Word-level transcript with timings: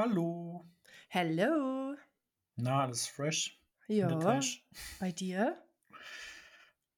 Hallo. 0.00 0.64
Hello. 1.10 1.94
Na, 2.56 2.84
alles 2.84 3.06
fresh? 3.06 3.60
Ja, 3.86 4.08
bei 4.98 5.12
dir? 5.12 5.62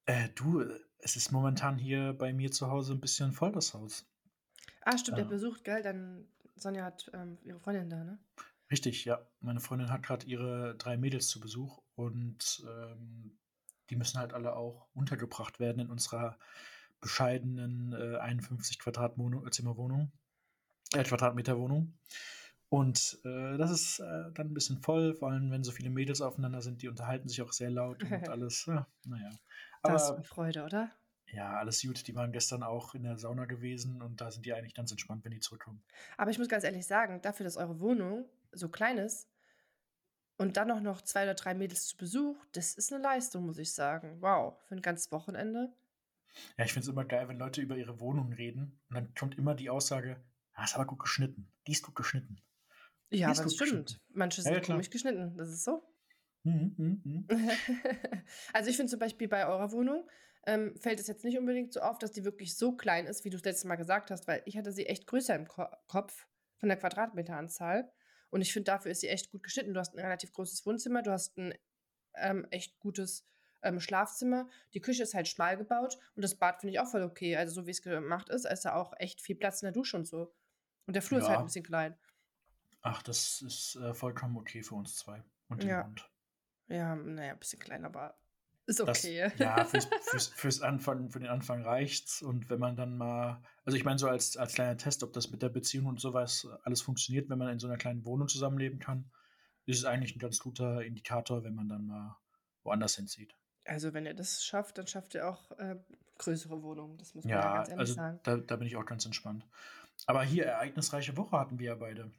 Äh, 0.06 0.28
du, 0.36 0.62
es 0.99 1.17
ist 1.17 1.33
momentan 1.33 1.78
hier 1.78 2.12
bei 2.12 2.33
mir 2.33 2.52
zu 2.52 2.70
Hause 2.70 2.92
ein 2.92 3.00
bisschen 3.00 3.33
voll, 3.33 3.50
das 3.50 3.75
Haus. 3.75 4.07
Ah, 4.83 4.96
stimmt, 4.96 5.18
der 5.18 5.25
Äh, 5.25 5.28
besucht, 5.28 5.65
gell? 5.65 5.83
Dann 5.83 6.28
Sonja 6.54 6.84
hat 6.84 7.10
ähm, 7.12 7.38
ihre 7.42 7.58
Freundin 7.58 7.91
da, 7.91 8.04
ne? 8.04 8.18
richtig, 8.70 9.05
ja. 9.05 9.27
Meine 9.41 9.61
Freundin 9.61 9.91
hat 9.91 10.03
gerade 10.03 10.27
ihre 10.27 10.77
drei 10.77 10.96
Mädels 10.96 11.29
zu 11.29 11.41
Besuch 11.41 11.82
und 11.96 12.64
ähm, 12.69 13.37
die 13.91 13.96
müssen 13.96 14.19
halt 14.19 14.32
alle 14.32 14.55
auch 14.55 14.89
untergebracht 14.95 15.61
werden 15.61 15.80
in 15.80 15.91
unserer 15.91 16.39
bescheidenen 17.00 17.93
äh, 17.93 18.19
51 18.19 18.79
Quadratwohnung, 18.79 19.46
äh, 19.46 19.50
Zimmerwohnung, 19.50 20.12
äh, 20.95 21.03
Quadratmeter 21.03 21.59
Wohnung. 21.59 21.95
Und 22.73 23.18
äh, 23.27 23.59
das 23.59 23.70
ist 23.70 23.98
äh, 23.98 24.32
dann 24.32 24.46
ein 24.46 24.55
bisschen 24.55 24.79
voll, 24.79 25.15
vor 25.15 25.30
allem 25.30 25.51
wenn 25.51 25.62
so 25.62 25.73
viele 25.73 25.91
Mädels 25.91 26.23
aufeinander 26.23 26.62
sind, 26.62 26.80
die 26.80 26.88
unterhalten 26.88 27.29
sich 27.29 27.42
auch 27.42 27.52
sehr 27.52 27.69
laut 27.69 28.02
und 28.02 28.10
alles. 28.30 28.65
Ja, 28.65 28.87
naja. 29.05 29.29
Das 29.83 30.09
war 30.09 30.15
Aber 30.15 30.24
Freude, 30.24 30.65
oder? 30.65 30.91
ja, 31.27 31.59
alles 31.59 31.82
gut. 31.82 32.09
Die 32.09 32.15
waren 32.15 32.32
gestern 32.32 32.62
auch 32.62 32.95
in 32.95 33.02
der 33.02 33.19
Sauna 33.19 33.45
gewesen 33.45 34.01
und 34.01 34.23
da 34.23 34.30
sind 34.30 34.46
die 34.46 34.55
eigentlich 34.55 34.73
ganz 34.73 34.91
entspannt, 34.91 35.23
wenn 35.23 35.32
die 35.32 35.41
zurückkommen. 35.41 35.82
Aber 36.16 36.30
ich 36.30 36.38
muss 36.38 36.48
ganz 36.48 36.65
ehrlich 36.65 36.87
sagen, 36.87 37.20
dafür, 37.20 37.45
dass 37.45 37.59
eure 37.59 37.79
Wohnung 37.79 38.24
so 38.52 38.70
klein 38.70 38.96
ist 38.96 39.29
und 40.38 40.57
dann 40.57 40.70
auch 40.70 40.80
noch 40.80 41.02
zwei 41.02 41.24
oder 41.24 41.34
drei 41.34 41.52
Mädels 41.52 41.88
zu 41.88 41.98
Besuch, 41.98 42.38
das 42.52 42.73
ist 42.73 42.91
eine 42.91 43.02
Leistung, 43.02 43.45
muss 43.45 43.59
ich 43.59 43.74
sagen. 43.74 44.16
Wow, 44.23 44.57
für 44.66 44.77
ein 44.77 44.80
ganzes 44.80 45.12
Wochenende. 45.12 45.70
Ja, 46.57 46.65
ich 46.65 46.73
finde 46.73 46.84
es 46.84 46.88
immer 46.91 47.04
geil, 47.04 47.29
wenn 47.29 47.38
Leute 47.38 47.60
über 47.60 47.77
ihre 47.77 48.01
Wohnung 48.01 48.32
reden 48.32 48.80
und 48.88 48.96
dann 48.96 49.15
kommt 49.15 49.37
immer 49.37 49.54
die 49.54 49.68
Aussage, 49.68 50.24
ah, 50.54 50.65
ist 50.65 50.74
aber 50.74 50.87
gut 50.87 51.01
geschnitten. 51.01 51.52
Die 51.66 51.73
ist 51.73 51.82
gut 51.82 51.96
geschnitten. 51.96 52.41
Ja, 53.12 53.30
aber 53.30 53.45
das 53.45 53.55
stimmt. 53.55 54.01
Manche 54.09 54.43
Ja, 54.45 54.52
ja, 54.52 54.61
sind 54.61 54.61
klar. 54.61 54.77
komisch 54.77 54.91
geschnitten, 54.91 55.37
das 55.37 55.51
ist 55.51 55.65
so. 55.65 55.83
Mhm, 56.45 56.75
mhm, 56.79 57.02
mhm. 57.05 57.29
Also 58.52 58.71
ich 58.71 58.77
finde 58.77 58.91
zum 58.91 58.99
Beispiel 58.99 59.29
bei 59.29 59.46
eurer 59.46 59.73
Wohnung 59.73 60.09
ähm, 60.46 60.77
fällt 60.80 60.99
es 61.01 61.07
jetzt 61.07 61.24
nicht 61.24 61.38
unbedingt 61.38 61.73
so 61.73 61.80
auf, 61.80 61.99
dass 61.99 62.10
die 62.13 62.24
wirklich 62.24 62.57
so 62.57 62.73
klein 62.77 63.07
ist, 63.07 63.24
wie 63.24 63.30
du 63.30 63.37
es 63.37 63.45
letztes 63.45 63.65
Mal 63.65 63.77
gesagt 63.77 64.11
hast, 64.11 64.27
weil 64.27 64.43
ich 64.45 64.57
hatte 64.57 64.73
sie 64.73 64.87
echt 64.87 65.07
größer 65.07 65.35
im 65.37 65.47
Ko 65.47 65.67
Kopf 65.87 66.27
von 66.57 66.69
der 66.69 66.79
Quadratmeteranzahl. 66.79 67.93
Und 68.31 68.41
ich 68.41 68.53
finde, 68.53 68.65
dafür 68.73 68.91
ist 68.93 69.01
sie 69.01 69.09
echt 69.09 69.31
gut 69.31 69.43
geschnitten. 69.43 69.75
Du 69.75 69.81
hast 69.81 69.95
ein 69.95 70.01
relativ 70.01 70.33
großes 70.33 70.65
Wohnzimmer, 70.67 71.03
du 71.03 71.13
hast 71.13 71.37
ein 71.39 71.55
ähm, 72.17 72.47
echt 72.51 72.79
gutes 72.81 73.27
ähm, 73.63 73.81
Schlafzimmer. 73.81 74.49
Die 74.75 74.81
Küche 74.81 75.03
ist 75.05 75.15
halt 75.15 75.29
schmal 75.29 75.57
gebaut 75.57 75.99
und 76.17 76.23
das 76.23 76.37
Bad 76.37 76.61
finde 76.61 76.73
ich 76.75 76.81
auch 76.81 76.89
voll 76.89 77.03
okay. 77.03 77.37
Also 77.37 77.55
so 77.55 77.67
wie 77.67 77.71
es 77.73 77.83
gemacht 77.83 78.29
ist, 78.29 78.47
ist 78.47 78.65
da 78.65 78.75
auch 78.75 78.95
echt 78.99 79.21
viel 79.23 79.37
Platz 79.37 79.63
in 79.63 79.67
der 79.67 79.73
Dusche 79.73 79.97
und 79.97 80.07
so. 80.07 80.35
Und 80.87 80.95
der 80.97 81.03
Flur 81.03 81.21
ist 81.21 81.29
halt 81.29 81.41
ein 81.41 81.45
Ja, 81.45 81.47
bisschen 81.47 81.65
klein. 81.65 81.97
Ach, 82.83 83.03
das 83.03 83.43
ist 83.43 83.77
äh, 83.77 83.95
vollkommen 83.95 84.37
okay 84.37 84.63
für 84.63 84.75
uns 84.75 84.97
zwei 84.97 85.23
und 85.49 85.63
den 85.65 85.71
Ja, 85.71 85.85
Hund. 85.85 86.11
ja, 86.69 86.95
naja, 86.97 87.33
ein 87.33 87.39
bisschen 87.39 87.61
klein, 87.61 87.85
aber 87.85 88.17
ist 88.67 88.81
Das, 88.85 89.03
okay. 89.05 89.31
ja, 89.39 89.65
fürs, 89.65 89.89
fürs, 90.01 90.27
fürs 90.29 90.61
Anfang, 90.61 91.11
für 91.11 91.19
den 91.21 91.29
Anfang 91.29 91.63
reicht's. 91.63 92.23
Und 92.23 92.49
wenn 92.51 92.59
man 92.61 92.77
dann 92.77 92.97
mal, 92.97 93.43
also 93.65 93.77
ich 93.77 93.85
meine, 93.85 93.99
so 93.99 94.09
als, 94.09 94.37
als 94.37 94.55
kleiner 94.55 94.77
Test, 94.77 95.03
ob 95.03 95.13
das 95.13 95.31
mit 95.31 95.43
der 95.43 95.49
Beziehung 95.49 95.87
und 95.87 96.01
sowas 96.01 96.47
alles 96.65 96.83
funktioniert, 96.83 97.29
wenn 97.31 97.39
man 97.39 97.49
in 97.49 97.59
so 97.59 97.67
einer 97.69 97.77
kleinen 97.79 98.05
Wohnung 98.05 98.29
zusammenleben 98.29 98.79
kann, 98.79 99.11
ist 99.67 99.79
es 99.79 99.85
eigentlich 99.85 100.17
ein 100.17 100.21
ganz 100.21 100.39
guter 100.41 100.83
Indikator, 100.85 101.45
wenn 101.45 101.55
man 101.55 101.69
dann 101.69 101.87
mal 101.87 102.17
woanders 102.65 102.97
hinzieht. 102.97 103.35
Also, 103.65 103.93
wenn 103.95 104.07
ihr 104.07 104.15
das 104.15 104.45
schafft, 104.45 104.79
dann 104.79 104.87
schafft 104.87 105.15
ihr 105.15 105.29
auch 105.29 105.51
äh, 105.59 105.77
größere 106.19 106.63
Wohnungen. 106.63 106.99
Das 106.99 107.15
muss 107.15 107.31
man 107.31 107.41
ja 107.43 107.49
Ja, 107.49 107.53
ganz 107.53 107.69
ehrlich 107.69 107.81
also 107.81 107.95
sagen. 107.95 108.21
da, 108.23 108.37
da 108.37 108.57
bin 108.57 108.67
ich 108.67 108.77
auch 108.77 108.85
ganz 108.87 109.05
entspannt. 109.07 109.47
Aber 110.07 110.23
hier, 110.25 110.47
ereignisreiche 110.47 111.17
Woche 111.17 111.39
hatten 111.39 111.59
wir 111.59 111.67
ja 111.67 111.75
beide. 111.77 112.11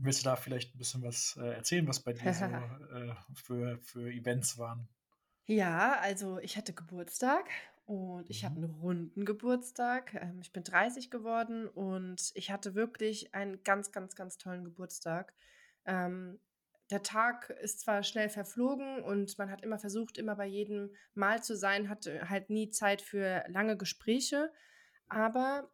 Willst 0.00 0.20
du 0.20 0.24
da 0.24 0.36
vielleicht 0.36 0.74
ein 0.74 0.78
bisschen 0.78 1.02
was 1.02 1.36
äh, 1.36 1.54
erzählen, 1.54 1.86
was 1.88 2.00
bei 2.02 2.12
dir 2.14 2.32
so 2.32 2.64
äh, 2.92 3.14
für, 3.34 3.78
für 3.82 4.10
Events 4.10 4.56
waren? 4.58 4.88
Ja, 5.46 5.98
also 6.00 6.38
ich 6.38 6.56
hatte 6.56 6.74
Geburtstag 6.74 7.48
und 7.86 8.28
ich 8.28 8.44
habe 8.44 8.56
Mhm. 8.56 8.62
einen 8.62 8.70
runden 8.70 9.24
Geburtstag. 9.24 10.14
Ähm, 10.14 10.40
ich 10.42 10.52
bin 10.52 10.62
30 10.62 11.10
geworden 11.10 11.66
und 11.68 12.30
ich 12.34 12.50
hatte 12.50 12.74
wirklich 12.74 13.34
einen 13.34 13.62
ganz, 13.62 13.90
ganz, 13.90 14.14
ganz 14.14 14.36
tollen 14.36 14.64
Geburtstag. 14.64 15.34
Ähm, 15.86 16.40
der 16.90 17.02
Tag 17.02 17.50
ist 17.50 17.80
zwar 17.80 18.02
schnell 18.02 18.28
verflogen 18.28 19.02
und 19.02 19.38
man 19.38 19.50
hat 19.50 19.62
immer 19.62 19.78
versucht, 19.78 20.18
immer 20.18 20.36
bei 20.36 20.46
jedem 20.46 20.94
Mal 21.14 21.42
zu 21.42 21.56
sein, 21.56 21.88
hatte 21.88 22.28
halt 22.30 22.50
nie 22.50 22.70
Zeit 22.70 23.00
für 23.02 23.44
lange 23.48 23.76
Gespräche, 23.76 24.52
aber 25.08 25.70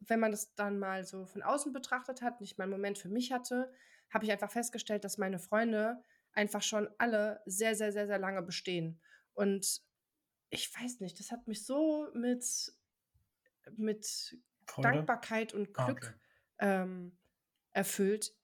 wenn 0.00 0.20
man 0.20 0.30
das 0.30 0.54
dann 0.54 0.78
mal 0.78 1.04
so 1.04 1.26
von 1.26 1.42
außen 1.42 1.72
betrachtet 1.72 2.22
hat 2.22 2.38
und 2.38 2.44
ich 2.44 2.58
mal 2.58 2.64
einen 2.64 2.72
Moment 2.72 2.98
für 2.98 3.08
mich 3.08 3.32
hatte, 3.32 3.72
habe 4.10 4.24
ich 4.24 4.32
einfach 4.32 4.50
festgestellt, 4.50 5.04
dass 5.04 5.18
meine 5.18 5.38
Freunde 5.38 6.02
einfach 6.32 6.62
schon 6.62 6.88
alle 6.98 7.40
sehr, 7.46 7.74
sehr, 7.74 7.92
sehr, 7.92 8.06
sehr 8.06 8.18
lange 8.18 8.42
bestehen. 8.42 9.00
Und 9.34 9.82
ich 10.50 10.72
weiß 10.74 11.00
nicht, 11.00 11.18
das 11.18 11.32
hat 11.32 11.46
mich 11.48 11.64
so 11.64 12.08
mit, 12.14 12.72
mit 13.76 14.38
Freude? 14.66 14.88
Dankbarkeit 14.88 15.54
und 15.54 15.68
Ah, 15.74 15.84
okay. 15.84 15.94
Glück 15.94 16.18
ähm, 16.58 17.16
erfüllt. 17.72 18.34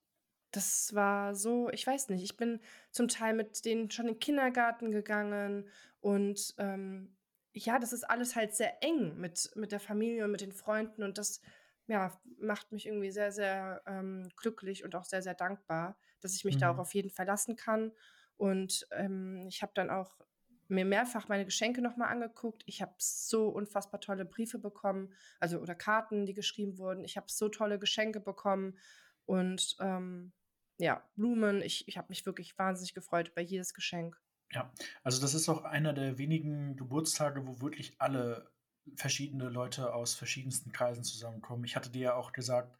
Das 0.50 0.94
war 0.94 1.34
so, 1.34 1.70
ich 1.70 1.86
weiß 1.86 2.10
nicht, 2.10 2.22
ich 2.22 2.36
bin 2.36 2.60
zum 2.90 3.08
Teil 3.08 3.34
mit 3.34 3.64
denen 3.64 3.90
schon 3.90 4.06
in 4.06 4.14
den 4.14 4.20
Kindergarten 4.20 4.90
gegangen 4.90 5.68
und 6.00 6.54
ähm, 6.58 7.16
ja, 7.54 7.78
das 7.78 7.92
ist 7.92 8.04
alles 8.08 8.36
halt 8.36 8.54
sehr 8.54 8.82
eng 8.82 9.16
mit, 9.18 9.50
mit 9.56 9.72
der 9.72 9.80
Familie 9.80 10.24
und 10.24 10.32
mit 10.32 10.40
den 10.40 10.52
Freunden 10.52 11.02
und 11.02 11.18
das 11.18 11.40
ja, 11.86 12.18
macht 12.38 12.72
mich 12.72 12.86
irgendwie 12.86 13.10
sehr, 13.10 13.32
sehr 13.32 13.82
ähm, 13.86 14.28
glücklich 14.36 14.84
und 14.84 14.94
auch 14.94 15.04
sehr, 15.04 15.22
sehr 15.22 15.34
dankbar, 15.34 15.98
dass 16.20 16.34
ich 16.34 16.44
mich 16.44 16.56
da 16.56 16.70
auch 16.70 16.76
Mhm. 16.76 16.80
auf 16.80 16.94
jeden 16.94 17.10
verlassen 17.10 17.56
kann. 17.56 17.92
Und 18.36 18.86
ähm, 18.92 19.44
ich 19.48 19.62
habe 19.62 19.72
dann 19.74 19.90
auch 19.90 20.20
mir 20.68 20.84
mehrfach 20.84 21.28
meine 21.28 21.44
Geschenke 21.44 21.82
nochmal 21.82 22.08
angeguckt. 22.08 22.62
Ich 22.66 22.80
habe 22.80 22.94
so 22.98 23.48
unfassbar 23.48 24.00
tolle 24.00 24.24
Briefe 24.24 24.58
bekommen, 24.58 25.12
also 25.40 25.58
oder 25.58 25.74
Karten, 25.74 26.24
die 26.24 26.34
geschrieben 26.34 26.78
wurden. 26.78 27.04
Ich 27.04 27.16
habe 27.16 27.26
so 27.28 27.48
tolle 27.48 27.78
Geschenke 27.78 28.20
bekommen 28.20 28.78
und 29.26 29.76
ähm, 29.80 30.32
ja, 30.78 31.02
Blumen. 31.16 31.60
Ich, 31.62 31.86
ich 31.88 31.98
habe 31.98 32.08
mich 32.08 32.24
wirklich 32.26 32.56
wahnsinnig 32.58 32.94
gefreut 32.94 33.28
über 33.28 33.42
jedes 33.42 33.74
Geschenk. 33.74 34.20
Ja, 34.52 34.72
also 35.02 35.20
das 35.20 35.34
ist 35.34 35.48
auch 35.48 35.64
einer 35.64 35.92
der 35.94 36.18
wenigen 36.18 36.76
Geburtstage, 36.76 37.46
wo 37.46 37.60
wirklich 37.60 37.94
alle 37.98 38.50
verschiedene 38.96 39.48
Leute 39.48 39.94
aus 39.94 40.14
verschiedensten 40.14 40.72
Kreisen 40.72 41.04
zusammenkommen. 41.04 41.64
Ich 41.64 41.76
hatte 41.76 41.90
dir 41.90 42.02
ja 42.02 42.14
auch 42.14 42.32
gesagt, 42.32 42.76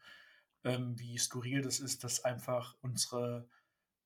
ähm, 0.65 0.99
wie 0.99 1.17
skurril 1.19 1.63
das 1.63 1.81
ist, 1.81 2.05
dass 2.05 2.25
einfach 2.25 2.77
unsere, 2.83 3.49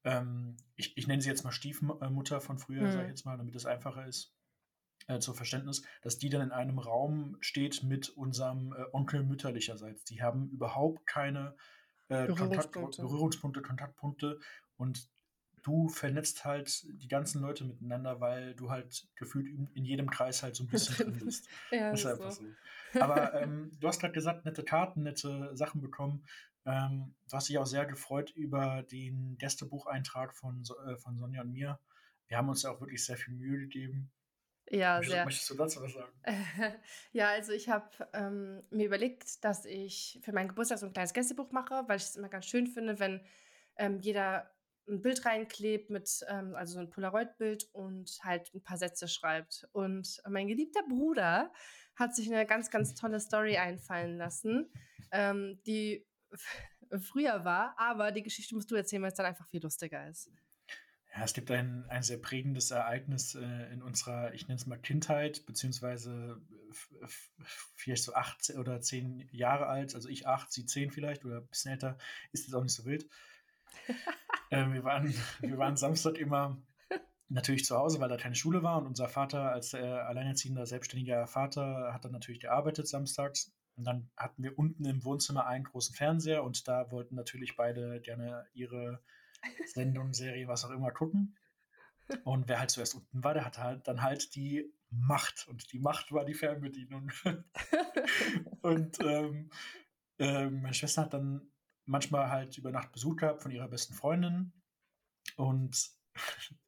ähm, 0.05 0.57
ich, 0.77 0.97
ich 0.97 1.07
nenne 1.07 1.23
sie 1.23 1.29
jetzt 1.29 1.45
mal 1.45 1.53
Stiefmutter 1.53 2.41
von 2.41 2.59
früher, 2.59 2.91
sage 2.91 3.07
ich 3.07 3.09
Hm. 3.09 3.11
jetzt 3.11 3.25
mal, 3.25 3.37
damit 3.37 3.57
es 3.57 3.67
einfacher 3.67 4.07
ist, 4.07 4.35
äh, 5.09 5.19
zur 5.19 5.35
Verständnis, 5.35 5.83
dass 6.03 6.19
die 6.19 6.29
dann 6.29 6.43
in 6.43 6.53
einem 6.53 6.79
Raum 6.79 7.37
steht 7.41 7.83
mit 7.83 8.11
unserem 8.11 8.73
äh, 8.73 8.85
Onkel 8.93 9.23
mütterlicherseits. 9.25 10.05
Die 10.05 10.23
haben 10.23 10.51
überhaupt 10.51 11.07
keine 11.07 11.57
äh, 12.09 12.27
Kontakt, 12.27 12.73
Berührungspunkte. 12.73 13.03
Berührungspunkte, 13.03 13.63
Kontaktpunkte 13.63 14.41
und 14.77 15.09
du 15.67 15.89
vernetzt 15.89 16.45
halt 16.45 16.85
die 17.03 17.09
ganzen 17.09 17.43
Leute 17.43 17.65
miteinander, 17.65 18.21
weil 18.21 18.55
du 18.55 18.71
halt 18.71 19.09
gefühlt 19.17 19.49
in, 19.49 19.85
jedem 19.85 20.09
Kreis 20.09 20.45
halt 20.45 20.55
so 20.55 20.63
ein 20.63 20.69
bisschen 20.69 20.95
drin 20.97 21.19
bist. 21.25 21.49
Ja, 21.73 21.91
Das 21.91 22.01
ist 22.01 22.07
einfach 22.07 22.31
so. 22.31 22.45
so. 22.93 23.01
Aber 23.01 23.35
ähm, 23.35 23.73
du 23.81 23.89
hast 23.89 24.01
gerade 24.01 24.15
gesagt, 24.15 24.45
nette 24.45 24.63
Karten, 24.63 25.03
nette 25.03 25.51
Sachen 25.57 25.81
bekommen. 25.81 26.25
Ähm, 26.65 27.15
du 27.29 27.37
hast 27.37 27.49
dich 27.49 27.59
auch 27.59 27.67
sehr 27.67 27.85
gefreut 27.85 28.31
über 28.31 28.85
den 28.85 29.37
Gästebucheintrag 29.39 30.37
von, 30.37 30.63
äh, 30.87 30.97
von 30.99 31.19
Sonja 31.19 31.43
und 31.43 31.53
mir. 31.53 31.81
Wir 32.29 32.37
haben 32.37 32.49
uns 32.49 32.63
ja 32.63 32.71
auch 32.71 32.81
wirklich 32.81 33.05
sehr 33.05 33.17
viel 33.17 33.35
Mühe 33.35 33.59
gegeben. 33.59 34.13
Ja, 34.71 34.97
Möchtest, 34.97 35.13
sehr. 35.13 35.25
möchtest 35.25 35.51
du 35.51 35.55
dazu 35.55 35.81
was 35.83 35.93
sagen? 35.93 36.13
Ja, 37.13 37.31
also 37.31 37.53
ich 37.53 37.69
habe 37.69 37.89
ähm, 38.13 38.63
mir 38.71 38.87
überlegt, 38.87 39.45
dass 39.45 39.65
ich 39.65 40.21
für 40.23 40.33
meinen 40.33 40.49
Geburtstag 40.49 40.79
so 40.79 40.87
ein 40.87 40.93
kleines 40.93 41.13
Gästebuch 41.13 41.51
mache, 41.51 41.85
weil 41.89 41.97
ich 41.97 42.05
es 42.05 42.17
immer 42.17 42.29
ganz 42.29 42.47
schön 42.47 42.69
finde, 42.69 42.99
wenn 43.01 43.21
ähm, 43.77 44.01
jeder 44.01 44.51
ein 44.89 45.03
Bild 45.03 45.25
reinklebt 45.25 45.91
mit, 45.91 46.25
ähm, 46.29 46.55
also 46.55 46.75
so 46.75 46.81
ein 46.81 46.91
Polaroid-Bild 46.91 47.69
und 47.73 48.19
halt 48.23 48.53
ein 48.55 48.63
paar 48.63 48.79
Sätze 48.79 49.09
schreibt. 49.09 49.69
Und 49.73 50.21
mein 50.29 50.49
geliebter 50.49 50.83
Bruder 50.89 51.53
hat 51.97 52.15
sich 52.15 52.33
eine 52.33 52.47
ganz, 52.47 52.71
ganz 52.71 52.95
tolle 53.01 53.21
Story 53.21 53.57
einfallen 53.57 54.17
lassen, 54.17 54.71
ähm, 55.13 55.61
die 55.67 56.07
früher 57.01 57.45
war, 57.45 57.75
aber 57.79 58.13
die 58.13 58.23
Geschichte 58.23 58.55
musst 58.55 58.71
du 58.71 58.77
erzählen, 58.77 59.03
weil 59.03 59.11
es 59.11 59.17
dann 59.17 59.27
einfach 59.27 59.49
viel 59.49 59.63
lustiger 59.63 60.09
ist. 60.09 60.31
Ja, 61.17 61.25
es 61.25 61.33
gibt 61.33 61.51
ein, 61.51 61.87
ein 61.89 62.03
sehr 62.03 62.19
prägendes 62.19 62.71
Ereignis 62.71 63.35
äh, 63.35 63.73
in 63.73 63.83
unserer, 63.83 64.35
ich 64.35 64.49
nenne 64.49 64.61
es 64.61 64.67
mal 64.67 64.77
Kindheit, 64.77 65.47
beziehungsweise 65.47 66.43
vielleicht 67.75 68.05
so 68.05 68.13
acht 68.13 68.51
oder 68.51 68.83
zehn 68.83 69.27
Jahre 69.33 69.67
alt, 69.67 69.95
also 69.95 70.11
ich 70.11 70.27
acht, 70.27 70.53
sie 70.53 70.67
zehn 70.67 70.91
vielleicht 70.91 71.25
oder 71.25 71.39
ein 71.39 71.47
bisschen 71.47 71.73
älter, 71.73 71.97
ist 72.33 72.45
jetzt 72.45 72.55
auch 72.55 72.63
nicht 72.63 72.75
so 72.75 72.85
wild. 72.85 73.09
Äh, 74.51 74.71
wir, 74.73 74.85
waren, 74.85 75.13
wir 75.41 75.59
waren 75.59 75.77
Samstag 75.77 76.19
immer 76.19 76.57
natürlich 77.29 77.65
zu 77.65 77.77
Hause, 77.77 78.01
weil 78.01 78.09
da 78.09 78.17
keine 78.17 78.35
Schule 78.35 78.63
war 78.63 78.79
und 78.79 78.87
unser 78.87 79.09
Vater 79.09 79.51
als 79.51 79.75
äh, 79.75 79.79
alleinerziehender, 79.79 80.67
selbstständiger 80.67 81.27
Vater 81.27 81.93
hat 81.93 82.05
dann 82.05 82.13
natürlich 82.13 82.41
gearbeitet 82.41 82.87
samstags. 82.87 83.53
Und 83.77 83.85
dann 83.85 84.11
hatten 84.17 84.43
wir 84.43 84.59
unten 84.59 84.85
im 84.87 85.05
Wohnzimmer 85.05 85.47
einen 85.47 85.65
großen 85.65 85.95
Fernseher 85.95 86.45
und 86.45 86.67
da 86.67 86.91
wollten 86.91 87.15
natürlich 87.15 87.57
beide 87.57 88.01
gerne 88.01 88.47
ihre 88.55 89.03
Sendung, 89.67 90.15
Serie, 90.15 90.49
was 90.49 90.65
auch 90.65 90.71
immer 90.71 90.93
gucken. 90.93 91.37
Und 92.25 92.49
wer 92.49 92.61
halt 92.61 92.71
zuerst 92.71 92.95
unten 92.95 93.25
war, 93.25 93.35
der 93.35 93.45
hatte 93.45 93.63
halt 93.63 93.89
dann 93.89 94.03
halt 94.03 94.35
die 94.37 94.73
Macht. 94.91 95.47
Und 95.49 95.73
die 95.73 95.81
Macht 95.81 96.13
war 96.13 96.25
die 96.25 96.35
Fernbedienung. 96.35 97.11
und 98.63 98.99
ähm, 99.01 99.51
äh, 100.19 100.49
meine 100.49 100.75
Schwester 100.75 101.03
hat 101.03 101.15
dann 101.15 101.51
manchmal 101.87 102.31
halt 102.31 102.59
über 102.59 102.71
Nacht 102.71 102.93
Besuch 102.93 103.17
gehabt 103.17 103.43
von 103.43 103.51
ihrer 103.51 103.69
besten 103.69 103.95
Freundin. 103.95 104.53
Und 105.37 105.91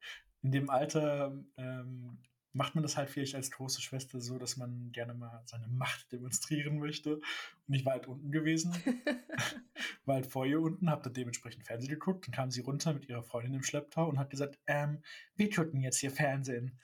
in 0.43 0.53
dem 0.53 0.71
Alter 0.71 1.37
ähm, 1.57 2.19
macht 2.53 2.75
man 2.75 2.83
das 2.83 2.97
halt 2.97 3.11
vielleicht 3.11 3.35
als 3.35 3.51
große 3.51 3.81
Schwester 3.81 4.21
so, 4.21 4.39
dass 4.39 4.57
man 4.57 4.91
gerne 4.93 5.15
mal 5.15 5.43
seine 5.45 5.69
Macht 5.69 6.11
demonstrieren 6.13 6.79
möchte. 6.79 7.17
Und 7.17 7.75
ich 7.75 7.85
war 7.85 7.93
halt 7.95 8.07
unten 8.09 8.33
gewesen, 8.33 8.75
war 10.05 10.17
halt 10.17 10.27
vor 10.27 10.47
ihr 10.47 10.61
unten, 10.61 10.91
hab 10.91 11.03
dann 11.03 11.15
dementsprechend 11.15 11.65
Fernsehen 11.65 11.91
geguckt, 11.91 12.27
dann 12.27 12.35
kam 12.35 12.51
sie 12.51 12.63
runter 12.63 12.95
mit 12.95 13.09
ihrer 13.09 13.23
Freundin 13.23 13.55
im 13.55 13.63
Schlepptau 13.63 14.09
und 14.09 14.19
hat 14.19 14.31
gesagt, 14.31 14.59
ähm, 14.67 15.03
wir 15.37 15.51
gucken 15.51 15.83
jetzt 15.83 15.99
hier 15.99 16.11
Fernsehen. 16.11 16.79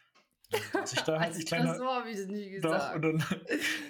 Dann 0.50 0.84
ich 0.84 1.00
da 1.00 1.19
halt, 1.20 1.37
ich 1.37 1.46
kleiner, 1.46 1.76
so 1.76 1.87
habe 1.87 2.10
ich 2.10 2.19
es 2.19 2.26
nie 2.28 2.50
gesagt. 2.50 2.75
Doch, 2.75 2.94
und 2.94 3.02
dann, 3.02 3.25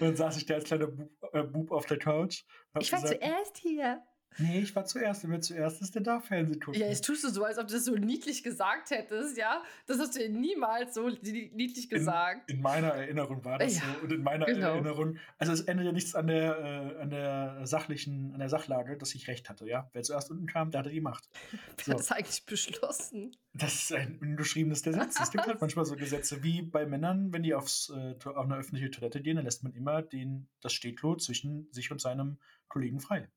dann 0.01 0.17
saß 0.17 0.37
ich 0.37 0.47
da 0.47 0.55
als 0.55 0.65
kleiner 0.65 0.87
Bub, 0.87 1.11
äh, 1.33 1.43
Bub 1.43 1.71
auf 1.73 1.87
der 1.87 1.99
Couch. 1.99 2.45
Ich 2.81 2.93
war 2.93 3.03
gesagt, 3.03 3.21
zuerst 3.21 3.59
hier. 3.59 4.03
Nee, 4.39 4.61
ich 4.61 4.75
war 4.75 4.85
zuerst. 4.85 5.29
Wer 5.29 5.41
zuerst 5.41 5.81
ist, 5.81 5.95
der 5.95 6.03
darf 6.03 6.27
Fernsehen 6.27 6.61
gucken. 6.61 6.81
Ja, 6.81 6.89
jetzt 6.89 7.05
tust 7.05 7.23
du 7.25 7.29
so, 7.29 7.45
als 7.45 7.59
ob 7.59 7.69
du 7.69 7.75
das 7.75 7.85
so 7.85 7.95
niedlich 7.95 8.43
gesagt 8.43 8.91
hättest, 8.91 9.37
ja? 9.37 9.63
Das 9.87 9.99
hast 9.99 10.17
du 10.17 10.29
niemals 10.29 10.95
so 10.95 11.09
niedlich 11.09 11.89
gesagt. 11.89 12.51
In, 12.51 12.57
in 12.57 12.63
meiner 12.63 12.89
Erinnerung 12.89 13.45
war 13.45 13.59
das 13.59 13.77
ja, 13.77 13.83
so. 13.83 14.05
Und 14.05 14.13
in 14.13 14.23
meiner 14.23 14.47
genau. 14.47 14.73
Erinnerung, 14.73 15.19
also 15.39 15.53
es 15.53 15.61
ändert 15.63 15.87
ja 15.87 15.93
nichts 15.93 16.15
an 16.15 16.27
der, 16.27 16.59
äh, 16.59 17.03
an 17.03 17.11
der 17.11 17.67
sachlichen, 17.67 18.33
an 18.33 18.41
der 18.41 18.49
Sachlage, 18.49 18.97
dass 18.97 19.15
ich 19.15 19.29
recht 19.29 19.49
hatte, 19.49 19.67
ja? 19.67 19.89
Wer 19.93 20.03
zuerst 20.03 20.31
unten 20.31 20.47
kam, 20.47 20.71
der 20.71 20.81
hatte 20.81 20.91
die 20.91 21.01
Macht. 21.01 21.29
Wer 21.77 21.85
so. 21.85 21.93
hat 21.93 21.99
das 22.01 22.13
eigentlich 22.13 22.45
beschlossen? 22.47 23.37
Das 23.53 23.75
ist 23.75 23.93
ein 23.93 24.19
ungeschriebenes 24.19 24.83
Gesetz. 24.83 25.21
es 25.21 25.31
gibt 25.31 25.47
halt 25.47 25.61
manchmal 25.61 25.85
so 25.85 25.95
Gesetze 25.95 26.43
wie 26.43 26.63
bei 26.63 26.87
Männern, 26.87 27.33
wenn 27.33 27.45
die 27.45 27.55
aufs, 27.55 27.91
äh, 27.91 28.15
auf 28.25 28.45
eine 28.45 28.57
öffentliche 28.57 28.91
Toilette 28.91 29.23
gehen, 29.23 29.37
dann 29.37 29.45
lässt 29.45 29.63
man 29.63 29.73
immer 29.75 30.03
den, 30.03 30.49
das 30.61 30.73
Stehklo 30.73 31.17
zwischen 31.17 31.69
sich 31.71 31.93
und 31.93 32.01
seinem 32.01 32.39
Kollegen 32.69 32.99
frei. 32.99 33.29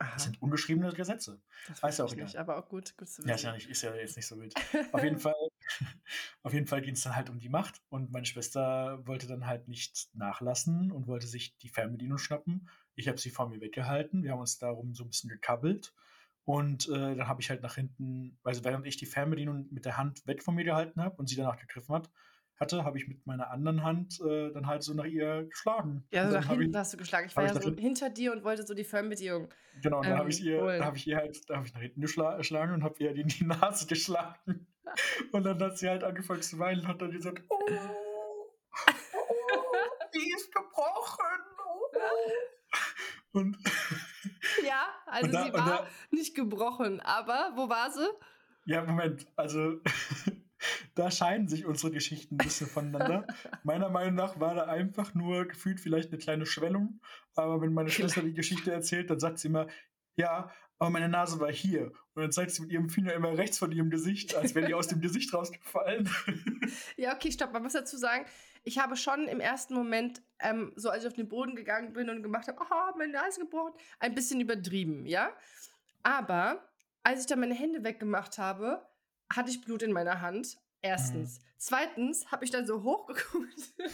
Aha. 0.00 0.12
Das 0.14 0.24
sind 0.24 0.40
ungeschriebene 0.40 0.92
Gesetze. 0.92 1.40
Das 1.66 1.82
weiß 1.82 1.98
ja 1.98 2.04
auch 2.04 2.14
nicht, 2.14 2.36
aber 2.36 2.56
auch 2.56 2.68
gut, 2.68 2.96
gut 2.96 3.08
zu 3.08 3.24
wissen. 3.24 3.28
Ja, 3.28 3.34
ist 3.34 3.42
ja, 3.42 3.52
nicht, 3.52 3.68
ist 3.68 3.82
ja 3.82 3.94
jetzt 3.96 4.16
nicht 4.16 4.26
so 4.26 4.38
wild. 4.38 4.54
auf 4.92 5.02
jeden 5.02 5.18
Fall, 5.18 5.34
auf 6.42 6.52
jeden 6.52 6.66
Fall 6.66 6.82
ging 6.82 6.94
es 6.94 7.02
dann 7.02 7.16
halt 7.16 7.30
um 7.30 7.40
die 7.40 7.48
Macht 7.48 7.82
und 7.88 8.12
meine 8.12 8.24
Schwester 8.24 9.04
wollte 9.06 9.26
dann 9.26 9.46
halt 9.46 9.66
nicht 9.66 10.08
nachlassen 10.14 10.92
und 10.92 11.08
wollte 11.08 11.26
sich 11.26 11.56
die 11.58 11.68
Fernbedienung 11.68 12.18
schnappen. 12.18 12.68
Ich 12.94 13.08
habe 13.08 13.18
sie 13.18 13.30
vor 13.30 13.48
mir 13.48 13.60
weggehalten. 13.60 14.22
Wir 14.22 14.32
haben 14.32 14.40
uns 14.40 14.58
darum 14.58 14.94
so 14.94 15.04
ein 15.04 15.08
bisschen 15.08 15.30
gekabbelt. 15.30 15.92
Und 16.44 16.88
äh, 16.88 17.14
dann 17.14 17.28
habe 17.28 17.42
ich 17.42 17.50
halt 17.50 17.60
nach 17.60 17.74
hinten, 17.74 18.38
also 18.42 18.64
während 18.64 18.86
ich 18.86 18.96
die 18.96 19.04
Fernbedienung 19.04 19.66
mit 19.70 19.84
der 19.84 19.98
Hand 19.98 20.26
weg 20.26 20.42
von 20.42 20.54
mir 20.54 20.64
gehalten 20.64 21.02
habe 21.02 21.16
und 21.16 21.28
sie 21.28 21.36
danach 21.36 21.58
gegriffen 21.58 21.94
hat, 21.94 22.08
hatte, 22.60 22.84
habe 22.84 22.98
ich 22.98 23.08
mit 23.08 23.26
meiner 23.26 23.50
anderen 23.50 23.82
Hand 23.82 24.20
äh, 24.20 24.52
dann 24.52 24.66
halt 24.66 24.82
so 24.82 24.94
nach 24.94 25.04
ihr 25.04 25.44
geschlagen. 25.44 26.04
Ja, 26.10 26.22
also 26.22 26.36
nach 26.36 26.48
hinten 26.48 26.70
ich, 26.70 26.76
hast 26.76 26.92
du 26.92 26.96
geschlagen. 26.96 27.28
Ich 27.28 27.36
war 27.36 27.44
ja 27.44 27.60
so 27.60 27.72
hinter 27.74 28.10
dir 28.10 28.32
und 28.32 28.44
wollte 28.44 28.66
so 28.66 28.74
die 28.74 28.84
Fernbedienung. 28.84 29.48
Genau, 29.82 29.98
und 29.98 30.04
ähm, 30.04 30.10
dann 30.10 30.18
habe 30.18 30.30
ich 30.30 30.42
ihr, 30.42 30.60
da 30.78 30.84
habe 30.84 30.96
ich 30.96 31.06
ihr 31.06 31.16
halt, 31.16 31.48
da 31.48 31.56
habe 31.56 31.66
ich 31.66 31.74
nach 31.74 31.80
hinten 31.80 32.00
geschlagen 32.00 32.74
und 32.74 32.82
habe 32.82 32.94
ihr 32.98 33.14
in 33.14 33.28
die 33.28 33.44
Nase 33.44 33.86
geschlagen. 33.86 34.66
und 35.32 35.44
dann 35.44 35.60
hat 35.60 35.78
sie 35.78 35.88
halt 35.88 36.02
angefangen 36.02 36.42
zu 36.42 36.58
weinen 36.58 36.80
und 36.80 36.88
hat 36.88 37.00
dann 37.00 37.12
gesagt, 37.12 37.42
oh, 37.48 37.58
oh 37.68 38.48
die 40.14 40.32
ist 40.32 40.52
gebrochen. 40.52 41.24
Oh. 41.64 43.38
Und 43.38 43.56
ja, 44.66 44.86
also 45.06 45.32
da, 45.32 45.44
sie 45.44 45.52
war 45.52 45.66
da, 45.66 45.86
nicht 46.10 46.34
gebrochen, 46.34 47.00
aber 47.00 47.52
wo 47.54 47.68
war 47.68 47.90
sie? 47.90 48.08
Ja, 48.64 48.84
Moment, 48.84 49.26
also 49.36 49.80
da 50.98 51.10
scheiden 51.10 51.46
sich 51.46 51.64
unsere 51.64 51.92
Geschichten 51.92 52.34
ein 52.34 52.38
bisschen 52.38 52.66
voneinander. 52.66 53.26
Meiner 53.62 53.88
Meinung 53.88 54.16
nach 54.16 54.40
war 54.40 54.54
da 54.54 54.64
einfach 54.64 55.14
nur 55.14 55.46
gefühlt 55.46 55.80
vielleicht 55.80 56.08
eine 56.08 56.18
kleine 56.18 56.44
Schwellung. 56.44 57.00
Aber 57.36 57.60
wenn 57.60 57.72
meine 57.72 57.90
Schwester 57.90 58.20
die 58.22 58.34
Geschichte 58.34 58.72
erzählt, 58.72 59.08
dann 59.08 59.20
sagt 59.20 59.38
sie 59.38 59.48
immer, 59.48 59.68
ja, 60.16 60.50
aber 60.80 60.90
meine 60.90 61.08
Nase 61.08 61.38
war 61.38 61.52
hier. 61.52 61.92
Und 62.14 62.22
dann 62.22 62.32
zeigt 62.32 62.50
sie 62.50 62.62
mit 62.62 62.72
ihrem 62.72 62.88
Finger 62.88 63.12
immer 63.12 63.36
rechts 63.38 63.58
von 63.58 63.70
ihrem 63.70 63.90
Gesicht, 63.90 64.34
als 64.34 64.56
wäre 64.56 64.66
die 64.66 64.74
aus 64.74 64.88
dem 64.88 65.00
Gesicht 65.00 65.32
rausgefallen. 65.32 66.08
ja, 66.96 67.14
okay, 67.14 67.30
stopp. 67.30 67.52
Man 67.52 67.62
muss 67.62 67.74
dazu 67.74 67.96
sagen, 67.96 68.24
ich 68.64 68.78
habe 68.78 68.96
schon 68.96 69.28
im 69.28 69.38
ersten 69.38 69.74
Moment, 69.74 70.20
ähm, 70.40 70.72
so 70.74 70.90
als 70.90 71.04
ich 71.04 71.08
auf 71.08 71.14
den 71.14 71.28
Boden 71.28 71.54
gegangen 71.54 71.92
bin 71.92 72.10
und 72.10 72.24
gemacht 72.24 72.48
habe, 72.48 72.60
aha, 72.60 72.94
meine 72.96 73.12
Nase 73.12 73.40
gebrochen, 73.40 73.74
ein 74.00 74.14
bisschen 74.14 74.40
übertrieben, 74.40 75.06
ja. 75.06 75.30
Aber 76.02 76.68
als 77.04 77.20
ich 77.20 77.26
dann 77.26 77.40
meine 77.40 77.54
Hände 77.54 77.84
weggemacht 77.84 78.38
habe, 78.38 78.84
hatte 79.32 79.50
ich 79.50 79.60
Blut 79.60 79.82
in 79.82 79.92
meiner 79.92 80.20
Hand. 80.20 80.58
Erstens. 80.82 81.38
Mhm. 81.38 81.44
Zweitens 81.58 82.30
habe 82.30 82.44
ich 82.44 82.50
dann 82.50 82.66
so 82.66 82.82
hochgeguckt. 82.82 83.72
und 83.78 83.88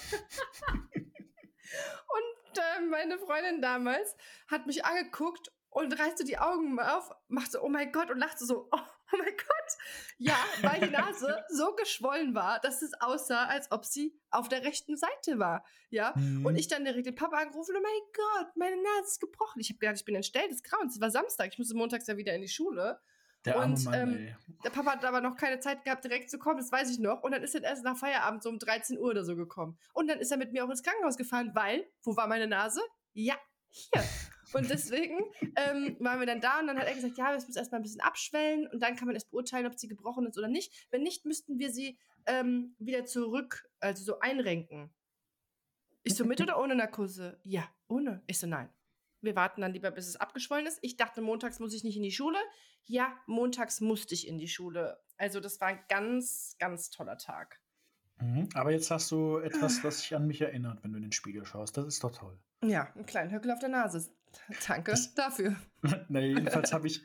äh, 2.59 2.81
meine 2.91 3.19
Freundin 3.19 3.63
damals 3.63 4.17
hat 4.49 4.67
mich 4.67 4.85
angeguckt 4.85 5.53
und 5.75 5.99
reißt 5.99 6.27
die 6.29 6.39
Augen 6.39 6.79
auf, 6.79 7.11
macht 7.29 7.51
so, 7.51 7.61
oh 7.63 7.69
mein 7.69 7.91
Gott, 7.91 8.11
und 8.11 8.19
lacht 8.19 8.39
so, 8.39 8.69
oh, 8.71 8.79
oh 9.13 9.17
mein 9.17 9.37
Gott. 9.37 9.79
Ja, 10.19 10.37
weil 10.63 10.81
die 10.81 10.91
Nase 10.91 11.45
so 11.49 11.75
geschwollen 11.75 12.35
war, 12.35 12.61
dass 12.61 12.81
es 12.83 12.93
aussah, 13.01 13.47
als 13.47 13.73
ob 13.73 13.85
sie 13.85 14.17
auf 14.31 14.49
der 14.49 14.63
rechten 14.63 14.97
Seite 14.97 15.39
war. 15.39 15.65
Ja, 15.91 16.15
mhm. 16.17 16.47
und 16.47 16.57
ich 16.57 16.69
dann 16.69 16.85
direkt 16.85 17.07
den 17.07 17.17
Papa 17.17 17.39
angerufen, 17.39 17.75
oh 17.77 17.83
mein 17.83 17.93
Gott, 18.13 18.57
meine 18.57 18.77
Nase 18.77 19.09
ist 19.09 19.21
gebrochen. 19.21 19.61
Ich 19.61 19.71
habe 19.71 19.79
gedacht, 19.79 19.97
ich 19.97 20.05
bin 20.05 20.15
entstellt 20.15 20.53
des 20.53 20.63
Grauens. 20.63 20.95
Es 20.95 21.01
war 21.01 21.11
Samstag, 21.11 21.49
ich 21.53 21.59
musste 21.59 21.75
montags 21.75 22.07
ja 22.07 22.17
wieder 22.17 22.35
in 22.35 22.43
die 22.43 22.49
Schule. 22.49 23.01
Der 23.45 23.57
arme 23.57 23.75
und 23.75 23.85
Mann, 23.85 23.95
ähm, 23.95 24.37
der 24.65 24.71
Papa 24.71 24.93
hat 24.93 25.05
aber 25.05 25.21
noch 25.21 25.37
keine 25.37 25.61
Zeit 25.61 25.85
gehabt, 25.85 26.05
direkt 26.05 26.31
zu 26.31 26.39
kommen, 26.39 26.57
das 26.57 26.73
weiß 26.73 26.91
ich 26.91 26.99
noch. 26.99 27.23
Und 27.23 27.33
dann 27.33 27.43
ist 27.43 27.55
er 27.55 27.63
erst 27.63 27.85
nach 27.85 27.97
Feierabend 27.97 28.43
so 28.43 28.49
um 28.49 28.59
13 28.59 28.99
Uhr 28.99 29.11
oder 29.11 29.25
so 29.25 29.37
gekommen. 29.37 29.79
Und 29.93 30.09
dann 30.09 30.19
ist 30.19 30.31
er 30.31 30.39
mit 30.39 30.53
mir 30.53 30.65
auch 30.65 30.71
ins 30.71 30.83
Krankenhaus 30.83 31.17
gefahren, 31.17 31.51
weil, 31.55 31.87
wo 32.03 32.17
war 32.17 32.27
meine 32.27 32.47
Nase? 32.47 32.81
Ja, 33.13 33.35
hier. 33.69 34.03
Und 34.55 34.71
deswegen 34.71 35.19
ähm, 35.57 35.97
waren 35.99 36.21
wir 36.21 36.27
dann 36.27 36.41
da 36.41 36.61
und 36.61 36.69
dann 36.69 36.79
hat 36.79 36.87
er 36.87 36.95
gesagt, 36.95 37.19
ja, 37.19 37.33
das 37.33 37.47
muss 37.47 37.57
erstmal 37.57 37.81
ein 37.81 37.83
bisschen 37.83 38.01
abschwellen 38.01 38.67
und 38.69 38.81
dann 38.81 38.97
kann 38.97 39.07
man 39.07 39.15
erst 39.15 39.31
beurteilen, 39.31 39.67
ob 39.67 39.79
sie 39.79 39.89
gebrochen 39.89 40.27
ist 40.27 40.39
oder 40.39 40.49
nicht. 40.49 40.89
Wenn 40.91 41.03
nicht, 41.03 41.27
müssten 41.27 41.59
wir 41.59 41.71
sie 41.71 41.99
ähm, 42.27 42.75
wieder 42.79 43.05
zurück, 43.05 43.69
also 43.81 44.05
so 44.05 44.21
einrenken. 44.21 44.95
Ich 46.03 46.15
so, 46.15 46.25
mit 46.25 46.41
oder 46.41 46.61
ohne 46.61 46.75
Narkose? 46.75 47.41
Ja, 47.45 47.69
ohne. 47.89 48.23
Ich 48.27 48.39
so, 48.39 48.47
nein. 48.47 48.69
Wir 49.25 49.37
warten 49.37 49.61
dann 49.61 49.73
lieber, 49.73 49.91
bis 49.91 50.09
es 50.09 50.17
abgeschwollen 50.17 50.67
ist. 50.67 50.79
Ich 50.83 50.97
dachte, 50.97 51.21
montags 51.21 51.59
muss 51.61 51.75
ich 51.75 51.85
nicht 51.85 51.97
in 51.97 52.03
die 52.03 52.13
Schule. 52.13 52.39
Ja, 52.85 53.13
montags 53.27 53.81
musste 53.81 54.15
ich 54.15 54.29
in 54.29 54.39
die 54.39 54.49
Schule. 54.49 54.99
Also 55.17 55.41
das 55.41 55.61
war 55.61 55.69
ein 55.69 55.81
ganz, 55.89 56.57
ganz 56.59 56.91
toller 56.91 57.17
Tag. 57.17 57.61
Mhm, 58.21 58.49
aber 58.55 58.71
jetzt 58.71 58.91
hast 58.91 59.11
du 59.11 59.39
etwas, 59.39 59.83
was 59.83 60.01
sich 60.01 60.15
an 60.15 60.27
mich 60.27 60.41
erinnert, 60.41 60.83
wenn 60.83 60.93
du 60.93 60.99
in 60.99 61.03
den 61.03 61.13
Spiegel 61.13 61.45
schaust. 61.45 61.77
Das 61.77 61.87
ist 61.87 62.05
doch 62.05 62.13
toll. 62.13 62.39
Ja, 62.63 62.93
einen 62.95 63.07
kleinen 63.07 63.33
Höckel 63.33 63.51
auf 63.51 63.59
der 63.59 63.69
Nase. 63.69 64.11
Danke 64.67 64.93
das, 64.93 65.15
dafür. 65.15 65.57
Na, 66.09 66.21
jedenfalls 66.21 66.73
habe 66.73 66.87
ich, 66.87 67.05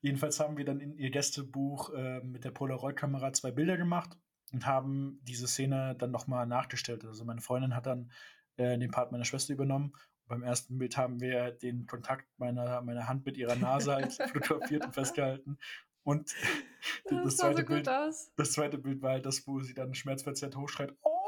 jedenfalls 0.00 0.40
haben 0.40 0.56
wir 0.56 0.64
dann 0.64 0.80
in 0.80 0.94
ihr 0.94 1.10
Gästebuch 1.10 1.90
äh, 1.94 2.20
mit 2.20 2.44
der 2.44 2.50
Polaroid-Kamera 2.50 3.32
zwei 3.32 3.50
Bilder 3.50 3.76
gemacht 3.76 4.16
und 4.52 4.66
haben 4.66 5.20
diese 5.22 5.48
Szene 5.48 5.96
dann 5.98 6.10
nochmal 6.10 6.46
nachgestellt. 6.46 7.04
Also 7.04 7.24
meine 7.24 7.40
Freundin 7.40 7.74
hat 7.74 7.86
dann 7.86 8.12
äh, 8.56 8.78
den 8.78 8.90
Part 8.90 9.12
meiner 9.12 9.24
Schwester 9.24 9.52
übernommen 9.52 9.92
beim 10.26 10.42
ersten 10.42 10.78
Bild 10.78 10.96
haben 10.96 11.20
wir 11.20 11.50
den 11.50 11.86
Kontakt 11.86 12.26
meiner, 12.38 12.80
meiner 12.82 13.08
Hand 13.08 13.26
mit 13.26 13.36
ihrer 13.36 13.56
Nase 13.56 13.94
halt 13.94 14.12
fotografiert 14.32 14.84
und 14.84 14.94
festgehalten. 14.94 15.58
Und 16.04 16.34
das, 17.08 17.24
das 17.24 17.36
zweite 17.36 17.62
so 17.62 17.66
Bild, 17.66 17.88
aus. 17.88 18.32
das 18.36 18.52
zweite 18.52 18.78
Bild 18.78 19.02
war 19.02 19.12
halt 19.12 19.26
das, 19.26 19.46
wo 19.46 19.60
sie 19.60 19.74
dann 19.74 19.94
schmerzverzerrt 19.94 20.56
hochschreit, 20.56 20.94
oh! 21.02 21.22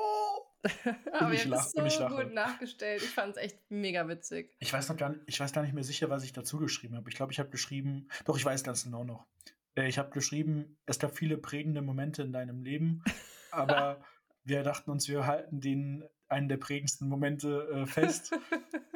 Aber 1.12 1.32
ich 1.32 1.44
lach, 1.44 1.64
so 1.64 1.84
ich 1.84 1.98
gut 1.98 2.32
nachgestellt. 2.32 3.02
Ich 3.02 3.10
fand 3.10 3.36
es 3.36 3.42
echt 3.42 3.70
mega 3.70 4.08
witzig. 4.08 4.56
Ich 4.58 4.72
weiß 4.72 4.88
noch 4.88 4.96
gar 4.96 5.10
nicht, 5.10 5.22
ich 5.26 5.38
weiß 5.38 5.52
gar 5.52 5.62
nicht 5.62 5.74
mehr 5.74 5.84
sicher, 5.84 6.08
was 6.08 6.24
ich 6.24 6.32
dazu 6.32 6.58
geschrieben 6.58 6.96
habe. 6.96 7.10
Ich 7.10 7.16
glaube, 7.16 7.32
ich 7.32 7.38
habe 7.38 7.50
geschrieben, 7.50 8.08
doch, 8.24 8.36
ich 8.36 8.44
weiß 8.44 8.64
ganz 8.64 8.84
genau 8.84 9.04
noch. 9.04 9.26
Äh, 9.74 9.88
ich 9.88 9.98
habe 9.98 10.10
geschrieben, 10.10 10.78
es 10.86 10.98
gab 10.98 11.16
viele 11.16 11.36
prägende 11.36 11.82
Momente 11.82 12.22
in 12.22 12.32
deinem 12.32 12.62
Leben, 12.62 13.02
aber 13.50 14.02
wir 14.44 14.62
dachten 14.62 14.90
uns, 14.90 15.08
wir 15.08 15.26
halten 15.26 15.60
den 15.60 16.04
einen 16.28 16.48
der 16.48 16.56
prägendsten 16.56 17.08
Momente 17.08 17.68
äh, 17.70 17.86
fest. 17.86 18.34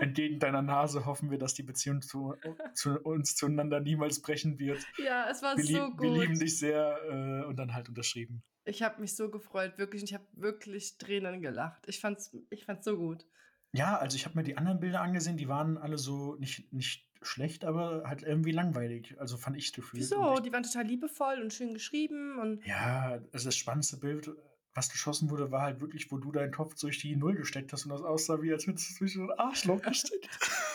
Entgegen 0.08 0.38
deiner 0.38 0.62
Nase 0.62 1.06
hoffen 1.06 1.30
wir, 1.30 1.38
dass 1.38 1.54
die 1.54 1.62
Beziehung 1.62 2.02
zu, 2.02 2.34
zu, 2.74 3.00
uns 3.00 3.36
zueinander 3.36 3.80
niemals 3.80 4.20
brechen 4.20 4.58
wird. 4.58 4.84
Ja, 4.98 5.28
es 5.30 5.42
war 5.42 5.56
wir 5.56 5.64
so 5.64 5.90
gut. 5.90 6.02
Wir 6.02 6.22
lieben 6.22 6.38
dich 6.38 6.58
sehr 6.58 6.98
äh, 7.08 7.46
und 7.46 7.56
dann 7.56 7.74
halt 7.74 7.88
unterschrieben. 7.88 8.42
Ich 8.64 8.82
habe 8.82 9.00
mich 9.00 9.16
so 9.16 9.30
gefreut, 9.30 9.78
wirklich. 9.78 10.02
Ich 10.02 10.14
habe 10.14 10.26
wirklich 10.32 10.98
Tränen 10.98 11.40
gelacht. 11.40 11.84
Ich 11.86 12.00
fand's, 12.00 12.36
ich 12.50 12.64
fand's 12.64 12.84
so 12.84 12.96
gut. 12.96 13.26
Ja, 13.72 13.96
also 13.98 14.16
ich 14.16 14.24
habe 14.24 14.36
mir 14.36 14.44
die 14.44 14.56
anderen 14.56 14.80
Bilder 14.80 15.00
angesehen, 15.00 15.36
die 15.36 15.48
waren 15.48 15.76
alle 15.78 15.98
so 15.98 16.36
nicht, 16.36 16.72
nicht 16.72 17.06
schlecht, 17.22 17.64
aber 17.64 18.04
halt 18.06 18.22
irgendwie 18.22 18.52
langweilig. 18.52 19.16
Also 19.18 19.36
fand 19.36 19.56
ich 19.56 19.70
das 19.70 19.76
Gefühl. 19.76 20.00
Wieso? 20.00 20.36
Die 20.36 20.52
waren 20.52 20.62
total 20.62 20.86
liebevoll 20.86 21.40
und 21.42 21.52
schön 21.52 21.74
geschrieben 21.74 22.38
und. 22.38 22.64
Ja, 22.66 23.20
also 23.32 23.48
das 23.48 23.56
spannendste 23.56 23.98
Bild 23.98 24.30
was 24.78 24.90
geschossen 24.90 25.28
wurde, 25.30 25.50
war 25.50 25.62
halt 25.62 25.80
wirklich, 25.80 26.10
wo 26.10 26.18
du 26.18 26.30
deinen 26.30 26.52
Kopf 26.52 26.74
durch 26.80 26.98
die 27.00 27.16
Null 27.16 27.34
gesteckt 27.34 27.72
hast 27.72 27.84
und 27.84 27.90
das 27.90 28.02
aussah, 28.02 28.40
wie 28.40 28.52
als 28.52 28.66
hättest 28.66 28.92
du 28.92 28.98
durch 29.00 29.14
so 29.14 29.22
ein 29.22 29.32
Arschloch 29.38 29.82
gesteckt. 29.82 30.28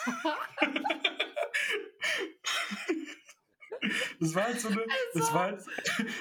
Das 4.19 4.35
war 4.35 4.45
halt 4.45 4.61
so 4.61 4.69
eine, 4.69 4.85
das 5.13 5.33
war 5.33 5.41
halt, 5.41 5.65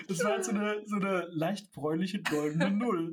das 0.08 0.24
war 0.24 0.32
halt 0.32 0.44
so 0.44 0.50
eine, 0.50 0.82
so 0.86 0.96
eine 0.96 1.28
leicht 1.30 1.70
bräunliche 1.70 2.20
goldene 2.20 2.70
Null. 2.72 3.12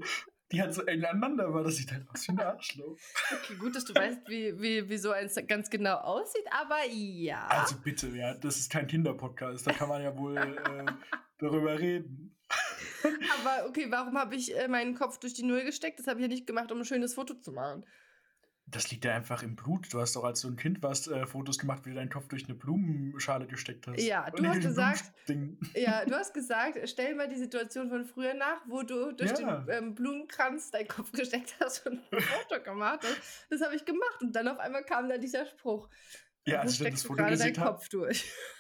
Die 0.51 0.59
halt 0.59 0.73
so 0.73 0.81
eng 0.81 1.05
aneinander 1.05 1.53
war, 1.53 1.63
das 1.63 1.75
sieht 1.75 1.91
halt 1.91 2.09
aus 2.09 2.27
wie 2.27 2.31
ein 2.31 2.39
Arschloch. 2.39 2.97
Okay, 3.31 3.55
gut, 3.59 3.75
dass 3.75 3.85
du 3.85 3.93
weißt, 3.93 4.27
wie, 4.27 4.59
wie, 4.59 4.89
wie 4.89 4.97
so 4.97 5.11
eins 5.11 5.35
ganz 5.47 5.69
genau 5.69 5.97
aussieht, 5.97 6.45
aber 6.49 6.79
ja. 6.91 7.45
Also 7.49 7.75
bitte, 7.83 8.07
ja, 8.07 8.33
das 8.33 8.57
ist 8.57 8.71
kein 8.71 8.87
Kinderpodcast, 8.87 9.67
da 9.67 9.73
kann 9.73 9.89
man 9.89 10.01
ja 10.01 10.17
wohl 10.17 10.37
äh, 10.37 10.85
darüber 11.37 11.77
reden. 11.77 12.35
Aber 13.39 13.67
okay, 13.67 13.87
warum 13.89 14.17
habe 14.17 14.35
ich 14.35 14.55
äh, 14.55 14.67
meinen 14.67 14.95
Kopf 14.95 15.19
durch 15.19 15.33
die 15.33 15.43
Null 15.43 15.63
gesteckt? 15.63 15.99
Das 15.99 16.07
habe 16.07 16.19
ich 16.19 16.23
ja 16.23 16.27
nicht 16.27 16.47
gemacht, 16.47 16.71
um 16.71 16.79
ein 16.79 16.85
schönes 16.85 17.13
Foto 17.13 17.33
zu 17.33 17.51
machen. 17.51 17.85
Das 18.71 18.91
liegt 18.91 19.03
ja 19.03 19.15
einfach 19.15 19.41
im 19.41 19.55
Blut. 19.55 19.91
Du 19.91 19.99
hast 19.99 20.15
doch 20.15 20.23
als 20.23 20.41
du 20.41 20.47
ein 20.47 20.55
Kind 20.55 20.83
warst 20.83 21.07
äh, 21.07 21.25
Fotos 21.25 21.57
gemacht, 21.57 21.85
wie 21.85 21.89
du 21.89 21.95
deinen 21.95 22.09
Kopf 22.09 22.27
durch 22.27 22.45
eine 22.45 22.53
Blumenschale 22.53 23.47
gesteckt 23.47 23.87
hast. 23.87 23.99
Ja, 23.99 24.29
du 24.29 24.45
hast 24.45 24.61
gesagt, 24.61 25.11
ja, 25.73 26.05
du 26.05 26.13
hast 26.15 26.33
gesagt, 26.33 26.77
stell 26.87 27.15
mal 27.15 27.27
die 27.27 27.37
Situation 27.37 27.89
von 27.89 28.05
früher 28.05 28.35
nach, 28.35 28.61
wo 28.67 28.83
du 28.83 29.11
durch 29.11 29.31
ja. 29.39 29.57
den 29.57 29.69
ähm, 29.69 29.95
Blumenkranz 29.95 30.69
deinen 30.69 30.87
Kopf 30.87 31.11
gesteckt 31.11 31.55
hast 31.59 31.87
und 31.87 31.99
ein 32.11 32.21
Foto 32.21 32.61
gemacht 32.63 32.99
hast. 33.03 33.47
Das 33.49 33.61
habe 33.61 33.75
ich 33.75 33.85
gemacht 33.85 34.21
und 34.21 34.35
dann 34.35 34.47
auf 34.47 34.59
einmal 34.59 34.83
kam 34.83 35.09
da 35.09 35.17
dieser 35.17 35.47
Spruch. 35.47 35.89
Ja, 36.45 36.61
als 36.61 36.79
ich 36.79 36.89
das 36.89 37.03
Foto 37.03 37.25
gesehen 37.25 37.57
habe. 37.57 37.79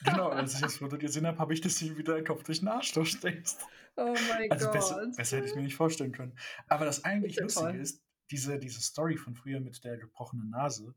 Genau, 0.03 0.29
als 0.29 0.55
ich 0.55 0.61
das 0.61 0.77
Foto 0.77 0.97
gesehen 0.97 1.25
habe, 1.25 1.39
habe 1.39 1.53
ich 1.53 1.61
das 1.61 1.81
wie 1.81 2.03
deinen 2.03 2.25
Kopf 2.25 2.43
durch 2.43 2.59
den 2.59 2.67
Arschloch 2.67 3.05
steckst. 3.05 3.61
Oh 3.95 4.15
mein 4.29 4.51
also 4.51 4.65
Gott. 4.65 4.73
Besser, 4.73 5.11
besser 5.15 5.37
hätte 5.37 5.47
ich 5.47 5.55
mir 5.55 5.63
nicht 5.63 5.75
vorstellen 5.75 6.11
können. 6.11 6.37
Aber 6.67 6.85
das 6.85 7.03
eigentlich 7.03 7.39
Lustige 7.39 7.71
toll. 7.71 7.79
ist, 7.79 8.03
diese, 8.31 8.59
diese 8.59 8.81
Story 8.81 9.17
von 9.17 9.35
früher 9.35 9.59
mit 9.59 9.83
der 9.83 9.97
gebrochenen 9.97 10.49
Nase, 10.49 10.93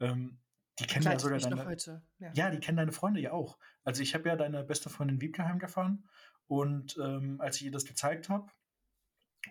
ähm, 0.00 0.38
die 0.78 0.86
kennen 0.86 1.06
ja 1.06 1.18
sogar 1.18 1.38
deine. 1.38 1.76
Ja. 2.18 2.32
ja. 2.34 2.50
die 2.50 2.60
kennen 2.60 2.76
deine 2.76 2.92
Freunde 2.92 3.20
ja 3.20 3.32
auch. 3.32 3.58
Also 3.82 4.02
ich 4.02 4.14
habe 4.14 4.28
ja 4.28 4.36
deine 4.36 4.62
beste 4.62 4.90
Freundin 4.90 5.20
Wiebke 5.20 5.44
heimgefahren 5.44 6.08
und 6.46 6.96
ähm, 7.02 7.40
als 7.40 7.56
ich 7.56 7.64
ihr 7.64 7.72
das 7.72 7.84
gezeigt 7.84 8.28
habe 8.28 8.52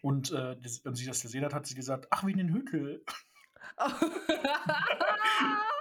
und, 0.01 0.31
äh, 0.31 0.55
und 0.86 0.96
sie 0.96 1.05
das 1.05 1.22
gesehen 1.22 1.43
hat, 1.43 1.53
hat 1.53 1.65
sie 1.65 1.75
gesagt, 1.75 2.07
ach, 2.12 2.25
wie 2.25 2.31
in 2.31 2.38
den 2.38 2.53
Hügel. 2.53 3.03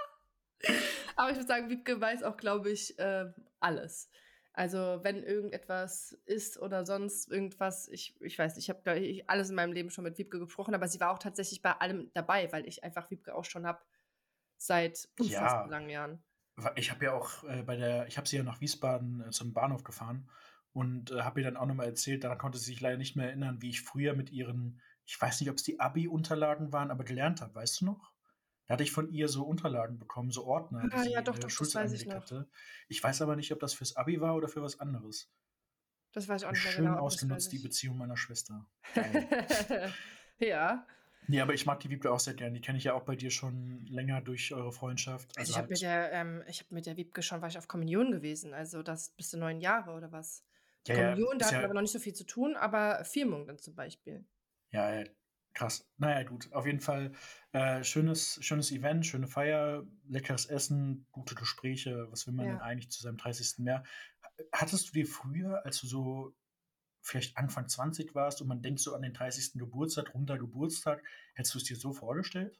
Aber 1.15 1.29
ich 1.29 1.37
würde 1.37 1.47
sagen, 1.47 1.69
Wiebke 1.69 1.99
weiß 1.99 2.23
auch, 2.23 2.37
glaube 2.37 2.69
ich, 2.69 2.97
äh, 2.99 3.25
alles. 3.59 4.09
Also 4.57 4.99
wenn 5.03 5.21
irgendetwas 5.21 6.13
ist 6.25 6.59
oder 6.59 6.83
sonst 6.83 7.29
irgendwas, 7.29 7.87
ich, 7.89 8.19
ich 8.21 8.39
weiß 8.39 8.55
nicht, 8.55 8.67
ich 8.67 8.75
habe 8.75 8.97
ich 8.97 9.29
alles 9.29 9.49
in 9.49 9.55
meinem 9.55 9.71
Leben 9.71 9.91
schon 9.91 10.03
mit 10.03 10.17
Wiebke 10.17 10.39
gesprochen, 10.39 10.73
aber 10.73 10.87
sie 10.87 10.99
war 10.99 11.11
auch 11.11 11.19
tatsächlich 11.19 11.61
bei 11.61 11.73
allem 11.73 12.09
dabei, 12.15 12.51
weil 12.51 12.67
ich 12.67 12.83
einfach 12.83 13.11
Wiebke 13.11 13.35
auch 13.35 13.45
schon 13.45 13.67
habe 13.67 13.83
seit 14.57 15.09
unfassbar 15.19 15.65
ja, 15.65 15.69
langen 15.69 15.89
Jahren. 15.89 16.23
Ich 16.75 16.89
habe 16.89 17.05
ja 17.05 17.13
auch 17.13 17.43
äh, 17.43 17.61
bei 17.61 17.75
der, 17.75 18.07
ich 18.07 18.17
habe 18.17 18.27
sie 18.27 18.37
ja 18.37 18.43
nach 18.43 18.59
Wiesbaden 18.59 19.27
äh, 19.27 19.29
zum 19.29 19.53
Bahnhof 19.53 19.83
gefahren 19.83 20.27
und 20.73 21.11
äh, 21.11 21.21
habe 21.21 21.39
ihr 21.39 21.45
dann 21.45 21.57
auch 21.57 21.67
nochmal 21.67 21.85
erzählt, 21.85 22.23
daran 22.23 22.39
konnte 22.39 22.57
sie 22.57 22.65
sich 22.65 22.81
leider 22.81 22.97
nicht 22.97 23.15
mehr 23.15 23.27
erinnern, 23.27 23.61
wie 23.61 23.69
ich 23.69 23.81
früher 23.81 24.15
mit 24.15 24.31
ihren, 24.31 24.81
ich 25.05 25.21
weiß 25.21 25.39
nicht, 25.39 25.51
ob 25.51 25.57
es 25.57 25.63
die 25.63 25.79
Abi-Unterlagen 25.79 26.73
waren, 26.73 26.89
aber 26.89 27.03
gelernt 27.03 27.41
habe, 27.41 27.53
weißt 27.53 27.81
du 27.81 27.85
noch? 27.85 28.11
Da 28.67 28.73
hatte 28.73 28.83
ich 28.83 28.91
von 28.91 29.09
ihr 29.09 29.29
so 29.29 29.43
Unterlagen 29.43 29.97
bekommen, 29.97 30.29
so 30.29 30.45
Ordner, 30.45 30.89
ah, 30.91 31.03
die 31.03 31.11
ja, 31.11 31.21
doch, 31.21 31.39
doch, 31.39 31.49
Schulz 31.49 31.73
weiß 31.73 31.93
ich 31.93 32.05
noch. 32.05 32.15
hatte. 32.15 32.49
Ich 32.89 33.01
weiß 33.01 33.21
aber 33.21 33.37
nicht, 33.37 33.51
ob 33.53 33.59
das 33.59 33.73
fürs 33.73 33.95
Abi 33.95 34.19
war 34.19 34.35
oder 34.35 34.49
für 34.49 34.61
was 34.61 34.79
anderes. 34.79 35.31
Das 36.11 36.27
weiß 36.27 36.41
ich 36.41 36.47
auch 36.47 36.51
nicht 36.51 36.63
mehr 36.63 36.73
Schön 36.73 36.85
genau. 36.85 36.99
ausgenutzt, 36.99 37.51
die 37.51 37.59
Beziehung 37.59 37.97
meiner 37.97 38.17
Schwester. 38.17 38.65
ja. 40.39 40.85
Nee, 41.27 41.41
aber 41.41 41.53
ich 41.53 41.65
mag 41.65 41.79
die 41.79 41.89
Wiebke 41.89 42.11
auch 42.11 42.19
sehr 42.19 42.33
gern. 42.33 42.53
Die 42.53 42.61
kenne 42.61 42.77
ich 42.77 42.85
ja 42.85 42.93
auch 42.93 43.03
bei 43.03 43.15
dir 43.15 43.31
schon 43.31 43.85
länger 43.85 44.21
durch 44.21 44.53
eure 44.53 44.71
Freundschaft. 44.71 45.29
Also, 45.37 45.39
also 45.39 45.51
ich 45.51 45.57
habe 45.57 45.69
mit, 45.69 45.81
der, 45.81 46.11
ähm, 46.13 46.43
hab 46.47 46.71
mit 46.71 46.85
der 46.85 46.97
Wiebke 46.97 47.21
schon, 47.21 47.41
war 47.41 47.49
ich 47.49 47.57
auf 47.57 47.67
Kommunion 47.67 48.11
gewesen. 48.11 48.53
Also 48.53 48.81
das 48.83 49.09
bis 49.09 49.29
zu 49.29 49.37
neun 49.37 49.59
Jahre 49.59 49.91
oder 49.91 50.11
was. 50.11 50.43
Ja, 50.87 50.95
Kommunion, 50.95 51.33
ja, 51.33 51.37
da 51.37 51.45
hatten 51.45 51.55
wir 51.55 51.59
ja, 51.59 51.65
aber 51.65 51.73
noch 51.73 51.81
nicht 51.81 51.91
so 51.91 51.99
viel 51.99 52.13
zu 52.13 52.25
tun, 52.25 52.55
aber 52.55 53.03
Firmung 53.03 53.45
dann 53.45 53.59
zum 53.59 53.75
Beispiel. 53.75 54.25
Ja, 54.71 55.03
Krass. 55.57 55.89
Naja, 55.97 56.21
gut. 56.21 56.53
Auf 56.53 56.67
jeden 56.67 56.81
Fall 56.81 57.13
äh, 57.51 57.83
schönes, 57.83 58.37
schönes 58.45 58.71
Event, 58.71 59.07
schöne 59.07 59.25
Feier, 59.25 59.87
leckeres 60.07 60.45
Essen, 60.45 61.07
gute 61.11 61.33
Gespräche. 61.33 62.11
Was 62.11 62.27
will 62.27 62.35
man 62.35 62.45
ja. 62.45 62.51
denn 62.51 62.61
eigentlich 62.61 62.91
zu 62.91 63.01
seinem 63.01 63.17
30. 63.17 63.57
mehr? 63.57 63.83
Hattest 64.51 64.89
du 64.89 64.91
dir 64.93 65.07
früher, 65.07 65.65
als 65.65 65.81
du 65.81 65.87
so 65.87 66.35
vielleicht 67.01 67.37
Anfang 67.37 67.67
20 67.67 68.13
warst 68.13 68.39
und 68.39 68.47
man 68.47 68.61
denkt 68.61 68.81
so 68.81 68.93
an 68.93 69.01
den 69.01 69.15
30. 69.15 69.53
Geburtstag, 69.53 70.13
runder 70.13 70.37
Geburtstag, 70.37 71.03
hättest 71.33 71.55
du 71.55 71.57
es 71.57 71.63
dir 71.63 71.75
so 71.75 71.91
vorgestellt? 71.91 72.59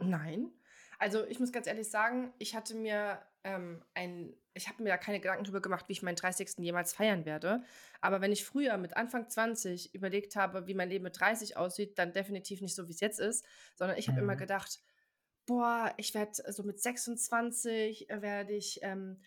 Nein. 0.00 0.50
Also 0.98 1.24
ich 1.26 1.38
muss 1.38 1.52
ganz 1.52 1.68
ehrlich 1.68 1.88
sagen, 1.88 2.34
ich 2.38 2.56
hatte 2.56 2.74
mir 2.74 3.24
ähm, 3.44 3.82
ein, 3.94 4.34
ich 4.54 4.68
habe 4.68 4.82
mir 4.82 4.88
da 4.88 4.96
keine 4.96 5.20
Gedanken 5.20 5.44
darüber 5.44 5.62
gemacht, 5.62 5.88
wie 5.88 5.92
ich 5.92 6.02
meinen 6.02 6.16
30. 6.16 6.58
jemals 6.58 6.92
feiern 6.94 7.24
werde. 7.24 7.62
Aber 8.00 8.20
wenn 8.20 8.32
ich 8.32 8.44
früher 8.44 8.76
mit 8.78 8.96
Anfang 8.96 9.28
20 9.28 9.94
überlegt 9.94 10.34
habe, 10.36 10.66
wie 10.66 10.74
mein 10.74 10.88
Leben 10.88 11.04
mit 11.04 11.18
30 11.18 11.56
aussieht, 11.56 11.98
dann 11.98 12.12
definitiv 12.12 12.60
nicht 12.60 12.74
so, 12.74 12.88
wie 12.88 12.92
es 12.92 13.00
jetzt 13.00 13.20
ist, 13.20 13.44
sondern 13.74 13.98
ich 13.98 14.08
habe 14.08 14.18
mhm. 14.18 14.24
immer 14.24 14.36
gedacht, 14.36 14.80
boah, 15.46 15.92
ich 15.98 16.14
werde 16.14 16.52
so 16.52 16.62
mit 16.62 16.80
26 16.80 18.10
äh, 18.10 18.22
werde 18.22 18.54
ich 18.54 18.80
ähm, 18.82 19.20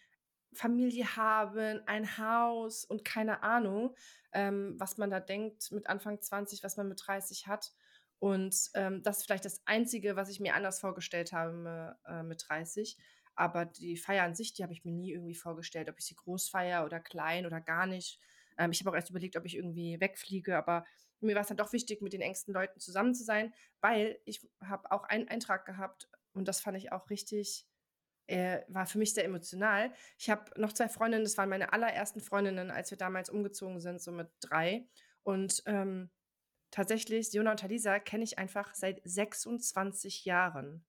Familie 0.53 1.15
haben, 1.15 1.81
ein 1.85 2.17
Haus 2.17 2.85
und 2.85 3.05
keine 3.05 3.43
Ahnung, 3.43 3.95
ähm, 4.33 4.75
was 4.77 4.97
man 4.97 5.11
da 5.11 5.19
denkt 5.19 5.71
mit 5.71 5.87
Anfang 5.87 6.19
20, 6.19 6.63
was 6.63 6.77
man 6.77 6.87
mit 6.89 7.01
30 7.05 7.47
hat. 7.47 7.73
Und 8.19 8.71
ähm, 8.73 9.03
das 9.03 9.19
ist 9.19 9.25
vielleicht 9.25 9.45
das 9.45 9.61
Einzige, 9.65 10.15
was 10.15 10.29
ich 10.29 10.39
mir 10.39 10.55
anders 10.55 10.79
vorgestellt 10.79 11.33
habe 11.33 11.97
äh, 12.07 12.23
mit 12.23 12.43
30. 12.47 12.97
Aber 13.37 13.65
die 13.65 13.95
Feier 13.97 14.23
an 14.23 14.35
sich, 14.35 14.53
die 14.53 14.63
habe 14.63 14.73
ich 14.73 14.83
mir 14.83 14.91
nie 14.91 15.13
irgendwie 15.13 15.35
vorgestellt, 15.35 15.89
ob 15.89 15.99
ich 15.99 16.05
sie 16.05 16.15
groß 16.15 16.49
feiere 16.49 16.83
oder 16.83 16.99
klein 16.99 17.45
oder 17.45 17.61
gar 17.61 17.85
nicht. 17.85 18.19
Ähm, 18.57 18.71
ich 18.71 18.79
habe 18.81 18.89
auch 18.89 18.95
erst 18.95 19.11
überlegt, 19.11 19.37
ob 19.37 19.45
ich 19.45 19.55
irgendwie 19.55 20.01
wegfliege, 20.01 20.57
aber 20.57 20.85
mir 21.21 21.35
war 21.35 21.43
es 21.43 21.47
dann 21.47 21.57
doch 21.57 21.71
wichtig, 21.71 22.01
mit 22.01 22.13
den 22.13 22.21
engsten 22.21 22.53
Leuten 22.53 22.79
zusammen 22.79 23.13
zu 23.13 23.23
sein, 23.23 23.53
weil 23.79 24.19
ich 24.25 24.47
habe 24.61 24.91
auch 24.91 25.03
einen 25.03 25.27
Eintrag 25.27 25.65
gehabt 25.65 26.09
und 26.33 26.47
das 26.47 26.61
fand 26.61 26.77
ich 26.77 26.91
auch 26.91 27.09
richtig, 27.11 27.67
äh, 28.25 28.61
war 28.67 28.87
für 28.87 28.97
mich 28.97 29.13
sehr 29.13 29.25
emotional. 29.25 29.93
Ich 30.17 30.29
habe 30.29 30.51
noch 30.59 30.73
zwei 30.73 30.89
Freundinnen, 30.89 31.23
das 31.23 31.37
waren 31.37 31.49
meine 31.49 31.73
allerersten 31.73 32.21
Freundinnen, 32.21 32.71
als 32.71 32.91
wir 32.91 32.97
damals 32.97 33.29
umgezogen 33.29 33.79
sind, 33.79 34.01
so 34.01 34.11
mit 34.11 34.29
drei. 34.41 34.87
Und 35.23 35.61
ähm, 35.67 36.09
tatsächlich, 36.71 37.31
Jona 37.33 37.51
und 37.51 37.59
Talisa 37.59 37.99
kenne 37.99 38.23
ich 38.23 38.39
einfach 38.39 38.73
seit 38.73 39.01
26 39.03 40.25
Jahren. 40.25 40.85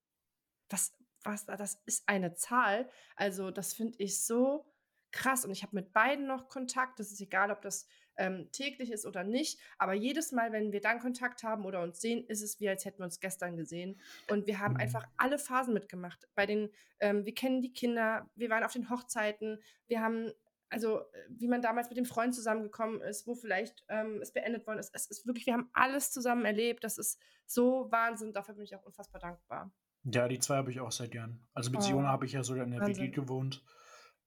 Was, 0.71 0.95
was, 1.25 1.47
das 1.47 1.81
ist 1.87 2.09
eine 2.09 2.35
Zahl. 2.35 2.89
Also, 3.17 3.51
das 3.51 3.75
finde 3.75 3.99
ich 3.99 4.25
so 4.25 4.67
krass. 5.11 5.45
Und 5.45 5.51
ich 5.51 5.63
habe 5.63 5.77
mit 5.77 5.93
beiden 5.93 6.27
noch 6.27 6.49
Kontakt. 6.49 6.99
Das 7.01 7.11
ist 7.11 7.21
egal, 7.21 7.51
ob 7.51 7.63
das 7.63 7.87
ähm, 8.17 8.51
täglich 8.53 8.91
ist 8.91 9.07
oder 9.07 9.25
nicht. 9.25 9.59
Aber 9.79 9.95
jedes 9.95 10.33
Mal, 10.33 10.53
wenn 10.53 10.73
wir 10.73 10.81
dann 10.81 11.01
Kontakt 11.01 11.43
haben 11.43 11.65
oder 11.65 11.83
uns 11.83 12.01
sehen, 12.01 12.27
ist 12.27 12.43
es 12.43 12.61
wie, 12.61 12.69
als 12.69 12.85
hätten 12.85 12.99
wir 12.99 13.05
uns 13.05 13.21
gestern 13.21 13.57
gesehen. 13.57 14.01
Und 14.29 14.47
wir 14.47 14.59
haben 14.59 14.75
mhm. 14.75 14.81
einfach 14.81 15.07
alle 15.17 15.39
Phasen 15.39 15.73
mitgemacht. 15.73 16.29
Bei 16.35 16.47
den, 16.47 16.71
ähm, 17.01 17.25
wir 17.25 17.35
kennen 17.35 17.63
die 17.63 17.73
Kinder, 17.73 18.29
wir 18.35 18.51
waren 18.51 18.65
auf 18.65 18.73
den 18.73 18.91
Hochzeiten, 18.91 19.63
wir 19.87 20.01
haben 20.01 20.33
also 20.71 21.01
wie 21.31 21.49
man 21.49 21.63
damals 21.63 21.89
mit 21.89 21.97
dem 21.97 22.05
Freund 22.05 22.35
zusammengekommen 22.35 23.01
ist, 23.01 23.27
wo 23.27 23.35
vielleicht 23.35 23.85
ähm, 23.89 24.21
es 24.21 24.33
beendet 24.33 24.67
worden 24.67 24.79
ist. 24.79 24.95
Es 24.95 25.07
ist 25.07 25.27
wirklich, 25.27 25.47
wir 25.47 25.55
haben 25.55 25.71
alles 25.73 26.13
zusammen 26.13 26.45
erlebt. 26.45 26.85
Das 26.85 26.99
ist 26.99 27.19
so 27.47 27.91
Wahnsinn. 27.91 28.35
Dafür 28.35 28.55
bin 28.55 28.65
ich 28.65 28.77
auch 28.77 28.85
unfassbar 28.85 29.19
dankbar. 29.19 29.73
Ja, 30.05 30.29
die 30.29 30.39
zwei 30.39 30.57
habe 30.57 30.71
ich 30.71 30.81
auch 30.81 30.93
seit 30.93 31.15
Jahren. 31.15 31.47
Also 31.55 31.71
mit 31.71 31.81
oh. 31.81 31.83
Siona 31.83 32.09
habe 32.09 32.27
ich 32.27 32.33
ja 32.33 32.43
sogar 32.43 32.65
in 32.65 32.71
der 32.71 32.87
WG 32.87 33.09
gewohnt. 33.09 33.65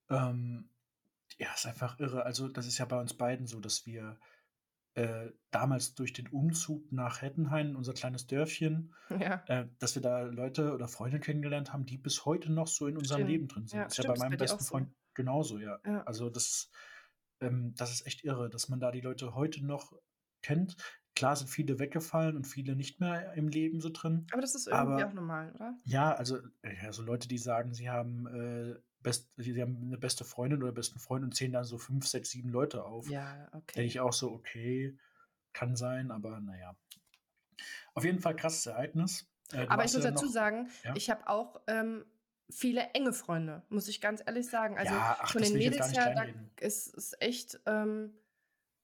Ähm, 0.10 0.70
ja, 1.38 1.54
ist 1.54 1.66
einfach 1.66 2.00
irre. 2.00 2.26
Also 2.26 2.48
das 2.48 2.68
ist 2.68 2.78
ja 2.78 2.86
bei 2.86 3.00
uns 3.00 3.14
beiden 3.14 3.48
so, 3.48 3.60
dass 3.60 3.86
wir 3.86 4.20
äh, 4.94 5.30
damals 5.52 5.96
durch 5.96 6.12
den 6.12 6.28
Umzug 6.28 6.92
nach 6.92 7.22
Hettenhain, 7.22 7.76
unser 7.76 7.94
kleines 7.94 8.28
Dörfchen, 8.28 8.94
ja. 9.10 9.44
äh, 9.48 9.68
dass 9.80 9.96
wir 9.96 10.02
da 10.02 10.24
Leute 10.24 10.74
oder 10.74 10.88
Freunde 10.88 11.20
kennengelernt 11.20 11.72
haben, 11.72 11.86
die 11.86 11.98
bis 11.98 12.26
heute 12.26 12.52
noch 12.52 12.68
so 12.68 12.88
in 12.88 12.98
unserem 12.98 13.20
stimmt. 13.20 13.30
Leben 13.30 13.48
drin 13.48 13.68
sind. 13.68 13.80
Ja, 13.80 13.84
das 13.86 13.98
ist 13.98 14.04
ja 14.04 14.12
bei 14.12 14.20
meinem 14.20 14.38
besten 14.38 14.64
Freund 14.64 14.90
so. 14.90 14.96
genauso, 15.14 15.60
ja. 15.60 15.80
ja. 15.86 16.04
Also 16.04 16.30
das, 16.30 16.70
ähm, 17.40 17.74
das 17.76 17.92
ist 17.94 18.06
echt 18.06 18.26
irre, 18.26 18.50
dass 18.50 18.68
man 18.68 18.82
da 18.82 18.92
die 18.92 19.02
Leute 19.02 19.34
heute 19.34 19.66
noch 19.66 19.94
kennt. 20.42 20.76
Klar 21.16 21.36
sind 21.36 21.50
viele 21.50 21.78
weggefallen 21.78 22.38
und 22.38 22.46
viele 22.46 22.76
nicht 22.76 23.00
mehr 23.00 23.34
im 23.34 23.50
Leben 23.50 23.82
so 23.82 23.90
drin. 23.90 24.28
Aber 24.32 24.42
das 24.42 24.56
ist 24.56 24.68
irgendwie 24.68 25.02
aber, 25.02 25.08
auch 25.08 25.14
normal, 25.14 25.52
oder? 25.56 25.78
Ja, 25.84 26.14
also 26.14 26.40
ja, 26.64 26.94
so 26.94 27.04
Leute, 27.04 27.28
die 27.28 27.38
sagen, 27.38 27.74
sie 27.74 27.90
haben, 27.90 28.28
äh, 28.28 28.80
best, 29.02 29.30
sie 29.36 29.62
haben 29.62 29.78
eine 29.82 29.98
beste 29.98 30.24
Freundin 30.24 30.64
oder 30.64 30.72
besten 30.72 31.00
Freund 31.00 31.24
und 31.24 31.36
zählen 31.36 31.52
dann 31.52 31.66
so 31.66 31.78
fünf, 31.78 32.08
sechs, 32.08 32.30
sieben 32.32 32.50
Leute 32.50 32.86
auf. 32.86 33.10
Ja, 33.10 33.48
okay. 33.52 33.76
Denke 33.76 33.88
ich 33.88 34.00
auch 34.00 34.14
so, 34.14 34.32
okay, 34.32 34.98
kann 35.54 35.76
sein, 35.76 36.12
aber 36.12 36.40
naja. 36.40 36.76
Auf 37.94 38.06
jeden 38.06 38.20
Fall 38.20 38.36
krasses 38.36 38.66
Ereignis. 38.66 39.30
Äh, 39.52 39.68
aber 39.68 39.84
ich 39.84 39.94
muss 39.94 40.04
dazu 40.04 40.26
noch, 40.26 40.32
sagen, 40.32 40.70
ja? 40.84 40.96
ich 40.96 41.10
habe 41.10 41.28
auch 41.28 41.60
ähm, 41.68 42.06
viele 42.50 42.82
enge 42.94 43.14
Freunde, 43.14 43.64
muss 43.70 43.88
ich 43.88 44.02
ganz 44.02 44.22
ehrlich 44.26 44.50
sagen. 44.50 44.78
Also 44.78 44.94
ja, 44.94 45.18
ach, 45.20 45.32
von 45.32 45.42
den 45.42 45.54
Mädels 45.54 45.92
her, 45.94 46.14
da 46.16 46.66
ist 46.66 46.96
es 46.96 47.16
echt. 47.20 47.60
Ähm, 47.66 48.14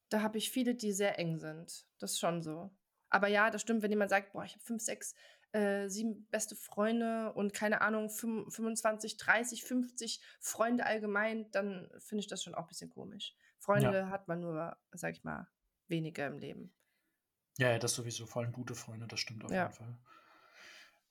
da 0.09 0.21
habe 0.21 0.37
ich 0.37 0.51
viele, 0.51 0.75
die 0.75 0.91
sehr 0.93 1.19
eng 1.19 1.39
sind. 1.39 1.85
Das 1.99 2.13
ist 2.13 2.19
schon 2.19 2.41
so. 2.41 2.71
Aber 3.09 3.27
ja, 3.27 3.49
das 3.51 3.61
stimmt, 3.61 3.81
wenn 3.83 3.91
jemand 3.91 4.09
sagt: 4.09 4.33
„Boah, 4.33 4.43
ich 4.45 4.53
habe 4.53 4.63
5, 4.63 4.81
6, 4.83 5.13
äh, 5.53 5.87
7 5.89 6.27
beste 6.29 6.55
Freunde 6.55 7.33
und 7.33 7.53
keine 7.53 7.81
Ahnung, 7.81 8.09
fünf 8.09 8.53
25, 8.53 9.17
30, 9.17 9.63
50 9.63 10.21
Freunde 10.39 10.85
allgemein“, 10.85 11.49
dann 11.51 11.89
finde 11.99 12.21
ich 12.21 12.27
das 12.27 12.43
schon 12.43 12.55
auch 12.55 12.63
ein 12.63 12.67
bisschen 12.67 12.89
komisch. 12.89 13.35
Ja. 13.73 13.97
Freunde 13.97 14.09
hat 14.09 14.27
man 14.27 14.39
nur, 14.41 14.77
sage 14.91 15.13
ich 15.13 15.23
mal, 15.23 15.47
wenige 15.87 16.25
im 16.25 16.37
Leben. 16.39 16.73
Ja, 17.59 17.69
ja, 17.71 17.77
das 17.77 17.93
sowieso, 17.93 18.25
vor 18.25 18.41
allem 18.41 18.51
gute 18.51 18.73
Freunde, 18.73 19.05
das 19.07 19.19
stimmt 19.19 19.45
auf 19.45 19.59
jeden 19.59 19.69
Ja. 19.69 19.73
Fall. 19.73 19.99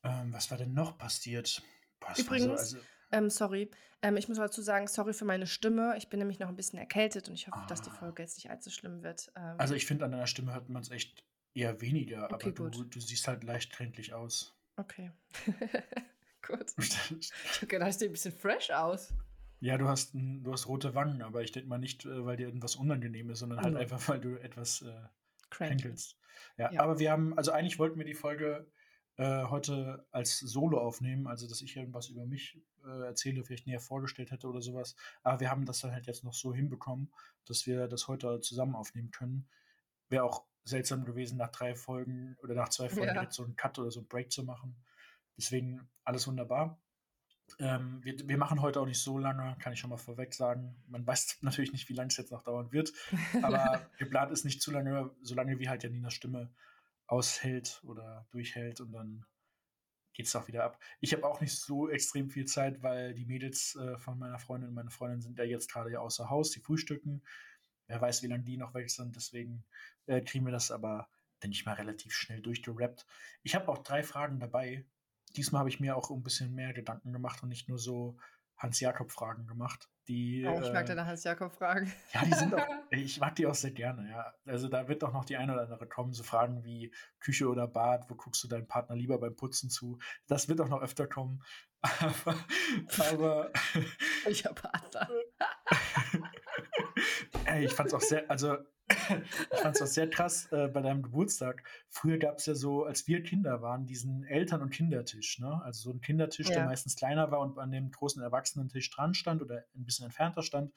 Ähm, 0.04 0.32
was 0.32 0.50
war 0.50 0.58
denn 0.58 0.72
noch 0.72 0.98
passiert? 0.98 1.62
Boah, 2.00 2.14
war 2.30 2.38
so 2.38 2.50
Übrigens, 2.50 2.56
also 2.56 2.78
ähm, 3.16 3.30
sorry, 3.30 3.70
ähm, 4.02 4.16
ich 4.16 4.28
muss 4.28 4.38
dazu 4.38 4.62
sagen, 4.62 4.86
sorry 4.86 5.12
für 5.14 5.24
meine 5.24 5.46
Stimme. 5.46 5.94
Ich 5.96 6.08
bin 6.08 6.18
nämlich 6.18 6.38
noch 6.38 6.48
ein 6.48 6.56
bisschen 6.56 6.78
erkältet 6.78 7.28
und 7.28 7.34
ich 7.34 7.46
hoffe, 7.48 7.64
dass 7.68 7.82
die 7.82 7.90
ah. 7.90 7.94
Folge 7.94 8.22
jetzt 8.22 8.36
nicht 8.36 8.50
allzu 8.50 8.70
schlimm 8.70 9.02
wird. 9.02 9.30
Also, 9.34 9.74
Ähm, 9.74 9.78
ich 9.78 9.86
finde, 9.86 10.04
an 10.04 10.12
deiner 10.12 10.26
Stimme 10.26 10.52
hört 10.54 10.68
man's 10.68 10.90
echt 10.90 11.24
eher 11.54 11.80
weniger, 11.80 12.24
aber 12.24 12.34
okay, 12.36 12.52
du 12.52 12.70
gut. 12.70 12.94
du 12.94 13.00
siehst 13.00 13.26
halt 13.28 13.44
leicht 13.44 13.72
kränklich 13.72 14.12
aus. 14.12 14.54
Okay. 14.76 15.10
Gut. 16.46 16.66
Ich 16.78 17.32
habe 17.56 17.66
gedacht, 17.66 17.88
ich 17.90 17.96
sehe 17.96 18.08
ein 18.08 18.12
bisschen 18.12 18.32
fresh 18.32 18.70
aus. 18.70 19.12
Ja, 19.60 19.78
du 19.78 19.88
hast 19.88 20.10
du 20.14 20.52
hast 20.52 20.68
rote 20.68 20.94
Wangen, 20.94 21.22
aber 21.22 21.42
ich 21.42 21.50
denke 21.50 21.68
mal 21.68 21.78
nicht, 21.78 22.04
äh, 22.04 22.24
weil 22.24 22.36
dir 22.36 22.46
irgendwas 22.46 22.76
unangenehm 22.76 23.30
ist, 23.30 23.38
sondern 23.40 23.62
halt 23.62 23.74
Ne. 23.74 23.80
einfach, 23.80 24.06
weil 24.08 24.20
du 24.20 24.36
etwas, 24.40 24.82
äh, 24.82 24.92
kränkelst. 25.50 26.18
Ja, 26.58 26.70
Ja. 26.70 26.80
aber 26.82 26.98
wir 26.98 27.10
haben 27.10 27.36
also, 27.38 27.50
eigentlich 27.52 27.78
wollten 27.78 27.98
wir 27.98 28.04
die 28.04 28.14
Folge, 28.14 28.70
äh, 29.16 29.44
heute 29.44 30.06
als 30.12 30.38
Solo 30.38 30.78
aufnehmen, 30.80 31.26
also, 31.26 31.48
dass 31.48 31.62
ich 31.62 31.76
irgendwas 31.76 32.08
über 32.08 32.26
mich, 32.26 32.60
äh, 32.84 33.06
erzähle, 33.06 33.44
vielleicht 33.44 33.66
näher 33.66 33.80
vorgestellt 33.80 34.30
hätte 34.30 34.48
oder 34.48 34.60
so 34.62 34.74
was. 34.74 34.96
Aber 35.22 35.40
wir 35.40 35.50
haben 35.50 35.64
das 35.66 35.80
dann 35.80 35.92
halt 35.92 36.06
jetzt 36.06 36.24
noch 36.24 36.34
so 36.34 36.54
hinbekommen, 36.54 37.12
dass 37.46 37.66
wir 37.66 37.88
das 37.88 38.08
heute 38.08 38.40
zusammen 38.40 38.74
aufnehmen 38.76 39.10
können. 39.10 39.48
Wäre 40.08 40.24
auch 40.24 40.46
seltsam 40.64 41.04
gewesen, 41.04 41.38
nach 41.38 41.50
3 41.50 41.74
Folgen 41.76 42.36
oder 42.42 42.54
nach 42.54 42.68
2 42.70 42.88
Folgen 42.90 43.14
Ja. 43.14 43.14
direkt 43.14 43.32
so 43.34 43.44
'n 43.44 43.56
Cut 43.56 43.78
oder 43.78 43.90
so 43.90 44.00
'n 44.00 44.08
Break 44.08 44.32
zu 44.32 44.44
machen. 44.44 44.76
Deswegen 45.38 45.90
alles 46.04 46.26
wunderbar. 46.28 46.80
Ähm, 47.58 48.04
wir 48.04 48.16
wir 48.28 48.38
machen 48.38 48.60
heute 48.60 48.80
auch 48.80 48.86
nicht 48.86 49.00
so 49.00 49.18
lange, 49.18 49.56
kann 49.60 49.72
ich 49.72 49.80
schon 49.80 49.90
mal 49.90 49.96
vorweg 49.96 50.34
sagen. 50.34 50.82
Man 50.88 51.06
weiß 51.06 51.38
natürlich 51.42 51.72
nicht, 51.72 51.88
wie 51.88 51.94
lang 51.94 52.08
es 52.08 52.16
jetzt 52.16 52.32
noch 52.32 52.42
dauern 52.42 52.72
wird, 52.72 52.92
aber 53.40 53.60
geplant 53.98 54.32
ist 54.32 54.44
nicht 54.44 54.60
zu 54.62 54.70
lange, 54.72 55.14
solange 55.22 55.58
wie 55.58 55.68
halt 55.68 55.82
Janinas 55.84 56.14
Stimme 56.14 56.54
aushält 57.08 57.82
oder 57.84 58.26
durchhält 58.30 58.80
und 58.80 58.92
dann 58.92 59.26
geht's 60.14 60.34
auch 60.36 60.48
wieder 60.48 60.64
ab. 60.64 60.80
Ich 61.00 61.12
habe 61.14 61.26
auch 61.26 61.40
nicht 61.40 61.56
so 61.58 61.88
extrem 61.90 62.30
viel 62.30 62.46
Zeit, 62.46 62.82
weil 62.82 63.14
die 63.14 63.26
Mädels, 63.26 63.76
äh, 63.76 63.98
von 63.98 64.18
meiner 64.18 64.38
Freundin 64.38 64.72
meine 64.74 64.90
Freundin 64.90 65.20
sind 65.22 65.38
ja 65.38 65.44
jetzt 65.44 65.70
grade 65.70 65.92
ja 65.92 66.00
außer 66.00 66.30
Haus, 66.30 66.50
die 66.52 66.60
frühstücken. 66.60 67.22
Wer 67.88 68.00
weiß, 68.00 68.22
wie 68.22 68.28
lange 68.28 68.44
die 68.44 68.56
noch 68.58 68.74
weg 68.74 68.90
sind, 68.90 69.16
deswegen, 69.16 69.64
äh, 70.06 70.22
kriegen 70.22 70.44
wir 70.46 70.52
das 70.52 70.70
aber, 70.72 71.10
denke 71.42 71.54
ich 71.56 71.66
mal, 71.66 71.74
relativ 71.74 72.12
schnell 72.14 72.42
durchgerappt. 72.42 73.06
Ich 73.42 73.54
habe 73.54 73.68
auch 73.68 73.78
3 73.78 74.02
Fragen 74.02 74.40
dabei. 74.40 74.86
Diesmal 75.36 75.60
habe 75.60 75.70
ich 75.70 75.80
mir 75.80 75.96
auch 75.96 76.10
'n 76.10 76.22
bisschen 76.24 76.54
mehr 76.54 76.72
Gedanken 76.72 77.12
gemacht 77.12 77.42
und 77.42 77.48
nicht 77.50 77.68
nur 77.68 77.78
so 77.78 78.18
Hans-Jakob-Fragen 78.58 79.46
gemacht, 79.46 79.90
die, 80.08 80.46
Oh, 80.46 80.60
ich 80.60 80.72
mag 80.72 80.84
äh 80.84 80.88
deine 80.88 81.06
Hans-Jakob-Fragen. 81.06 81.92
ja, 82.12 82.24
die 82.24 82.34
sind 82.34 82.54
auch 82.54 82.66
ich 82.90 83.18
mag 83.20 83.34
die 83.36 83.46
auch 83.46 83.54
sehr 83.54 83.72
gerne, 83.72 84.08
ja. 84.08 84.34
Also, 84.44 84.68
da 84.68 84.88
wird 84.88 85.02
auch 85.04 85.12
noch 85.12 85.24
die 85.24 85.36
eine 85.36 85.52
oder 85.52 85.62
andere 85.62 85.86
kommen, 85.86 86.12
so 86.12 86.22
Fragen 86.22 86.64
wie 86.64 86.92
Küche 87.20 87.48
oder 87.48 87.66
Bad, 87.66 88.08
wo 88.08 88.14
guckst 88.14 88.42
du 88.44 88.48
deinem 88.48 88.66
Partner 88.66 88.96
lieber 88.96 89.18
beim 89.18 89.34
Putzen 89.34 89.70
zu? 89.70 89.98
Das 90.26 90.48
wird 90.48 90.60
auch 90.60 90.68
noch 90.68 90.82
öfter 90.82 91.06
kommen. 91.06 91.42
Aber 91.82 92.36
aber 93.10 93.52
Welcher 94.24 94.52
Partner? 94.54 95.08
Ey, 97.44 97.64
ich 97.66 97.74
fand's 97.74 97.94
auch 97.94 98.00
sehr 98.00 98.28
also, 98.30 98.56
ich 99.50 99.60
fand's 99.60 99.82
auch 99.82 99.86
sehr 99.86 100.08
krass, 100.08 100.50
äh, 100.52 100.68
bei 100.68 100.80
deinem 100.82 101.02
Geburtstag. 101.02 101.64
Früher 101.88 102.18
gab's 102.18 102.46
ja 102.46 102.54
so, 102.54 102.84
als 102.84 103.06
wir 103.08 103.22
Kinder 103.22 103.62
waren, 103.62 103.86
diesen 103.86 104.24
Eltern 104.24 104.62
und 104.62 104.70
Kindertisch, 104.70 105.38
ne? 105.40 105.60
Also, 105.64 105.90
so 105.90 105.96
'n 105.96 106.00
Kindertisch, 106.00 106.52
der 106.52 106.62
Ja. 106.62 106.66
meistens 106.66 106.96
kleiner 106.96 107.30
war 107.32 107.40
und 107.40 107.58
an 107.58 107.70
dem 107.72 107.90
großen 107.90 108.22
Erwachsenentisch 108.22 108.90
dran 108.90 109.14
stand 109.14 109.42
oder 109.42 109.64
'n 109.74 109.84
bisschen 109.84 110.06
entfernter 110.06 110.42
stand. 110.42 110.72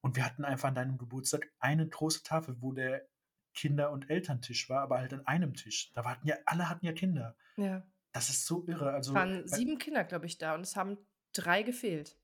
Und 0.00 0.16
wir 0.16 0.24
hatten 0.24 0.44
einfach 0.44 0.68
an 0.68 0.74
deinem 0.74 0.98
Geburtstag 0.98 1.52
eine 1.60 1.88
große 1.88 2.22
Tafel, 2.24 2.56
wo 2.60 2.72
der 2.72 3.08
Kinder 3.54 3.90
und 3.92 4.10
Elterntisch 4.10 4.68
war, 4.70 4.82
aber 4.82 4.98
halt 4.98 5.12
an 5.14 5.26
einem 5.26 5.54
Tisch. 5.54 5.92
Da 5.94 6.04
hatten 6.04 6.26
ja 6.28 6.36
alle 6.46 6.68
hatten 6.70 6.86
ja 6.86 6.92
Kinder. 6.92 7.36
Ja. 7.58 7.86
Das 8.12 8.30
ist 8.30 8.46
so 8.46 8.66
irre. 8.68 8.92
Es 9.06 9.14
Also, 9.14 9.14
waren 9.14 9.46
bei 9.50 9.58
7 9.58 9.78
Kinder, 9.78 10.02
glaube 10.04 10.26
ich, 10.26 10.38
da 10.38 10.54
und 10.54 10.62
es 10.62 10.76
haben 10.76 11.06
3 11.32 11.62
gefehlt. 11.62 12.18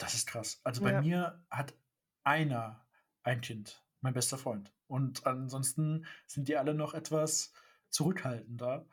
Das 0.00 0.14
ist 0.14 0.26
krass. 0.26 0.60
Also, 0.64 0.82
bei 0.82 0.92
Ja. 0.92 0.92
mir 0.92 1.44
hat 1.50 1.74
einer 2.24 2.86
ein 3.22 3.40
Kind, 3.40 3.85
mein 4.00 4.14
bester 4.14 4.38
Freund. 4.38 4.72
Und 4.86 5.26
ansonsten 5.26 6.06
sind 6.26 6.48
die 6.48 6.56
alle 6.56 6.74
noch 6.74 6.94
etwas 6.94 7.52
zurückhaltender 7.90 8.86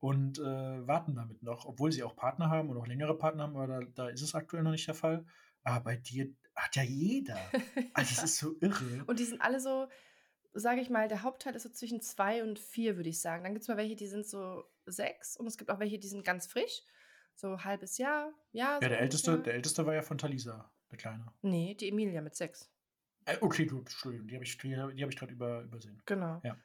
und, 0.00 0.38
äh, 0.38 0.86
warten 0.86 1.14
damit 1.14 1.42
noch, 1.42 1.64
obwohl 1.66 1.92
sie 1.92 2.02
auch 2.02 2.16
Partner 2.16 2.50
haben 2.50 2.70
und 2.70 2.76
auch 2.78 2.86
längere 2.86 3.16
Partner 3.18 3.44
haben, 3.44 3.56
aber 3.56 3.66
da 3.66 3.80
da 3.94 4.08
ist 4.08 4.22
es 4.22 4.34
aktuell 4.34 4.62
noch 4.62 4.70
nicht 4.72 4.86
der 4.86 4.94
Fall. 4.94 5.24
Aber 5.64 5.80
bei 5.84 5.96
dir 5.96 6.32
hat 6.56 6.76
ja 6.76 6.82
jeder. 6.82 7.38
Also, 7.94 8.10
das 8.10 8.18
Ja. 8.18 8.24
ist 8.24 8.38
so 8.38 8.56
irre. 8.60 9.04
Und 9.06 9.18
die 9.18 9.24
sind 9.24 9.40
alle 9.42 9.60
so, 9.60 9.88
sage 10.54 10.80
ich 10.80 10.90
mal 10.90 11.08
der 11.08 11.22
Hauptteil 11.22 11.54
ist 11.56 11.64
so 11.64 11.68
zwischen 11.70 12.00
2 12.00 12.42
und 12.42 12.58
4, 12.58 12.96
würde 12.96 13.08
ich 13.10 13.20
sagen. 13.20 13.44
Dann 13.44 13.54
gibt's 13.54 13.68
mal 13.68 13.76
welche, 13.76 13.96
die 13.96 14.06
sind 14.06 14.26
so 14.26 14.64
6 14.86 15.36
und 15.36 15.46
es 15.46 15.58
gibt 15.58 15.70
auch 15.70 15.80
welche, 15.80 15.98
die 15.98 16.08
sind 16.08 16.24
ganz 16.24 16.46
frisch, 16.46 16.82
so 17.34 17.64
halbes 17.64 17.98
Jahr, 17.98 18.32
Ja, 18.52 18.74
so 18.80 18.88
der 18.88 19.00
Älteste 19.00 19.38
der 19.40 19.54
Älteste 19.54 19.86
war 19.86 19.94
ja 19.94 20.02
von 20.02 20.18
Talisa, 20.18 20.70
der 20.90 20.98
Kleine. 20.98 21.26
Ne, 21.42 21.74
die 21.74 21.88
Emilia 21.88 22.20
mit 22.22 22.34
6. 22.36 22.70
Äh, 23.28 23.36
okay, 23.42 23.66
gut, 23.66 23.80
Entschuldigung, 23.90 24.26
die 24.26 24.34
habe 24.36 24.44
ich 24.44 24.56
die 24.56 24.68
die 24.70 24.74
habe 25.02 25.12
ich 25.12 25.16
grad 25.18 25.30
über 25.30 25.60
übersehen. 25.62 26.02
Genau. 26.06 26.42
Ja. 26.42 26.58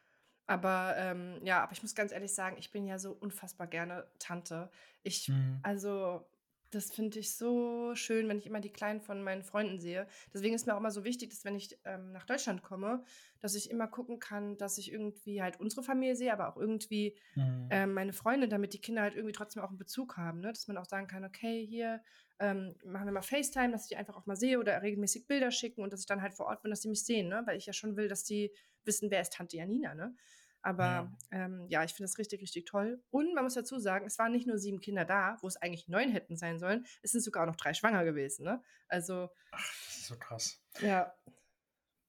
Aber, 0.47 0.95
ähm, 0.97 1.41
ja, 1.45 1.63
aber 1.63 1.73
ich 1.73 1.81
muss 1.83 1.95
ganz 1.95 2.11
ehrlich 2.11 2.33
sagen, 2.35 2.57
ich 2.59 2.71
bin 2.71 2.85
ja 2.87 2.99
so 2.99 3.13
unfassbar 3.13 3.67
gerne 3.67 4.11
Tante. 4.19 4.71
Ich 5.03 5.27
Mhm. 5.27 5.63
also, 5.63 6.27
das 6.73 6.91
finde 6.91 7.19
ich 7.19 7.35
so 7.35 7.95
schön, 7.95 8.27
wenn 8.29 8.37
ich 8.39 8.45
immer 8.47 8.59
die 8.59 8.71
Kleinen 8.71 9.01
von 9.01 9.23
meinen 9.23 9.43
Freunden 9.43 9.79
sehe. 9.79 10.07
Deswegen 10.33 10.55
ist 10.55 10.65
mir 10.67 10.73
auch 10.75 10.79
immer 10.79 10.91
so 10.91 11.03
wichtig, 11.03 11.29
dass 11.29 11.45
wenn 11.45 11.55
ich, 11.55 11.77
ähm, 11.85 12.11
nach 12.11 12.25
Deutschland 12.25 12.63
komme, 12.63 13.03
dass 13.39 13.55
ich 13.55 13.69
immer 13.71 13.87
gucken 13.87 14.19
kann, 14.19 14.57
dass 14.57 14.77
ich 14.77 14.91
irgendwie 14.91 15.41
halt 15.41 15.59
unsere 15.59 15.83
Familie 15.83 16.15
sehe, 16.15 16.33
aber 16.33 16.49
auch 16.49 16.57
irgendwie, 16.57 17.17
Mhm. 17.35 17.63
ähm, 17.69 17.93
meine 17.93 18.13
Freunde, 18.13 18.47
damit 18.49 18.73
die 18.73 18.81
Kinder 18.81 19.01
halt 19.03 19.15
irgendwie 19.15 19.31
trotzdem 19.33 19.63
auch 19.63 19.71
'n 19.71 19.77
Bezug 19.77 20.17
haben, 20.17 20.39
ne? 20.41 20.49
Dass 20.51 20.67
man 20.67 20.77
auch 20.77 20.85
sagen 20.85 21.07
kann: 21.07 21.23
„Okay, 21.25 21.65
hier, 21.65 22.01
ähm, 22.39 22.75
machen 22.83 23.05
wir 23.07 23.11
mal 23.13 23.21
FaceTime“, 23.21 23.71
dass 23.71 23.83
ich 23.83 23.89
die 23.89 23.95
einfach 23.97 24.17
auch 24.17 24.25
mal 24.25 24.35
sehe 24.35 24.59
oder 24.59 24.81
regelmäßig 24.81 25.27
Bilder 25.27 25.49
schicken 25.51 25.81
und 25.81 25.93
dass 25.93 26.01
ich 26.01 26.05
dann 26.05 26.21
halt 26.21 26.33
vor 26.35 26.47
Ort 26.47 26.61
bin, 26.61 26.71
dass 26.71 26.81
die 26.81 26.89
mich 26.89 27.05
sehen, 27.05 27.29
ne? 27.29 27.43
Weil 27.45 27.57
ich 27.57 27.65
ja 27.65 27.73
schon 27.73 27.95
will, 27.95 28.07
dass 28.09 28.23
die 28.23 28.53
wissen, 28.85 29.09
wer 29.11 29.21
ist 29.21 29.33
Tante 29.33 29.57
Janina, 29.57 29.95
ne? 29.95 30.15
Aber, 30.63 31.09
Ja. 31.09 31.17
ähm, 31.31 31.65
ja, 31.69 31.83
ich 31.83 31.93
finde 31.93 32.09
das 32.09 32.17
richtig, 32.19 32.41
richtig 32.41 32.65
toll. 32.65 33.03
Und 33.11 33.33
man 33.35 33.43
muss 33.43 33.55
dazu 33.55 33.79
sagen, 33.79 34.05
es 34.07 34.17
waren 34.19 34.31
nicht 34.31 34.47
nur 34.47 34.57
7 34.57 34.79
Kinder 34.81 35.05
da, 35.05 35.37
wo 35.41 35.47
es 35.47 35.57
eigentlich 35.57 35.87
9 35.89 36.09
hätten 36.09 36.37
sein 36.37 36.59
sollen. 36.59 36.85
Es 37.03 37.11
sind 37.11 37.21
sogar 37.21 37.43
auch 37.43 37.47
noch 37.47 37.57
3 37.57 37.73
schwanger 37.73 38.05
gewesen, 38.05 38.45
ne? 38.45 38.63
Also 38.87 39.29
Ach, 39.51 39.65
das 39.85 39.97
ist 39.97 40.07
so 40.07 40.17
krass. 40.19 40.61
Ja. 40.79 41.15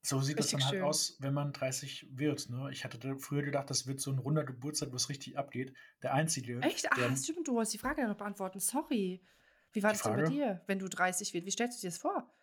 So 0.03 0.21
sieht 0.21 0.39
das 0.39 0.47
Richtig 0.47 0.53
dann 0.53 0.65
halt 0.65 0.79
schön. 0.79 0.81
aus, 0.81 1.17
wenn 1.21 1.33
man 1.35 1.53
30 1.53 2.07
wird, 2.13 2.49
ne? 2.51 2.71
Ich 2.71 2.85
hatte 2.85 3.19
früher 3.19 3.43
gedacht, 3.43 3.71
das 3.71 3.87
wird 3.87 4.01
so 4.01 4.11
'n 4.13 4.19
runder 4.19 4.45
Geburtstag, 4.45 4.93
wo's 4.93 5.09
richtig 5.09 5.37
abgeht. 5.39 5.75
Der 6.03 6.13
einzige, 6.15 6.69
Echt? 6.69 6.91
der 6.95 7.09
Ah, 7.09 7.15
stimmt, 7.17 7.47
du 7.49 7.55
wolltest 7.55 7.75
die 7.75 7.79
Frage 7.79 8.07
noch 8.09 8.17
beantworten. 8.17 8.59
Sorry. 8.61 9.25
Wie 9.73 9.83
war 9.83 9.93
das 9.93 10.03
denn 10.03 10.15
bei 10.15 10.23
dir, 10.23 10.63
wenn 10.67 10.79
du 10.79 10.89
30 10.89 11.33
wird? 11.35 11.45
Wie 11.47 11.51
stellst 11.51 11.79
du 11.79 11.83
dir 11.87 11.91
das 11.91 11.99
vor? 11.99 12.35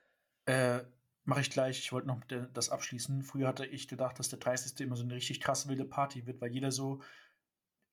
Äh, 0.46 0.84
mache 1.26 1.42
ich 1.42 1.50
gleich. 1.52 1.80
Ich 1.80 1.92
wollte 1.94 2.08
noch 2.08 2.22
das 2.54 2.70
abschließen. 2.70 3.24
Früher 3.24 3.48
hatte 3.48 3.66
ich 3.66 3.88
gedacht, 3.88 4.20
dass 4.20 4.30
der 4.30 4.40
30. 4.40 4.84
immer 4.84 4.96
so 4.96 5.04
'ne 5.06 5.16
richtig 5.16 5.42
krass 5.42 5.68
wilde 5.68 5.86
Party 5.86 6.26
wird, 6.28 6.42
weil 6.42 6.52
jeder 6.54 6.72
so 6.72 7.02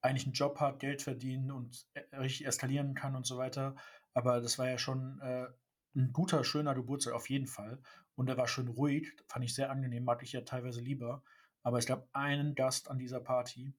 eigentlich 0.03 0.27
'n 0.27 0.33
Job 0.33 0.61
hat, 0.61 0.81
Geld 0.81 1.03
verdienen 1.03 1.51
und, 1.53 1.87
äh, 1.95 2.17
richtig 2.17 2.47
eskalieren 2.47 2.95
kann 2.95 3.17
und 3.17 3.27
so 3.27 3.39
weiter. 3.39 3.77
Aber 4.15 4.41
das 4.41 4.59
war 4.59 4.69
ja 4.71 4.79
schon, 4.79 5.21
äh, 5.21 5.49
'n 5.97 6.13
guter, 6.13 6.45
schöner 6.45 6.75
Geburtstag 6.75 7.15
auf 7.15 7.31
jeden 7.31 7.47
Fall. 7.49 7.83
Und 8.17 8.29
er 8.31 8.37
war 8.39 8.49
schön 8.49 8.69
ruhig, 8.69 9.15
fand 9.29 9.45
ich 9.47 9.55
sehr 9.55 9.71
angenehm, 9.71 10.05
mag 10.05 10.23
ich 10.25 10.33
ja 10.33 10.43
teilweise 10.43 10.81
lieber. 10.83 11.25
Aber 11.65 11.79
es 11.79 11.87
gab 11.87 12.09
einen 12.15 12.55
Gast 12.57 12.91
an 12.91 12.99
dieser 12.99 13.21
Party, 13.21 13.75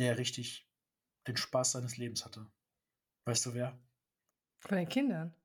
der 0.00 0.18
richtig 0.18 0.68
den 1.28 1.36
Spaß 1.38 1.72
seines 1.72 1.96
Lebens 1.98 2.24
hatte. 2.26 2.48
Weißt 3.26 3.46
du 3.46 3.54
wer? 3.54 3.80
Von 4.62 4.76
den 4.78 4.88
Kindern? 4.88 5.36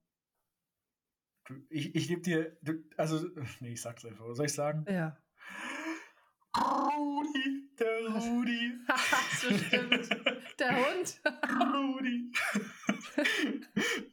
Du, 1.51 1.57
ich 1.69 1.93
ich 1.95 2.07
gebe 2.07 2.21
dir 2.21 2.57
du 2.61 2.81
also, 2.97 3.27
ne, 3.59 3.69
ich 3.69 3.81
sage 3.81 3.97
es 3.97 4.05
einfach. 4.05 4.25
Soll 4.33 4.45
ich's 4.45 4.55
sagen? 4.55 4.85
Ja. 4.89 5.17
Rudi, 6.57 7.69
der 7.79 8.07
Rudi. 8.07 8.73
So 9.41 9.57
stimmt. 9.57 10.09
Der 10.59 10.75
Hund? 10.75 11.21
Rudi. 11.73 12.31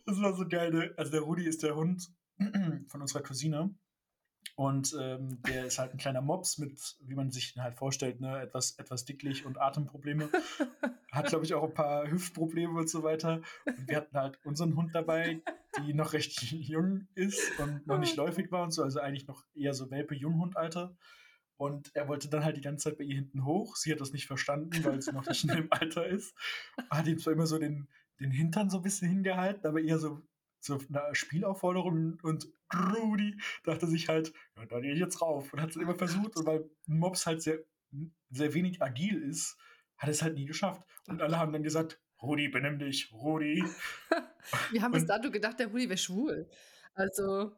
Das 0.07 0.20
war 0.20 0.35
so 0.35 0.48
geil, 0.48 0.70
ne? 0.72 0.94
Also, 0.96 1.12
der 1.12 1.20
Rudi 1.20 1.46
ist 1.46 1.62
der 1.62 1.77
Hund 1.77 2.11
von 2.88 3.01
unserer 3.03 3.22
Cousine. 3.22 3.74
Und, 4.57 4.96
ähm, 5.01 5.40
der 5.42 5.66
ist 5.66 5.79
halt 5.79 5.92
'n 5.92 5.98
kleiner 5.98 6.22
Mops 6.22 6.59
mit, 6.59 6.96
wie 7.03 7.14
man 7.14 7.31
sich 7.31 7.55
ihn 7.57 7.62
halt 7.62 7.74
vorstellt, 7.77 8.20
ne, 8.20 8.40
etwas 8.40 8.79
etwas 8.79 9.05
dicklich 9.05 9.44
und 9.46 9.61
Atemprobleme. 9.61 10.29
Hat, 11.12 11.27
glaube 11.27 11.44
ich, 11.44 11.55
auch 11.55 11.64
'n 11.64 11.74
paar 11.74 12.11
Hüftprobleme 12.11 12.77
und 12.79 12.88
so 12.88 13.03
weiter. 13.05 13.42
Und 13.66 13.88
wir 13.88 13.96
hatten 13.98 14.16
halt 14.16 14.38
unseren 14.44 14.74
Hund 14.77 14.94
dabei, 14.94 15.40
die 15.76 15.94
noch 15.94 16.12
recht 16.12 16.42
jung 16.52 17.09
ist 17.14 17.59
und 17.59 17.87
noch 17.87 17.98
nicht 17.98 18.16
läufig 18.16 18.50
war 18.50 18.64
und 18.64 18.70
so, 18.70 18.83
also 18.83 19.00
eigentlich 19.00 19.26
noch 19.26 19.44
eher 19.54 19.74
so 19.74 19.90
Welpe-Junghund-Alter. 19.90 20.96
Und 21.57 21.94
er 21.94 22.07
wollte 22.07 22.28
dann 22.28 22.44
halt 22.44 22.57
die 22.57 22.61
ganze 22.62 22.85
Zeit 22.85 22.98
bei 22.98 23.04
ihr 23.04 23.16
hinten 23.16 23.44
hoch. 23.44 23.74
Sie 23.74 23.90
hat 23.90 24.00
das 24.00 24.12
nicht 24.12 24.28
verstanden, 24.28 24.85
weil 24.85 25.02
sie 25.02 25.12
noch 25.12 25.26
nicht 25.26 25.42
in 25.42 25.50
dem 25.50 25.68
Alter 25.70 26.07
ist. 26.07 26.37
Hat 26.88 27.09
ihm 27.09 27.18
zwar 27.18 27.33
immer 27.33 27.46
so 27.46 27.59
den, 27.59 27.88
den 28.20 28.31
Hintern 28.31 28.70
so 28.70 28.76
ein 28.76 28.83
bisschen 28.85 29.09
hingehalten, 29.09 29.66
aber 29.66 29.81
eher 29.81 29.98
so, 29.98 30.22
so 30.61 30.78
eine 30.88 31.14
Spielaufforderung. 31.14 32.20
Und 32.22 32.48
Rudi 32.72 33.40
dachte 33.64 33.88
sich 33.88 34.09
halt, 34.09 34.33
ja, 34.57 34.66
da 34.66 34.78
gehe 34.78 34.92
ich 34.92 35.00
jetzt 35.00 35.20
rauf. 35.20 35.52
Und 35.52 35.61
hat 35.61 35.70
es 35.70 35.76
immer 35.76 35.96
versucht. 35.96 36.37
Und 36.37 36.46
weil 36.46 36.70
Mops 36.87 37.26
halt 37.26 37.42
sehr, 37.42 37.59
sehr 38.31 38.54
wenig 38.54 38.81
agil 38.81 39.20
ist, 39.20 39.59
hat 39.96 40.11
es 40.11 40.22
halt 40.22 40.35
nie 40.35 40.46
geschafft. 40.46 40.87
Und 41.09 41.22
alle 41.22 41.40
haben 41.40 41.52
dann 41.52 41.64
gesagt, 41.64 42.00
Rudi, 42.22 42.48
benimm 42.48 42.78
dich, 42.78 43.12
Rudi. 43.12 43.62
Wir 44.70 44.83
haben 44.83 44.92
bis 44.92 45.07
dato 45.07 45.31
gedacht, 45.31 45.61
der 45.61 45.68
Rudi 45.68 45.88
wäre 45.88 45.98
schwul. 45.98 46.48
Also. 46.94 47.52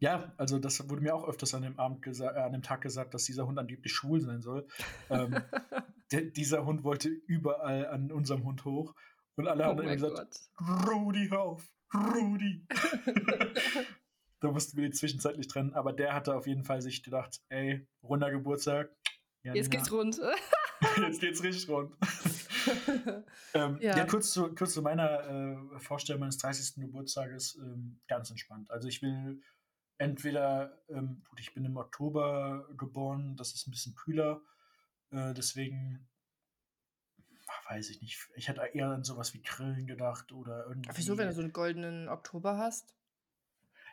Ja, 0.00 0.34
also 0.36 0.58
das 0.58 0.88
wurde 0.90 1.02
mir 1.02 1.14
auch 1.14 1.26
öfters 1.26 1.54
an 1.54 1.62
dem 1.62 1.78
Abend 1.78 2.06
äh, 2.20 2.26
an 2.26 2.52
dem 2.52 2.62
Tag 2.62 2.80
gesagt, 2.80 3.14
dass 3.14 3.24
dieser 3.24 3.46
Hund 3.46 3.58
angeblich 3.58 3.92
schwul 3.92 4.20
sein 4.20 4.42
soll. 4.42 4.66
ähm, 5.08 5.36
dieser 6.36 6.66
Hund 6.66 6.82
wollte 6.84 7.08
überall 7.08 7.86
an 7.86 8.10
unserem 8.10 8.44
Hund 8.44 8.64
hoch 8.64 8.94
und 9.36 9.48
alle 9.48 9.64
oh 9.64 9.66
haben 9.68 9.78
dann 9.78 9.88
gesagt, 9.88 10.40
Rudi, 10.86 11.28
hör 11.30 11.42
auf, 11.42 11.70
Rudi. 11.94 12.66
da 14.40 14.50
mussten 14.50 14.76
wir 14.76 14.84
die 14.88 14.92
zwischenzeitlich 14.92 15.46
trennen, 15.46 15.74
aber 15.74 15.92
der 15.92 16.12
hatte 16.12 16.34
auf 16.34 16.46
jeden 16.46 16.64
Fall 16.64 16.82
sich 16.82 17.02
gedacht, 17.02 17.40
ey, 17.48 17.86
runder 18.02 18.30
Geburtstag. 18.30 18.90
Ja, 19.42 19.54
Jetzt 19.54 19.70
geht's 19.70 19.92
rund. 19.92 20.20
Jetzt 20.98 21.20
geht's 21.20 21.42
richtig 21.42 21.68
rund. 21.68 21.94
ähm, 23.54 23.78
ja. 23.80 23.96
ja, 23.96 24.04
kurz, 24.06 24.32
zu, 24.32 24.54
kurz 24.54 24.74
zu 24.74 24.82
meiner 24.82 25.28
äh, 25.28 25.80
Vorstellung 25.80 26.20
meines 26.20 26.38
30. 26.38 26.76
Geburtstages, 26.76 27.56
ähm, 27.56 28.00
ganz 28.08 28.30
entspannt. 28.30 28.70
Also 28.70 28.88
ich 28.88 29.02
will 29.02 29.42
entweder, 29.98 30.82
ähm, 30.88 31.22
gut, 31.28 31.40
ich 31.40 31.54
bin 31.54 31.64
im 31.64 31.76
Oktober 31.76 32.68
geboren, 32.76 33.36
das 33.36 33.54
ist 33.54 33.66
ein 33.66 33.70
bisschen 33.70 33.94
kühler, 33.94 34.42
äh, 35.10 35.34
deswegen 35.34 36.08
weiß 37.68 37.90
ich 37.90 38.00
nicht. 38.02 38.28
Ich 38.34 38.48
hätte 38.48 38.62
eher 38.72 38.88
an 38.88 39.04
sowas 39.04 39.34
wie 39.34 39.42
Grillen 39.42 39.86
gedacht 39.86 40.32
oder 40.32 40.66
irgendwie. 40.66 40.90
Wieso, 40.94 41.18
wenn 41.18 41.28
du 41.28 41.34
so 41.34 41.40
einen 41.40 41.52
goldenen 41.52 42.08
Oktober 42.08 42.58
hast? 42.58 42.94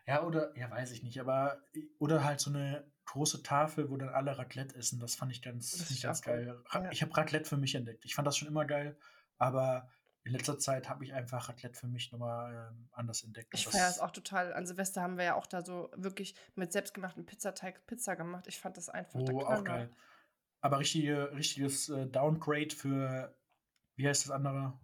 Ja, 0.08 0.24
oder, 0.24 0.58
ja, 0.58 0.70
weiß 0.70 0.92
ich 0.92 1.04
nicht, 1.04 1.20
aber, 1.20 1.62
oder 2.00 2.24
halt 2.24 2.40
so 2.40 2.50
eine 2.50 2.91
große 3.06 3.44
Tafel, 3.44 3.90
wo 3.90 3.98
dann 3.98 4.10
alle 4.10 4.38
Raclette 4.38 4.76
essen. 4.76 5.00
Das 5.00 5.16
fand 5.16 5.32
ich 5.32 5.42
ganz, 5.42 5.90
ich 5.90 6.02
ganz 6.02 6.22
geil. 6.22 6.62
Ja. 6.74 6.92
Ich 6.92 7.02
habe 7.02 7.16
Raclette 7.16 7.48
für 7.48 7.58
mich 7.58 7.76
entdeckt. 7.76 8.06
Ich 8.06 8.16
fand 8.16 8.28
das 8.28 8.38
schon 8.38 8.48
immer 8.48 8.66
geil, 8.66 8.98
aber 9.38 9.90
in 10.24 10.34
letzter 10.34 10.60
Zeit 10.60 10.88
habe 10.88 11.04
ich 11.04 11.14
einfach 11.14 11.50
Raclette 11.50 11.80
für 11.80 11.88
mich 11.88 12.12
nochmal 12.12 12.70
ähm, 12.72 12.90
anders 12.92 13.24
entdeckt. 13.24 13.50
Ich 13.54 13.68
feiere 13.68 13.90
es 13.90 14.00
auch 14.00 14.12
total. 14.12 14.54
An 14.54 14.68
Silvester 14.68 15.02
haben 15.02 15.18
wir 15.18 15.26
ja 15.26 15.36
auch 15.36 15.48
da 15.48 15.64
so 15.64 15.90
wirklich 15.96 16.36
mit 16.56 16.72
selbstgemachten 16.72 17.26
Pizzateig 17.26 17.86
Pizza 17.88 18.16
gemacht. 18.16 18.46
Ich 18.48 18.60
fand 18.60 18.78
das 18.78 18.90
einfach 18.90 19.20
Oh, 19.20 19.42
auch 19.42 19.64
geil. 19.64 19.90
Aber 20.62 20.78
richtige, 20.78 21.36
richtiges 21.36 21.90
äh, 21.90 22.06
Downgrade 22.06 22.70
für, 22.70 23.36
wie 23.96 24.08
heißt 24.08 24.26
das 24.26 24.32
andere? 24.32 24.80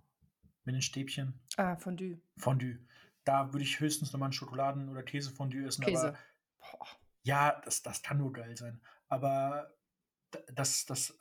Mit 0.64 0.74
den 0.74 0.82
Stäbchen? 0.82 1.40
Ah, 1.56 1.76
Fondue. 1.76 2.20
Fondue. 2.38 2.80
Da 3.24 3.54
würde 3.54 3.64
ich 3.64 3.80
höchstens 3.80 4.12
nochmal 4.12 4.30
ein 4.30 4.34
Schokoladen- 4.34 4.90
oder 4.90 5.04
Käsefondue 5.04 5.68
essen. 5.68 5.86
Käse. 5.86 6.16
Aber, 6.74 6.88
ja, 7.28 7.62
das, 7.66 7.84
das 7.84 8.02
kann 8.02 8.18
nur 8.18 8.32
geil 8.32 8.56
sein. 8.56 8.82
Aber 9.10 9.76
das, 10.54 10.86
das, 10.86 11.18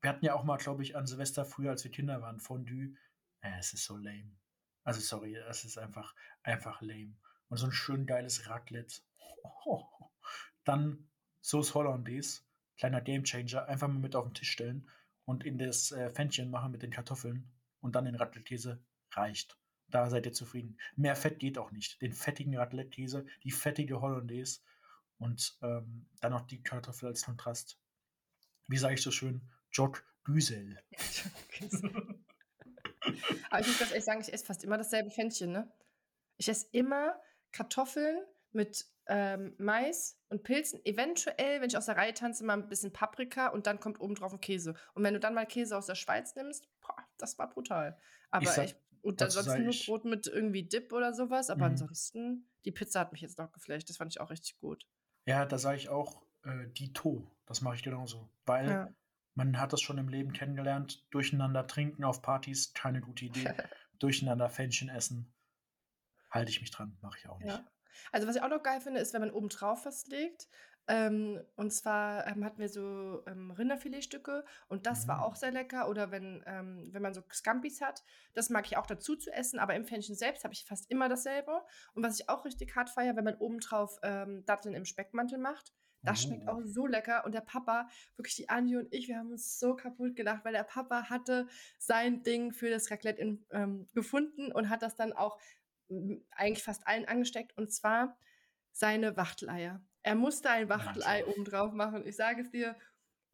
wir 0.00 0.10
hatten 0.10 0.24
ja 0.24 0.34
auch 0.34 0.44
mal, 0.44 0.56
glaube 0.56 0.82
ich, 0.82 0.96
an 0.96 1.06
Silvester 1.06 1.44
früher, 1.44 1.70
als 1.70 1.84
wir 1.84 1.90
Kinder 1.90 2.22
waren, 2.22 2.40
Fondue 2.40 2.94
äh, 3.42 3.58
es 3.58 3.72
ist 3.74 3.84
so 3.84 3.96
lame. 3.96 4.36
Also 4.84 5.00
sorry, 5.00 5.34
es 5.34 5.64
ist 5.64 5.76
einfach, 5.76 6.14
einfach 6.42 6.80
lame. 6.80 7.14
Und 7.48 7.58
so 7.58 7.66
ein 7.66 7.72
schön 7.72 8.06
geiles 8.06 8.48
Raclette. 8.48 9.02
Dann 10.64 11.10
Sauce 11.42 11.74
Hollandaise, 11.74 12.42
kleiner 12.78 13.02
Gamechanger, 13.02 13.66
einfach 13.66 13.88
mal 13.88 13.98
mit 13.98 14.16
auf 14.16 14.24
den 14.24 14.34
Tisch 14.34 14.50
stellen 14.50 14.88
und 15.26 15.44
in 15.44 15.58
das 15.58 15.92
äh, 15.92 16.10
Pfännchen 16.10 16.50
machen 16.50 16.72
mit 16.72 16.82
den 16.82 16.90
Kartoffeln 16.90 17.50
und 17.80 17.94
dann 17.94 18.04
den 18.04 18.14
Raclette-Käse 18.14 18.82
reicht. 19.12 19.58
Da 19.88 20.08
seid 20.08 20.26
ihr 20.26 20.32
zufrieden. 20.32 20.78
Mehr 20.96 21.16
Fett 21.16 21.38
geht 21.38 21.58
auch 21.58 21.72
nicht. 21.72 22.00
Den 22.02 22.12
fettigen 22.12 22.56
Raclette-Käse, 22.56 23.26
die 23.42 23.50
fettige 23.50 24.00
Hollandaise 24.00 24.60
und 25.20 25.56
ähm, 25.62 26.06
dann 26.20 26.32
noch 26.32 26.46
die 26.46 26.62
Kartoffel 26.62 27.08
als 27.08 27.24
Kontrast. 27.24 27.78
Wie 28.66 28.78
sage 28.78 28.94
ich 28.94 29.02
so 29.02 29.10
schön? 29.10 29.42
Jock 29.70 30.04
Güsel. 30.24 30.78
Aber 33.50 33.60
ich 33.60 33.66
muss 33.66 33.78
ganz 33.78 33.90
ehrlich 33.90 34.04
sagen, 34.04 34.20
ich 34.20 34.32
esse 34.32 34.44
fast 34.44 34.64
immer 34.64 34.78
dasselbe 34.78 35.10
Pfännchen, 35.10 35.52
ne? 35.52 35.72
Ich 36.36 36.48
esse 36.48 36.66
immer 36.72 37.20
Kartoffeln 37.52 38.18
mit 38.52 38.86
ähm, 39.06 39.54
Mais 39.58 40.18
und 40.28 40.42
Pilzen. 40.42 40.84
Eventuell, 40.84 41.60
wenn 41.60 41.68
ich 41.68 41.76
aus 41.76 41.86
der 41.86 41.96
Reihe 41.96 42.14
tanze, 42.14 42.44
mal 42.44 42.54
ein 42.54 42.68
bisschen 42.68 42.92
Paprika 42.92 43.48
und 43.48 43.66
dann 43.66 43.80
kommt 43.80 44.00
oben 44.00 44.14
drauf 44.14 44.32
ein 44.32 44.40
Käse. 44.40 44.74
Und 44.94 45.02
wenn 45.02 45.14
du 45.14 45.20
dann 45.20 45.34
mal 45.34 45.46
Käse 45.46 45.76
aus 45.76 45.86
der 45.86 45.94
Schweiz 45.94 46.34
nimmst, 46.34 46.68
boah, 46.80 46.96
das 47.18 47.38
war 47.38 47.48
brutal. 47.48 47.98
Aber 48.30 48.44
ich, 48.44 48.50
sag, 48.50 48.64
ich 48.66 48.76
und 49.02 49.20
ansonsten 49.20 49.64
nur 49.64 49.74
Brot 49.86 50.04
mit 50.04 50.26
irgendwie 50.26 50.62
Dip 50.62 50.92
oder 50.92 51.12
sowas. 51.12 51.50
Aber 51.50 51.66
mhm. 51.66 51.72
ansonsten, 51.72 52.48
die 52.64 52.72
Pizza 52.72 53.00
hat 53.00 53.12
mich 53.12 53.20
jetzt 53.20 53.38
noch 53.38 53.52
geflecht. 53.52 53.88
Das 53.88 53.96
fand 53.96 54.12
ich 54.12 54.20
auch 54.20 54.30
richtig 54.30 54.58
gut. 54.58 54.86
Ja, 55.26 55.44
da 55.44 55.58
sage 55.58 55.76
ich 55.76 55.88
auch 55.88 56.22
äh, 56.44 56.68
Dito. 56.68 57.30
Das 57.46 57.60
mache 57.60 57.76
ich 57.76 57.82
genauso. 57.82 58.28
Weil 58.44 58.68
ja. 58.68 58.94
Man 59.34 59.58
hat 59.58 59.72
das 59.72 59.80
schon 59.80 59.98
im 59.98 60.08
Leben 60.08 60.32
kennengelernt. 60.32 61.06
Durcheinander 61.10 61.66
trinken 61.66 62.04
auf 62.04 62.20
Partys, 62.22 62.72
keine 62.74 63.00
gute 63.00 63.26
Idee. 63.26 63.54
Durcheinander 63.98 64.48
Fännchen 64.48 64.88
essen, 64.88 65.32
halte 66.30 66.50
ich 66.50 66.60
mich 66.60 66.70
dran, 66.70 66.98
mache 67.00 67.18
ich 67.18 67.28
auch 67.28 67.38
nicht. 67.38 67.48
Ja. 67.48 67.64
Also 68.12 68.26
was 68.26 68.36
ich 68.36 68.42
auch 68.42 68.48
noch 68.48 68.62
geil 68.62 68.80
finde, 68.80 69.00
ist, 69.00 69.12
wenn 69.12 69.20
man 69.20 69.30
oben 69.30 69.48
drauf 69.48 69.84
was 69.84 70.06
legt. 70.06 70.48
Ähm, 70.90 71.40
und 71.54 71.72
zwar 71.72 72.26
ähm, 72.26 72.44
hatten 72.44 72.58
wir 72.58 72.68
so 72.68 73.22
ähm, 73.28 73.52
Rinderfiletstücke 73.52 74.44
und 74.66 74.86
das 74.86 75.04
mhm. 75.04 75.08
war 75.10 75.24
auch 75.24 75.36
sehr 75.36 75.52
lecker. 75.52 75.88
Oder 75.88 76.10
wenn, 76.10 76.42
ähm, 76.46 76.88
wenn 76.90 77.00
man 77.00 77.14
so 77.14 77.22
Scampis 77.32 77.80
hat, 77.80 78.02
das 78.34 78.50
mag 78.50 78.66
ich 78.66 78.76
auch 78.76 78.86
dazu 78.86 79.14
zu 79.14 79.32
essen, 79.32 79.60
aber 79.60 79.76
im 79.76 79.84
Fännchen 79.84 80.16
selbst 80.16 80.42
habe 80.42 80.52
ich 80.52 80.64
fast 80.64 80.90
immer 80.90 81.08
dasselbe. 81.08 81.62
Und 81.94 82.02
was 82.02 82.18
ich 82.18 82.28
auch 82.28 82.44
richtig 82.44 82.74
hart 82.74 82.90
feiere, 82.90 83.14
wenn 83.14 83.22
man 83.22 83.36
oben 83.36 83.60
drauf 83.60 84.00
ähm, 84.02 84.44
Datteln 84.46 84.74
im 84.74 84.84
Speckmantel 84.84 85.38
macht. 85.38 85.72
Das 86.02 86.22
schmeckt 86.22 86.48
oh. 86.48 86.52
auch 86.52 86.60
so 86.64 86.86
lecker. 86.86 87.24
Und 87.24 87.36
der 87.36 87.42
Papa, 87.42 87.88
wirklich 88.16 88.34
die 88.34 88.48
Andi 88.48 88.76
und 88.76 88.92
ich, 88.92 89.06
wir 89.06 89.18
haben 89.18 89.30
uns 89.30 89.60
so 89.60 89.76
kaputt 89.76 90.16
gedacht, 90.16 90.44
weil 90.44 90.54
der 90.54 90.64
Papa 90.64 91.08
hatte 91.08 91.46
sein 91.78 92.24
Ding 92.24 92.52
für 92.52 92.68
das 92.68 92.90
Raclette 92.90 93.20
in, 93.20 93.44
ähm, 93.52 93.86
gefunden 93.94 94.50
und 94.50 94.70
hat 94.70 94.82
das 94.82 94.96
dann 94.96 95.12
auch 95.12 95.38
eigentlich 96.30 96.64
fast 96.64 96.88
allen 96.88 97.04
angesteckt. 97.04 97.56
Und 97.56 97.70
zwar 97.70 98.16
seine 98.72 99.16
Wachteleier. 99.16 99.80
Er 100.02 100.14
musste 100.14 100.50
ein 100.50 100.68
Wachtelei 100.68 101.24
oben 101.26 101.44
drauf 101.44 101.72
machen. 101.72 102.06
Ich 102.06 102.16
sage 102.16 102.42
es 102.42 102.50
dir, 102.50 102.76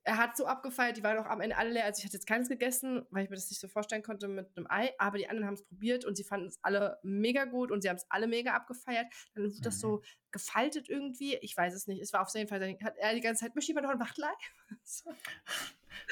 er 0.06 0.18
hat 0.18 0.36
so 0.36 0.46
abgefeiert, 0.46 0.96
die 0.96 1.02
waren 1.02 1.18
auch 1.18 1.26
am 1.26 1.40
Ende 1.40 1.56
alle 1.56 1.70
leer. 1.70 1.84
Also 1.84 1.98
ich 1.98 2.04
hatte 2.04 2.16
jetzt 2.16 2.28
keines 2.28 2.48
gegessen, 2.48 3.04
weil 3.10 3.24
ich 3.24 3.30
mir 3.30 3.34
das 3.34 3.50
nicht 3.50 3.60
so 3.60 3.66
vorstellen 3.66 4.04
konnte 4.04 4.28
mit 4.28 4.56
einem 4.56 4.66
Ei. 4.70 4.94
Aber 4.98 5.18
die 5.18 5.28
anderen 5.28 5.48
haben 5.48 5.54
es 5.54 5.64
probiert 5.64 6.04
und 6.04 6.16
sie 6.16 6.22
fanden 6.22 6.46
es 6.46 6.58
alle 6.62 6.98
mega 7.02 7.44
gut 7.44 7.72
und 7.72 7.82
sie 7.82 7.88
haben 7.88 7.96
es 7.96 8.06
alle 8.08 8.28
mega 8.28 8.54
abgefeiert. 8.54 9.06
Dann 9.34 9.42
wurde 9.42 9.56
mhm. 9.56 9.62
das 9.62 9.80
so 9.80 9.96
mhm. 9.96 10.02
gefaltet 10.30 10.88
irgendwie. 10.88 11.34
Ich 11.40 11.56
weiß 11.56 11.74
es 11.74 11.88
nicht. 11.88 12.00
Es 12.00 12.12
war 12.12 12.22
auf 12.22 12.32
jeden 12.34 12.48
Fall, 12.48 12.60
hat 12.84 12.96
er 12.96 13.14
die 13.14 13.20
ganze 13.20 13.44
Zeit, 13.44 13.56
möchte 13.56 13.70
jemand 13.70 13.86
noch 13.86 13.94
ein 13.94 14.00
Wachtelei? 14.00 14.32
so. 14.84 15.12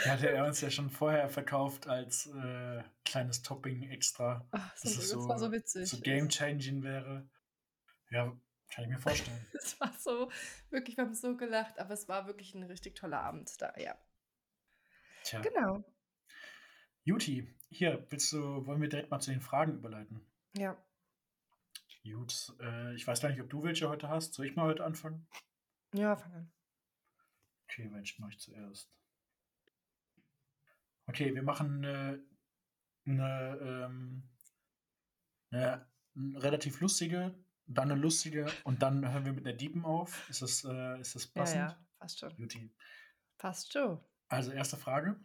Hatte 0.06 0.28
er 0.28 0.44
uns 0.44 0.60
ja 0.60 0.70
schon 0.70 0.90
vorher 0.90 1.28
verkauft 1.28 1.86
als 1.86 2.26
äh, 2.26 2.82
kleines 3.04 3.42
Topping 3.42 3.90
extra. 3.90 4.44
Ach, 4.50 4.76
so, 4.76 4.88
das, 4.88 5.08
so, 5.08 5.28
war 5.28 5.38
so 5.38 5.52
witzig. 5.52 5.88
So 5.88 6.00
game-changing 6.00 6.82
wäre. 6.82 7.28
Ja, 8.10 8.36
kann 8.74 8.84
ich 8.84 8.90
mir 8.90 8.98
vorstellen. 8.98 9.46
Es 9.52 9.78
war 9.80 9.92
so, 9.98 10.30
wirklich, 10.70 10.96
wir 10.96 11.04
haben 11.04 11.14
so 11.14 11.36
gelacht, 11.36 11.78
aber 11.78 11.94
es 11.94 12.08
war 12.08 12.26
wirklich 12.26 12.54
ein 12.54 12.64
richtig 12.64 12.96
toller 12.96 13.20
Abend 13.20 13.50
da, 13.60 13.72
ja. 13.78 13.96
Tja. 15.22 15.40
Genau. 15.40 15.84
Juti, 17.04 17.54
hier, 17.70 18.04
willst 18.10 18.32
du, 18.32 18.66
wollen 18.66 18.80
wir 18.80 18.88
direkt 18.88 19.10
mal 19.10 19.20
zu 19.20 19.30
den 19.30 19.40
Fragen 19.40 19.74
überleiten? 19.74 20.26
Ja. 20.56 20.76
Gut, 22.02 22.52
äh, 22.60 22.94
ich 22.94 23.06
weiß 23.06 23.20
gar 23.20 23.30
nicht, 23.30 23.40
ob 23.40 23.48
du 23.48 23.62
welche 23.62 23.88
heute 23.88 24.08
hast. 24.08 24.34
Soll 24.34 24.46
ich 24.46 24.56
mal 24.56 24.66
heute 24.66 24.84
anfangen? 24.84 25.26
Ja, 25.94 26.16
fang 26.16 26.34
an. 26.34 26.52
Okay, 27.64 27.88
welche 27.92 28.20
mache 28.20 28.32
ich 28.32 28.40
zuerst? 28.40 28.92
Okay, 31.06 31.34
wir 31.34 31.42
machen 31.42 31.84
eine, 31.84 32.24
eine, 33.06 33.58
ähm, 33.62 34.28
eine 35.50 35.86
relativ 36.16 36.80
lustige 36.80 37.34
dann 37.66 37.90
eine 37.90 38.00
lustige 38.00 38.46
und 38.64 38.82
dann 38.82 39.10
hören 39.10 39.24
wir 39.24 39.32
mit 39.32 39.46
einer 39.46 39.56
Diepen 39.56 39.84
auf. 39.84 40.28
Ist 40.28 40.42
das, 40.42 40.64
äh, 40.64 41.00
ist 41.00 41.14
das 41.14 41.26
passend? 41.26 41.60
Ja, 41.60 41.68
ja, 41.68 41.78
passt 41.98 42.18
schon. 42.18 42.36
Beauty. 42.36 42.70
Passt 43.38 43.72
schon. 43.72 44.00
Also 44.28 44.52
erste 44.52 44.76
Frage. 44.76 45.16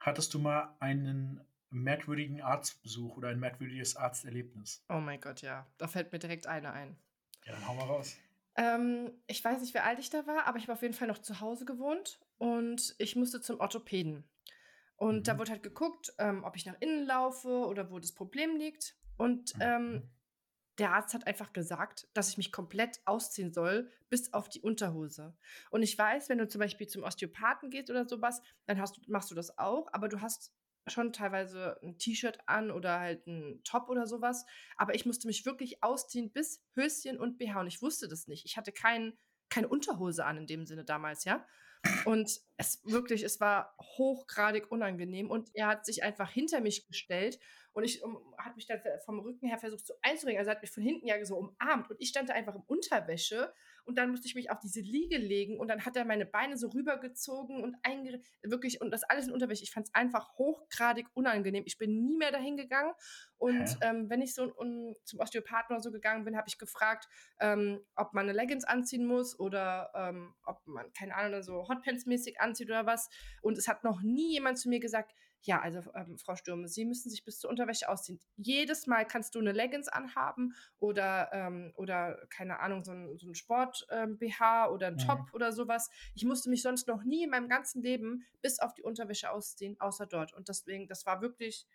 Hattest 0.00 0.32
du 0.34 0.38
mal 0.38 0.76
einen 0.80 1.40
merkwürdigen 1.70 2.40
Arztbesuch 2.40 3.16
oder 3.16 3.28
ein 3.28 3.40
merkwürdiges 3.40 3.96
Arzterlebnis? 3.96 4.84
Oh 4.88 5.00
mein 5.00 5.20
Gott, 5.20 5.42
ja. 5.42 5.66
Da 5.78 5.88
fällt 5.88 6.12
mir 6.12 6.18
direkt 6.18 6.46
eine 6.46 6.72
ein. 6.72 6.96
Ja, 7.44 7.52
dann 7.52 7.66
hau 7.66 7.74
mal 7.74 7.84
raus. 7.84 8.16
Ähm, 8.56 9.12
ich 9.26 9.44
weiß 9.44 9.60
nicht, 9.60 9.74
wie 9.74 9.78
alt 9.78 9.98
ich 9.98 10.10
da 10.10 10.26
war, 10.26 10.46
aber 10.46 10.58
ich 10.58 10.64
habe 10.64 10.72
auf 10.72 10.82
jeden 10.82 10.94
Fall 10.94 11.08
noch 11.08 11.18
zu 11.18 11.40
Hause 11.40 11.64
gewohnt 11.64 12.20
und 12.38 12.94
ich 12.98 13.16
musste 13.16 13.40
zum 13.40 13.60
Orthopäden. 13.60 14.24
Und 14.96 15.18
mhm. 15.18 15.22
da 15.24 15.38
wurde 15.38 15.52
halt 15.52 15.62
geguckt, 15.62 16.12
ähm, 16.18 16.44
ob 16.44 16.56
ich 16.56 16.66
nach 16.66 16.80
innen 16.80 17.06
laufe 17.06 17.48
oder 17.48 17.90
wo 17.90 17.98
das 17.98 18.12
Problem 18.12 18.56
liegt. 18.56 18.96
Und 19.16 19.54
ähm, 19.60 19.92
mhm 19.92 20.10
der 20.78 20.92
Arzt 20.92 21.14
hat 21.14 21.26
einfach 21.26 21.52
gesagt, 21.52 22.08
dass 22.14 22.30
ich 22.30 22.36
mich 22.36 22.52
komplett 22.52 23.00
ausziehen 23.04 23.52
soll, 23.52 23.90
bis 24.10 24.32
auf 24.32 24.48
die 24.48 24.60
Unterhose. 24.60 25.36
Und 25.70 25.82
ich 25.82 25.98
weiß, 25.98 26.28
wenn 26.28 26.38
du 26.38 26.48
zum 26.48 26.60
Beispiel 26.60 26.86
zum 26.86 27.02
Osteopathen 27.02 27.70
gehst 27.70 27.90
oder 27.90 28.06
sowas, 28.06 28.40
dann 28.66 28.80
hast, 28.80 29.08
machst 29.08 29.30
du 29.30 29.34
das 29.34 29.58
auch, 29.58 29.88
aber 29.92 30.08
du 30.08 30.20
hast 30.20 30.52
schon 30.86 31.12
teilweise 31.12 31.78
ein 31.82 31.98
T-Shirt 31.98 32.38
an 32.46 32.70
oder 32.70 33.00
halt 33.00 33.26
ein 33.26 33.60
Top 33.64 33.88
oder 33.88 34.06
sowas. 34.06 34.46
Aber 34.76 34.94
ich 34.94 35.04
musste 35.04 35.26
mich 35.26 35.44
wirklich 35.44 35.82
ausziehen 35.82 36.32
bis 36.32 36.64
Höschen 36.74 37.18
und 37.18 37.38
BH. 37.38 37.60
Und 37.60 37.66
ich 37.66 37.82
wusste 37.82 38.08
das 38.08 38.26
nicht. 38.26 38.46
Ich 38.46 38.56
hatte 38.56 38.72
kein, 38.72 39.12
keine 39.50 39.68
Unterhose 39.68 40.24
an 40.24 40.38
in 40.38 40.46
dem 40.46 40.64
Sinne 40.64 40.84
damals, 40.84 41.24
ja. 41.24 41.46
Und 42.04 42.40
es 42.56 42.80
wirklich, 42.84 43.22
es 43.22 43.40
war 43.40 43.74
hochgradig 43.80 44.70
unangenehm. 44.70 45.30
Und 45.30 45.50
er 45.54 45.66
hat 45.68 45.86
sich 45.86 46.02
einfach 46.02 46.30
hinter 46.30 46.60
mich 46.60 46.86
gestellt 46.86 47.38
und 47.72 47.84
ich 47.84 48.02
um, 48.02 48.18
hat 48.38 48.56
mich 48.56 48.66
dann 48.66 48.80
vom 49.04 49.20
Rücken 49.20 49.46
her 49.46 49.58
versucht 49.58 49.86
so 49.86 49.94
einzuregen. 50.02 50.38
Also 50.38 50.50
er 50.50 50.56
hat 50.56 50.62
mich 50.62 50.70
von 50.70 50.82
hinten 50.82 51.06
ja 51.06 51.24
so 51.24 51.36
umarmt. 51.36 51.90
Und 51.90 52.00
ich 52.00 52.08
stand 52.08 52.28
da 52.28 52.34
einfach 52.34 52.54
in 52.54 52.62
Unterwäsche 52.62 53.52
und 53.88 53.96
dann 53.96 54.10
musste 54.10 54.28
ich 54.28 54.34
mich 54.34 54.50
auf 54.50 54.60
diese 54.60 54.80
Liege 54.80 55.16
legen 55.16 55.58
und 55.58 55.68
dann 55.68 55.86
hat 55.86 55.96
er 55.96 56.04
meine 56.04 56.26
Beine 56.26 56.58
so 56.58 56.68
rübergezogen 56.68 57.62
und 57.62 57.76
wirklich 58.42 58.82
und 58.82 58.90
das 58.90 59.02
alles 59.02 59.28
in 59.28 59.32
Unterwäsche. 59.32 59.62
Ich 59.62 59.70
fand 59.70 59.86
es 59.86 59.94
einfach 59.94 60.36
hochgradig 60.36 61.06
unangenehm. 61.14 61.64
Ich 61.66 61.78
bin 61.78 62.04
nie 62.04 62.18
mehr 62.18 62.30
dahin 62.30 62.58
gegangen 62.58 62.92
und 63.38 63.78
ähm, 63.80 64.10
wenn 64.10 64.20
ich 64.20 64.34
so 64.34 64.52
um, 64.54 64.94
zum 65.04 65.20
Osteopathen 65.20 65.74
oder 65.74 65.82
so 65.82 65.90
gegangen 65.90 66.24
bin, 66.24 66.36
habe 66.36 66.48
ich 66.48 66.58
gefragt, 66.58 67.08
ähm, 67.40 67.80
ob 67.96 68.12
man 68.12 68.28
eine 68.28 68.36
Leggings 68.36 68.64
anziehen 68.64 69.06
muss 69.06 69.38
oder 69.40 69.90
ähm, 69.94 70.34
ob 70.44 70.66
man 70.66 70.92
keine 70.92 71.14
Ahnung 71.14 71.42
so 71.42 71.66
Hotpants 71.66 72.04
mäßig 72.04 72.40
anzieht 72.40 72.68
oder 72.68 72.84
was. 72.84 73.08
Und 73.40 73.56
es 73.56 73.68
hat 73.68 73.84
noch 73.84 74.02
nie 74.02 74.32
jemand 74.32 74.58
zu 74.58 74.68
mir 74.68 74.80
gesagt, 74.80 75.14
ja, 75.42 75.60
also 75.60 75.80
ähm, 75.94 76.18
Frau 76.18 76.36
Stürme, 76.36 76.68
Sie 76.68 76.84
müssen 76.84 77.10
sich 77.10 77.24
bis 77.24 77.38
zur 77.38 77.50
Unterwäsche 77.50 77.88
ausziehen. 77.88 78.20
Jedes 78.36 78.86
Mal 78.86 79.06
kannst 79.06 79.34
du 79.34 79.38
eine 79.38 79.52
Leggings 79.52 79.88
anhaben 79.88 80.54
oder, 80.78 81.30
ähm, 81.32 81.72
oder 81.76 82.26
keine 82.28 82.60
Ahnung, 82.60 82.84
so 82.84 82.92
ein, 82.92 83.16
so 83.18 83.28
ein 83.28 83.34
Sport-BH 83.34 84.66
ähm, 84.66 84.72
oder 84.72 84.88
ein 84.88 84.94
mhm. 84.94 84.98
Top 84.98 85.32
oder 85.32 85.52
sowas. 85.52 85.90
Ich 86.14 86.24
musste 86.24 86.50
mich 86.50 86.62
sonst 86.62 86.88
noch 86.88 87.04
nie 87.04 87.24
in 87.24 87.30
meinem 87.30 87.48
ganzen 87.48 87.82
Leben 87.82 88.26
bis 88.42 88.58
auf 88.58 88.74
die 88.74 88.82
Unterwäsche 88.82 89.30
ausziehen, 89.30 89.80
außer 89.80 90.06
dort. 90.06 90.32
Und 90.34 90.48
deswegen, 90.48 90.88
das 90.88 91.06
war 91.06 91.20
wirklich. 91.20 91.66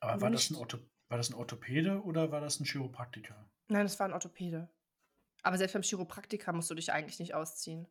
Aber 0.00 0.20
war 0.20 0.30
das, 0.30 0.50
ein 0.50 0.56
Ortho 0.56 0.78
war 1.08 1.18
das 1.18 1.30
ein 1.30 1.34
Orthopäde 1.34 2.02
oder 2.02 2.32
war 2.32 2.40
das 2.40 2.60
ein 2.60 2.64
Chiropraktiker? 2.64 3.48
Nein, 3.68 3.84
das 3.84 3.98
war 4.00 4.08
ein 4.08 4.12
Orthopäde. 4.12 4.68
Aber 5.42 5.58
selbst 5.58 5.74
beim 5.74 5.82
Chiropraktiker 5.82 6.52
musst 6.52 6.70
du 6.70 6.74
dich 6.74 6.92
eigentlich 6.92 7.18
nicht 7.18 7.34
ausziehen. 7.34 7.86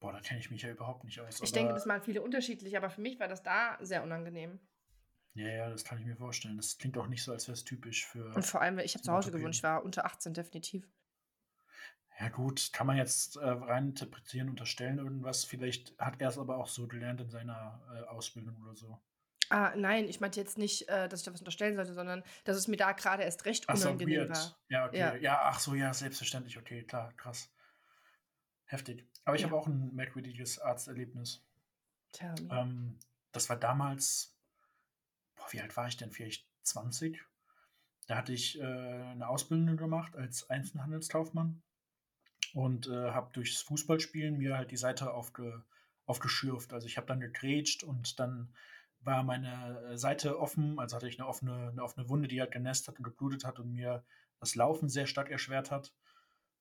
Boah, 0.00 0.12
da 0.12 0.20
kenne 0.20 0.40
ich 0.40 0.50
mich 0.50 0.62
ja 0.62 0.70
überhaupt 0.70 1.04
nicht 1.04 1.20
aus. 1.20 1.40
Ich 1.40 1.52
denke, 1.52 1.74
das 1.74 1.86
machen 1.86 2.02
viele 2.02 2.22
unterschiedlich, 2.22 2.76
aber 2.76 2.88
für 2.88 3.00
mich 3.00 3.18
war 3.18 3.28
das 3.28 3.42
da 3.42 3.76
sehr 3.80 4.02
unangenehm. 4.02 4.60
Ja, 5.34 5.48
ja, 5.48 5.70
das 5.70 5.84
kann 5.84 5.98
ich 5.98 6.04
mir 6.04 6.16
vorstellen. 6.16 6.56
Das 6.56 6.78
klingt 6.78 6.96
auch 6.98 7.06
nicht 7.06 7.22
so, 7.22 7.32
als 7.32 7.46
wäre 7.46 7.54
es 7.54 7.64
typisch 7.64 8.06
für. 8.06 8.34
Und 8.34 8.44
vor 8.44 8.60
allem, 8.60 8.78
ich 8.78 8.94
habe 8.94 9.02
zu 9.02 9.12
Hause 9.12 9.30
gewohnt, 9.30 9.54
ich 9.54 9.62
war 9.62 9.84
unter 9.84 10.04
18, 10.04 10.34
definitiv. 10.34 10.88
Ja, 12.20 12.28
gut, 12.28 12.72
kann 12.72 12.88
man 12.88 12.96
jetzt 12.96 13.36
äh, 13.36 13.48
rein 13.48 13.90
interpretieren, 13.90 14.48
unterstellen 14.48 14.98
irgendwas. 14.98 15.44
Vielleicht 15.44 15.96
hat 15.98 16.20
er 16.20 16.30
es 16.30 16.38
aber 16.38 16.56
auch 16.58 16.66
so 16.66 16.88
gelernt 16.88 17.20
in 17.20 17.30
seiner 17.30 17.80
äh, 17.94 18.08
Ausbildung 18.08 18.56
oder 18.62 18.74
so. 18.74 19.00
Ah, 19.50 19.72
nein, 19.76 20.08
ich 20.08 20.20
meinte 20.20 20.40
jetzt 20.40 20.58
nicht, 20.58 20.88
äh, 20.88 21.08
dass 21.08 21.20
ich 21.20 21.26
da 21.26 21.32
was 21.32 21.40
unterstellen 21.40 21.76
sollte, 21.76 21.94
sondern 21.94 22.24
dass 22.44 22.56
es 22.56 22.66
mir 22.66 22.76
da 22.76 22.92
gerade 22.92 23.22
erst 23.22 23.44
recht 23.44 23.68
unangenehm 23.68 24.24
so, 24.24 24.30
war. 24.30 24.58
Ja, 24.68 24.86
okay. 24.86 24.98
Ja. 24.98 25.14
ja, 25.14 25.40
ach 25.44 25.60
so, 25.60 25.74
ja, 25.74 25.94
selbstverständlich, 25.94 26.58
okay, 26.58 26.82
klar, 26.82 27.12
krass. 27.16 27.50
Heftig. 28.68 29.06
Aber 29.24 29.34
ich 29.34 29.42
ja. 29.42 29.48
habe 29.48 29.58
auch 29.58 29.66
ein 29.66 29.94
merkwürdiges 29.94 30.58
Arzterlebnis. 30.58 31.42
Ähm, 32.50 32.98
das 33.32 33.48
war 33.48 33.56
damals, 33.56 34.36
boah, 35.36 35.46
wie 35.50 35.60
alt 35.60 35.76
war 35.76 35.88
ich 35.88 35.96
denn? 35.96 36.12
Vielleicht 36.12 36.46
20. 36.62 37.24
Da 38.06 38.16
hatte 38.16 38.32
ich 38.32 38.58
äh, 38.60 38.62
eine 38.62 39.28
Ausbildung 39.28 39.76
gemacht 39.76 40.16
als 40.16 40.48
Einzelhandelskaufmann 40.48 41.62
und 42.54 42.88
äh, 42.88 43.10
habe 43.10 43.30
durchs 43.32 43.60
Fußballspielen 43.62 44.38
mir 44.38 44.56
halt 44.56 44.70
die 44.70 44.76
Seite 44.76 45.12
aufge, 45.12 45.64
aufgeschürft. 46.06 46.72
Also 46.72 46.86
ich 46.86 46.96
habe 46.96 47.06
dann 47.06 47.20
gegrätscht 47.20 47.84
und 47.84 48.18
dann 48.18 48.54
war 49.00 49.22
meine 49.22 49.80
äh, 49.90 49.98
Seite 49.98 50.38
offen, 50.38 50.78
also 50.78 50.96
hatte 50.96 51.08
ich 51.08 51.18
eine 51.18 51.28
offene, 51.28 51.68
eine 51.68 51.82
offene 51.82 52.08
Wunde, 52.08 52.28
die 52.28 52.40
halt 52.40 52.50
genässt 52.50 52.88
hat 52.88 52.98
und 52.98 53.04
geblutet 53.04 53.44
hat 53.44 53.58
und 53.58 53.72
mir 53.72 54.04
das 54.40 54.54
Laufen 54.54 54.88
sehr 54.88 55.06
stark 55.06 55.30
erschwert 55.30 55.70
hat. 55.70 55.92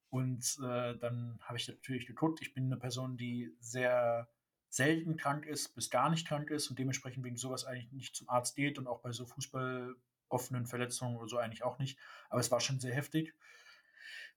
Und 0.10 0.58
äh, 0.63 0.98
dann 0.98 1.39
habe 1.41 1.58
ich 1.58 1.67
natürlich 1.67 2.08
geguckt, 2.08 2.41
ich 2.41 2.54
bin 2.54 2.65
eine 2.65 2.78
Person, 2.78 3.17
die 3.17 3.54
sehr 3.60 4.30
selten 4.70 5.17
krank 5.17 5.46
ist, 5.46 5.76
bis 5.76 5.89
gar 5.89 6.10
nicht 6.10 6.28
krank 6.28 6.50
ist 6.50 6.70
und 6.70 6.80
dementsprechend 6.80 7.24
wegen 7.24 7.38
sowas 7.38 7.65
eigentlich 7.65 7.91
nicht 7.91 8.15
zum 8.15 8.30
Arzt 8.30 8.56
geht 8.56 8.78
und 8.78 8.88
auch 8.88 9.02
bei 9.02 9.12
so 9.12 9.26
Fußball 9.26 9.96
offenen 10.30 10.65
Verletzungen 10.65 11.17
oder 11.17 11.28
so 11.28 11.38
eigentlich 11.38 11.63
auch 11.63 11.80
nicht. 11.80 11.98
Aber 12.30 12.39
es 12.39 12.52
war 12.52 12.60
schon 12.60 12.80
sehr 12.80 12.93
heftig. 12.93 13.34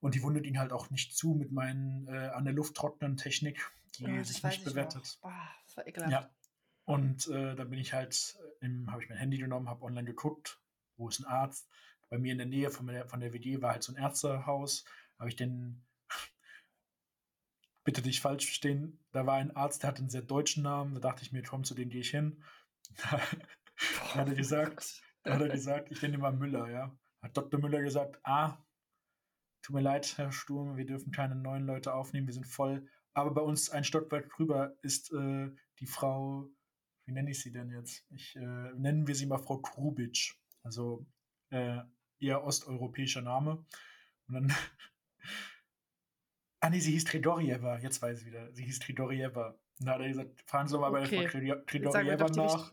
Und 0.01 0.15
die 0.15 0.23
Wunde 0.23 0.41
ging 0.41 0.59
halt 0.59 0.73
auch 0.73 0.91
nicht 0.91 1.17
zu 1.17 1.35
mit 1.35 1.53
meinen 1.53 2.07
äh, 2.09 2.29
an 2.29 2.45
der 2.45 2.55
Luft 2.55 2.75
trocknen 2.75 3.17
Technik, 3.17 3.71
die 3.99 4.07
oh, 4.07 4.23
sich 4.23 4.43
nicht 4.43 4.65
bewertet. 4.65 5.19
Boah, 5.21 5.49
das 5.67 5.77
war 5.77 5.87
ekelhaft. 5.87 6.13
Ja. 6.13 6.31
Und 6.85 7.29
äh, 7.29 7.55
dann 7.55 7.71
bin 7.71 7.79
ich 7.79 7.93
halt, 7.93 8.39
habe 8.89 9.03
ich 9.03 9.09
mein 9.09 9.19
Handy 9.19 9.39
genommen, 9.39 9.69
habe 9.69 9.85
online 9.85 10.07
geguckt, 10.07 10.59
wo 10.97 11.09
ist 11.09 11.21
ein 11.21 11.27
Arzt. 11.27 11.69
Bei 12.09 12.19
mir 12.19 12.33
in 12.33 12.39
der 12.39 12.47
Nähe 12.47 12.71
von 12.71 12.87
der, 12.87 13.07
von 13.07 13.21
der 13.21 13.33
WG 13.33 13.61
war 13.61 13.73
halt 13.73 13.83
so 13.83 13.93
ein 13.93 13.97
Ärztehaus 13.97 14.85
habe 15.21 15.29
ich 15.29 15.37
den, 15.37 15.87
bitte 17.85 18.03
dich 18.03 18.21
falsch 18.21 18.47
verstehen, 18.47 18.99
da 19.13 19.27
war 19.27 19.37
ein 19.37 19.55
Arzt, 19.55 19.83
der 19.83 19.89
hat 19.89 19.99
einen 19.99 20.11
sehr 20.11 20.23
deutschen 20.23 20.65
Namen, 20.65 20.95
da 20.95 21.01
dachte 21.01 21.23
ich 21.23 21.31
mir, 21.31 21.43
komm, 21.43 21.63
zu 21.63 21.75
dem 21.75 21.91
gehe 21.91 22.01
ich 22.01 22.11
hin. 22.11 22.43
Da, 24.13 24.15
hat 24.15 24.29
er 24.29 24.35
gesagt, 24.35 25.01
da 25.23 25.37
hat 25.37 25.41
er 25.41 25.49
gesagt, 25.49 25.91
ich 25.91 26.03
nenne 26.03 26.17
ihn 26.17 26.21
mal 26.21 26.35
Müller, 26.35 26.69
ja. 26.69 26.95
Hat 27.23 27.35
Dr. 27.35 27.59
Müller 27.59 27.81
gesagt, 27.81 28.21
ah, 28.25 28.63
tut 29.63 29.75
mir 29.75 29.81
leid, 29.81 30.19
Herr 30.19 30.33
Sturm, 30.33 30.77
wir 30.77 30.85
dürfen 30.85 31.13
keine 31.13 31.35
neuen 31.35 31.65
Leute 31.65 31.95
aufnehmen, 31.95 32.27
wir 32.27 32.35
sind 32.35 32.47
voll. 32.47 32.87
Aber 33.15 33.33
bei 33.33 33.41
uns 33.41 33.71
ein 33.71 33.85
Stockwerk 33.85 34.29
drüber 34.29 34.77
ist 34.83 35.13
äh, 35.15 35.51
die 35.79 35.87
Frau, 35.87 36.51
wie 37.07 37.13
nenne 37.13 37.31
ich 37.31 37.41
sie 37.41 37.53
denn 37.53 37.71
jetzt? 37.71 38.05
Ich 38.11 38.37
äh, 38.37 38.73
nennen 38.75 39.07
wir 39.07 39.15
sie 39.15 39.25
mal 39.25 39.39
Frau 39.39 39.59
Krubitsch, 39.59 40.35
also 40.63 41.07
äh, 41.49 41.79
eher 42.19 42.45
osteuropäischer 42.45 43.23
Name. 43.23 43.65
Und 44.29 44.35
dann 44.35 44.55
Ah, 46.61 46.71
nee, 46.71 46.81
sie 46.81 46.93
hieß 46.93 47.05
Tridorieva. 47.05 47.79
Jetzt 47.79 48.03
weiß 48.03 48.21
ich 48.21 48.27
wieder. 48.27 48.53
Sie 48.53 48.65
hieß 48.65 48.81
Tridorieva. 48.81 49.59
Na, 49.79 49.99
er 49.99 50.09
gesagt, 50.09 50.43
fahren 50.43 50.69
Sie 50.69 50.79
mal 50.79 50.91
okay. 50.91 51.17
bei 51.17 51.41
der 51.41 51.57
Frau 51.57 51.65
Tridorieva 51.67 52.29
nach. 52.29 52.73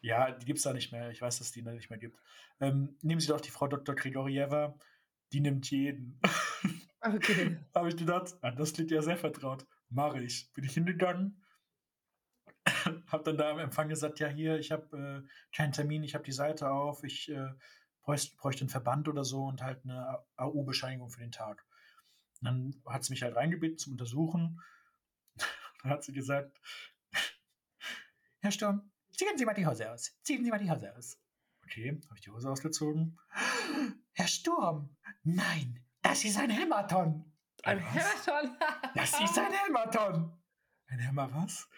Ja, 0.00 0.30
die 0.32 0.44
gibt 0.44 0.58
es 0.58 0.64
da 0.64 0.74
nicht 0.74 0.92
mehr. 0.92 1.10
Ich 1.10 1.22
weiß, 1.22 1.38
dass 1.38 1.50
die 1.50 1.62
da 1.62 1.72
nicht 1.72 1.88
mehr 1.88 1.98
gibt. 1.98 2.20
Ähm, 2.60 2.96
nehmen 3.00 3.20
Sie 3.20 3.28
doch 3.28 3.40
die 3.40 3.50
Frau 3.50 3.66
Dr. 3.66 3.96
Tridorieva. 3.96 4.78
Die 5.32 5.40
nimmt 5.40 5.70
jeden. 5.70 6.20
Okay. 7.00 7.56
Habe 7.74 7.88
ich 7.88 7.96
gedacht, 7.96 8.36
ah, 8.42 8.50
das 8.50 8.74
klingt 8.74 8.90
ja 8.90 9.00
sehr 9.00 9.16
vertraut. 9.16 9.66
Mache 9.88 10.22
ich. 10.22 10.52
Bin 10.52 10.64
ich 10.64 10.74
hingegangen. 10.74 11.42
habe 13.06 13.24
dann 13.24 13.36
da 13.36 13.50
am 13.50 13.58
Empfang 13.58 13.88
gesagt, 13.88 14.20
ja, 14.20 14.28
hier, 14.28 14.58
ich 14.58 14.72
habe 14.72 15.24
äh, 15.24 15.28
keinen 15.54 15.72
Termin, 15.72 16.02
ich 16.02 16.14
habe 16.14 16.24
die 16.24 16.32
Seite 16.32 16.70
auf, 16.70 17.04
ich 17.04 17.30
äh, 17.30 17.52
bräuchte, 18.02 18.36
bräuchte 18.36 18.62
einen 18.62 18.70
Verband 18.70 19.08
oder 19.08 19.24
so 19.24 19.44
und 19.44 19.62
halt 19.62 19.84
eine 19.84 20.18
AU-Bescheinigung 20.36 21.10
für 21.10 21.20
den 21.20 21.32
Tag. 21.32 21.65
Dann 22.40 22.82
hat 22.86 23.04
sie 23.04 23.12
mich 23.12 23.22
halt 23.22 23.36
reingebeten 23.36 23.78
zum 23.78 23.92
Untersuchen. 23.92 24.60
dann 25.82 25.92
hat 25.92 26.04
sie 26.04 26.12
gesagt, 26.12 26.60
Herr 28.40 28.50
Sturm, 28.50 28.90
ziehen 29.10 29.36
Sie 29.36 29.44
mal 29.44 29.54
die 29.54 29.66
Hose 29.66 29.90
aus. 29.90 30.16
Ziehen 30.22 30.44
Sie 30.44 30.50
mal 30.50 30.58
die 30.58 30.70
Hose 30.70 30.94
aus. 30.96 31.18
Okay, 31.64 32.00
habe 32.04 32.14
ich 32.14 32.20
die 32.20 32.30
Hose 32.30 32.48
ausgezogen. 32.48 33.18
Herr 34.12 34.28
Sturm, 34.28 34.96
nein, 35.24 35.84
das 36.02 36.24
ist 36.24 36.38
ein 36.38 36.50
Hämaton. 36.50 37.32
Ein 37.62 37.80
Hämaton? 37.80 38.56
das 38.94 39.20
ist 39.20 39.38
ein 39.38 39.52
Hämaton. 39.52 40.32
Ein 40.86 40.98
Hämmer 41.00 41.32
was? 41.34 41.68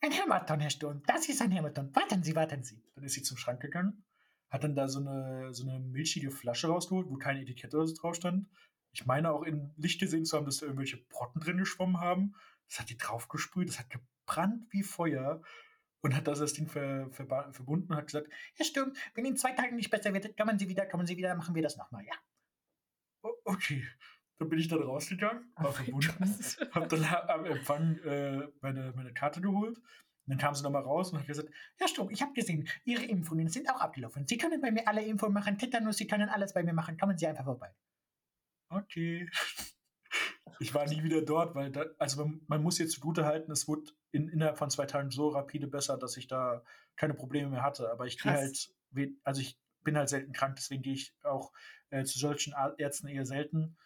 Ein 0.00 0.12
Hämaton, 0.12 0.60
Herr 0.60 0.70
Sturm. 0.70 1.02
Das 1.06 1.28
ist 1.28 1.40
ein 1.40 1.50
Hämaton. 1.50 1.94
Warten 1.94 2.22
Sie, 2.22 2.36
warten 2.36 2.62
Sie. 2.62 2.84
Dann 2.94 3.04
ist 3.04 3.14
sie 3.14 3.22
zum 3.22 3.36
Schrank 3.38 3.60
gegangen, 3.60 4.04
hat 4.50 4.62
dann 4.62 4.76
da 4.76 4.88
so 4.88 5.00
eine, 5.00 5.52
so 5.54 5.68
eine 5.68 5.80
milchige 5.80 6.30
Flasche 6.30 6.68
rausgeholt, 6.68 7.08
wo 7.08 7.16
keine 7.16 7.40
Etikette 7.40 7.76
oder 7.76 7.86
so 7.86 7.94
drauf 7.94 8.14
stand, 8.14 8.46
ich 8.92 9.06
meine 9.06 9.30
auch 9.32 9.42
in 9.42 9.72
Licht 9.76 10.00
gesehen 10.00 10.24
zu 10.24 10.36
haben, 10.36 10.46
dass 10.46 10.58
da 10.58 10.66
irgendwelche 10.66 10.96
Brotten 10.96 11.40
drin 11.40 11.58
geschwommen 11.58 12.00
haben. 12.00 12.34
Das 12.68 12.80
hat 12.80 12.90
die 12.90 12.96
draufgesprüht, 12.96 13.68
das 13.68 13.78
hat 13.78 13.90
gebrannt 13.90 14.66
wie 14.70 14.82
Feuer 14.82 15.42
und 16.00 16.14
hat 16.14 16.26
das, 16.26 16.38
das 16.38 16.52
Ding 16.52 16.68
ver, 16.68 17.10
ver, 17.10 17.52
verbunden 17.52 17.92
und 17.92 17.96
hat 17.96 18.06
gesagt, 18.06 18.28
Herr 18.54 18.66
Sturm, 18.66 18.92
wenn 19.14 19.24
in 19.24 19.36
zwei 19.36 19.52
Tagen 19.52 19.76
nicht 19.76 19.90
besser 19.90 20.12
wird, 20.12 20.36
kommen 20.36 20.58
Sie 20.58 20.68
wieder, 20.68 20.86
kommen 20.86 21.06
Sie 21.06 21.16
wieder, 21.16 21.34
machen 21.34 21.54
wir 21.54 21.62
das 21.62 21.76
nochmal, 21.76 22.04
ja. 22.04 22.14
O 23.22 23.32
okay. 23.44 23.86
Dann 24.38 24.48
bin 24.48 24.60
ich 24.60 24.68
dann 24.68 24.80
rausgegangen, 24.80 25.52
war 25.56 25.70
oh 25.70 25.72
verbunden, 25.72 26.36
hab 26.70 26.88
dann 26.88 27.04
am 27.04 27.44
Empfang 27.44 27.98
äh, 28.04 28.46
meine, 28.60 28.92
meine 28.94 29.12
Karte 29.12 29.40
geholt. 29.40 29.78
Und 29.78 29.84
dann 30.26 30.38
kam 30.38 30.54
sie 30.54 30.62
nochmal 30.62 30.82
raus 30.82 31.10
und 31.10 31.18
hat 31.18 31.26
gesagt, 31.26 31.48
Herr 31.76 31.88
Sturm, 31.88 32.10
ich 32.10 32.22
habe 32.22 32.32
gesehen, 32.34 32.68
Ihre 32.84 33.04
Impfungen 33.04 33.48
sind 33.48 33.68
auch 33.68 33.80
abgelaufen. 33.80 34.28
Sie 34.28 34.38
können 34.38 34.60
bei 34.60 34.70
mir 34.70 34.86
alle 34.86 35.02
Impfungen 35.02 35.34
machen, 35.34 35.58
Tetanus, 35.58 35.96
Sie 35.96 36.06
können 36.06 36.28
alles 36.28 36.54
bei 36.54 36.62
mir 36.62 36.72
machen, 36.72 36.96
kommen 36.96 37.18
Sie 37.18 37.26
einfach 37.26 37.44
vorbei 37.44 37.74
okay. 38.70 39.28
Ich 40.60 40.74
war 40.74 40.86
nie 40.86 41.04
wieder 41.04 41.22
dort, 41.22 41.54
weil 41.54 41.70
da, 41.70 41.84
also 41.98 42.24
man, 42.24 42.40
man 42.48 42.62
muss 42.62 42.78
jetzt 42.78 42.94
zugute 42.94 43.24
halten, 43.24 43.52
es 43.52 43.68
wurde 43.68 43.92
in, 44.10 44.28
innerhalb 44.28 44.58
von 44.58 44.70
zwei 44.70 44.86
Tagen 44.86 45.10
so 45.10 45.28
rapide 45.28 45.68
besser, 45.68 45.96
dass 45.96 46.16
ich 46.16 46.26
da 46.26 46.64
keine 46.96 47.14
Probleme 47.14 47.50
mehr 47.50 47.62
hatte. 47.62 47.88
Aber 47.92 48.06
ich 48.06 48.18
gehe 48.18 48.32
halt, 48.32 48.74
also 49.22 49.40
ich 49.40 49.56
bin 49.84 49.96
halt 49.96 50.08
selten 50.08 50.32
krank, 50.32 50.56
deswegen 50.56 50.82
gehe 50.82 50.94
ich 50.94 51.14
auch 51.22 51.52
äh, 51.90 52.04
zu 52.04 52.18
solchen 52.18 52.54
Ärzten 52.78 53.08
eher 53.08 53.24
selten. 53.24 53.76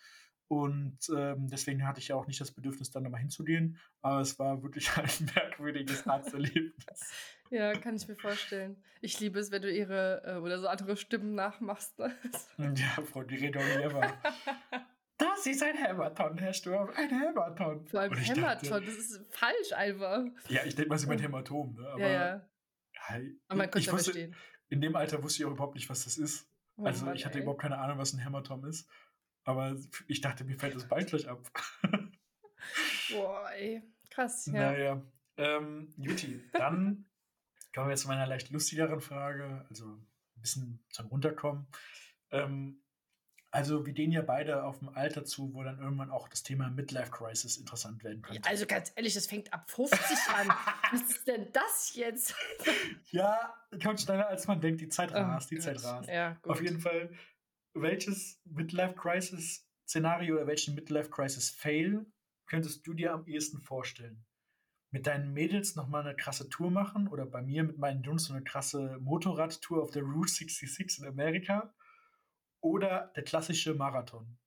Und 0.48 0.98
ähm, 1.16 1.48
deswegen 1.48 1.86
hatte 1.86 2.00
ich 2.00 2.08
ja 2.08 2.16
auch 2.16 2.26
nicht 2.26 2.38
das 2.38 2.50
Bedürfnis, 2.52 2.90
dann 2.90 3.04
nochmal 3.04 3.20
hinzugehen. 3.20 3.78
Aber 4.02 4.20
es 4.20 4.38
war 4.38 4.62
wirklich 4.62 4.90
ein 4.98 5.30
merkwürdiges 5.34 6.06
Arzterlebnis. 6.06 7.12
ja, 7.50 7.72
kann 7.72 7.96
ich 7.96 8.06
mir 8.06 8.16
vorstellen. 8.16 8.76
Ich 9.00 9.18
liebe 9.18 9.38
es, 9.38 9.50
wenn 9.50 9.62
du 9.62 9.72
ihre 9.72 10.22
äh, 10.26 10.36
oder 10.36 10.60
so 10.60 10.68
andere 10.68 10.98
Stimmen 10.98 11.34
nachmachst. 11.34 11.98
Ne? 11.98 12.14
ja, 12.58 13.02
Frau 13.02 13.22
Diredolieva. 13.22 14.12
Das 15.44 15.56
ist 15.56 15.62
ein 15.62 15.76
Hämaton, 15.76 16.38
Herr 16.38 16.52
Sturm. 16.52 16.88
Ein 16.94 17.08
Hämaton. 17.08 17.84
Vor 17.86 18.00
allem 18.00 18.14
Hämaton, 18.14 18.86
das 18.86 18.94
ist 18.94 19.24
falsch 19.30 19.72
einfach. 19.74 20.22
Ja, 20.48 20.64
ich 20.64 20.76
denke 20.76 20.90
mal, 20.90 20.98
sie 20.98 21.08
meint 21.08 21.20
Hämatom. 21.20 21.74
Ne? 21.74 21.88
Aber, 21.88 22.00
ja, 22.00 22.08
ja. 22.08 22.46
Aber 23.48 23.58
man 23.58 23.70
könnte 23.70 23.86
ja 23.86 23.96
verstehen. 23.96 24.36
In 24.68 24.80
dem 24.80 24.94
Alter 24.94 25.22
wusste 25.22 25.42
ich 25.42 25.46
auch 25.46 25.50
überhaupt 25.50 25.74
nicht, 25.74 25.90
was 25.90 26.04
das 26.04 26.16
ist. 26.16 26.48
Oh, 26.76 26.84
also 26.84 27.06
Mann, 27.06 27.16
ich 27.16 27.26
hatte 27.26 27.38
ey. 27.38 27.42
überhaupt 27.42 27.60
keine 27.60 27.78
Ahnung, 27.78 27.98
was 27.98 28.12
ein 28.12 28.20
Hämatom 28.20 28.64
ist. 28.64 28.88
Aber 29.44 29.76
ich 30.06 30.20
dachte, 30.20 30.44
mir 30.44 30.56
fällt 30.56 30.76
das 30.76 30.86
Bein 30.86 31.06
gleich 31.06 31.28
ab. 31.28 31.50
Boah, 33.10 33.50
ey. 33.52 33.82
Krass, 34.10 34.46
ja. 34.46 34.52
Naja. 34.52 35.02
Ähm, 35.36 35.92
Juti, 35.96 36.40
dann 36.52 37.06
kommen 37.74 37.88
wir 37.88 37.90
jetzt 37.90 38.02
zu 38.02 38.08
meiner 38.08 38.26
leicht 38.26 38.50
lustigeren 38.50 39.00
Frage. 39.00 39.66
Also 39.68 39.86
ein 39.86 40.40
bisschen 40.40 40.84
zum 40.90 41.08
Runterkommen. 41.08 41.66
Ähm, 42.30 42.82
also 43.52 43.84
wir 43.84 43.92
gehen 43.92 44.10
ja 44.12 44.22
beide 44.22 44.64
auf 44.64 44.80
ein 44.80 44.88
Alter 44.88 45.26
zu, 45.26 45.52
wo 45.52 45.62
dann 45.62 45.78
irgendwann 45.78 46.10
auch 46.10 46.26
das 46.26 46.42
Thema 46.42 46.70
Midlife 46.70 47.10
Crisis 47.10 47.58
interessant 47.58 48.02
werden 48.02 48.22
könnte. 48.22 48.48
Also 48.48 48.64
ganz 48.66 48.92
ehrlich, 48.96 49.12
das 49.12 49.26
fängt 49.26 49.52
ab 49.52 49.70
50 49.70 50.00
an. 50.34 50.48
Was 50.90 51.02
ist 51.02 51.28
denn 51.28 51.52
das 51.52 51.94
jetzt? 51.94 52.34
ja, 53.10 53.54
kommt 53.82 54.00
schneller 54.00 54.26
als 54.26 54.46
man 54.46 54.62
denkt. 54.62 54.80
Die 54.80 54.88
Zeit 54.88 55.10
oh 55.12 55.16
rast, 55.16 55.52
oh, 55.52 55.54
die 55.54 55.60
Zeit 55.60 55.84
rast. 55.84 56.08
Ja, 56.08 56.32
gut. 56.40 56.52
Auf 56.52 56.62
jeden 56.62 56.80
Fall, 56.80 57.12
welches 57.74 58.40
Midlife 58.46 58.94
Crisis 58.94 59.68
Szenario 59.86 60.36
oder 60.36 60.46
welchen 60.46 60.74
Midlife 60.74 61.10
Crisis 61.10 61.50
Fail 61.50 62.06
könntest 62.46 62.86
du 62.86 62.94
dir 62.94 63.12
am 63.12 63.26
ehesten 63.26 63.60
vorstellen? 63.60 64.24
Mit 64.90 65.06
deinen 65.06 65.34
Mädels 65.34 65.76
nochmal 65.76 66.06
eine 66.06 66.16
krasse 66.16 66.48
Tour 66.48 66.70
machen 66.70 67.06
oder 67.06 67.26
bei 67.26 67.42
mir 67.42 67.64
mit 67.64 67.76
meinen 67.76 68.02
Jungs 68.02 68.24
so 68.24 68.32
eine 68.32 68.44
krasse 68.44 68.96
Motorradtour 69.00 69.82
auf 69.82 69.90
der 69.90 70.04
Route 70.04 70.32
66 70.32 71.00
in 71.00 71.06
Amerika? 71.06 71.74
Oder 72.62 73.12
der 73.14 73.24
klassische 73.24 73.74
Marathon? 73.74 74.38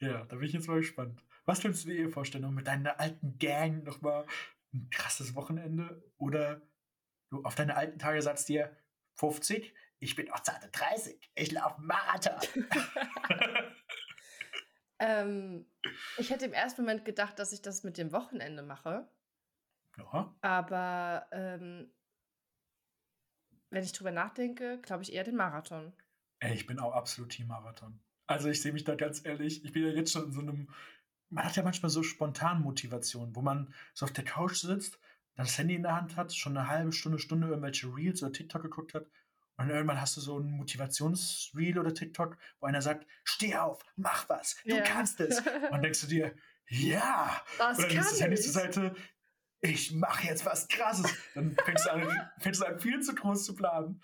Ja, 0.00 0.24
da 0.24 0.36
bin 0.36 0.46
ich 0.46 0.52
jetzt 0.52 0.66
mal 0.66 0.80
gespannt. 0.80 1.24
Was 1.44 1.60
könntest 1.60 1.84
du 1.84 1.90
dir 1.90 2.10
vorstellen? 2.10 2.52
mit 2.52 2.66
deiner 2.66 2.98
alten 2.98 3.38
Gang 3.38 3.84
nochmal 3.84 4.26
ein 4.72 4.88
krasses 4.90 5.34
Wochenende? 5.34 6.02
Oder 6.16 6.62
du 7.30 7.42
auf 7.44 7.54
deine 7.54 7.76
alten 7.76 7.98
Tage 7.98 8.20
sagst 8.20 8.48
dir 8.48 8.76
50, 9.14 9.74
ich 10.00 10.16
bin 10.16 10.30
auch 10.30 10.40
zarte 10.40 10.68
30, 10.68 11.32
ich 11.34 11.52
laufe 11.52 11.80
Marathon. 11.80 12.66
ähm, 14.98 15.66
ich 16.18 16.30
hätte 16.30 16.46
im 16.46 16.52
ersten 16.52 16.82
Moment 16.82 17.04
gedacht, 17.04 17.38
dass 17.38 17.52
ich 17.52 17.62
das 17.62 17.84
mit 17.84 17.96
dem 17.96 18.12
Wochenende 18.12 18.62
mache. 18.62 19.08
Ja. 19.96 20.34
Aber 20.40 21.26
ähm, 21.30 21.90
wenn 23.74 23.84
ich 23.84 23.92
drüber 23.92 24.12
nachdenke, 24.12 24.78
glaube 24.82 25.02
ich 25.02 25.12
eher 25.12 25.24
den 25.24 25.36
Marathon. 25.36 25.92
Ey, 26.40 26.54
ich 26.54 26.66
bin 26.66 26.78
auch 26.78 26.92
absolut 26.92 27.30
Team-Marathon. 27.30 28.00
Also 28.26 28.48
ich 28.48 28.62
sehe 28.62 28.72
mich 28.72 28.84
da 28.84 28.94
ganz 28.94 29.24
ehrlich, 29.24 29.64
ich 29.64 29.72
bin 29.72 29.84
ja 29.84 29.90
jetzt 29.90 30.12
schon 30.12 30.24
in 30.24 30.32
so 30.32 30.40
einem, 30.40 30.70
man 31.30 31.44
hat 31.44 31.56
ja 31.56 31.62
manchmal 31.62 31.90
so 31.90 32.02
spontan 32.02 32.62
Motivation, 32.62 33.34
wo 33.34 33.42
man 33.42 33.72
so 33.92 34.06
auf 34.06 34.12
der 34.12 34.24
Couch 34.24 34.56
sitzt, 34.56 34.98
dann 35.34 35.46
das 35.46 35.58
Handy 35.58 35.74
in 35.74 35.82
der 35.82 35.96
Hand 35.96 36.16
hat, 36.16 36.32
schon 36.32 36.56
eine 36.56 36.68
halbe 36.68 36.92
Stunde, 36.92 37.18
Stunde 37.18 37.48
irgendwelche 37.48 37.88
Reels 37.88 38.22
oder 38.22 38.32
TikTok 38.32 38.62
geguckt 38.62 38.94
hat 38.94 39.06
und 39.56 39.70
irgendwann 39.70 40.00
hast 40.00 40.16
du 40.16 40.20
so 40.20 40.38
ein 40.38 40.50
Motivationsreel 40.50 41.78
oder 41.78 41.94
TikTok, 41.94 42.36
wo 42.60 42.66
einer 42.66 42.82
sagt, 42.82 43.06
steh 43.22 43.56
auf, 43.56 43.84
mach 43.96 44.28
was, 44.28 44.56
du 44.64 44.76
ja. 44.76 44.82
kannst 44.82 45.20
es. 45.20 45.38
Und 45.46 45.70
dann 45.70 45.82
denkst 45.82 46.00
du 46.00 46.06
dir, 46.08 46.34
ja. 46.66 47.40
Das 47.58 47.78
und 47.78 47.90
dann 47.90 47.98
ist 47.98 48.12
das 48.12 48.20
Handy 48.20 48.36
zur 48.36 48.52
Seite, 48.52 48.94
ich 49.64 49.92
mache 49.92 50.26
jetzt 50.26 50.44
was 50.44 50.68
Krasses. 50.68 51.10
Dann 51.34 51.56
fängst 51.64 51.86
du, 51.86 51.92
an, 51.92 52.30
fängst 52.38 52.60
du 52.60 52.66
an, 52.66 52.78
viel 52.78 53.00
zu 53.00 53.14
groß 53.14 53.44
zu 53.44 53.54
planen. 53.54 54.02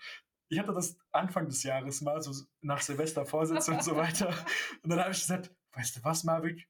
Ich 0.49 0.59
hatte 0.59 0.73
das 0.73 0.97
Anfang 1.11 1.47
des 1.47 1.63
Jahres 1.63 2.01
mal, 2.01 2.21
so 2.21 2.33
nach 2.61 2.81
Silvester 2.81 3.25
Vorsätze 3.25 3.71
und 3.71 3.83
so 3.83 3.95
weiter. 3.95 4.29
Und 4.83 4.89
dann 4.89 4.99
habe 4.99 5.11
ich 5.11 5.19
gesagt, 5.19 5.51
weißt 5.73 5.97
du 5.97 6.03
was, 6.03 6.23
Marvin? 6.23 6.61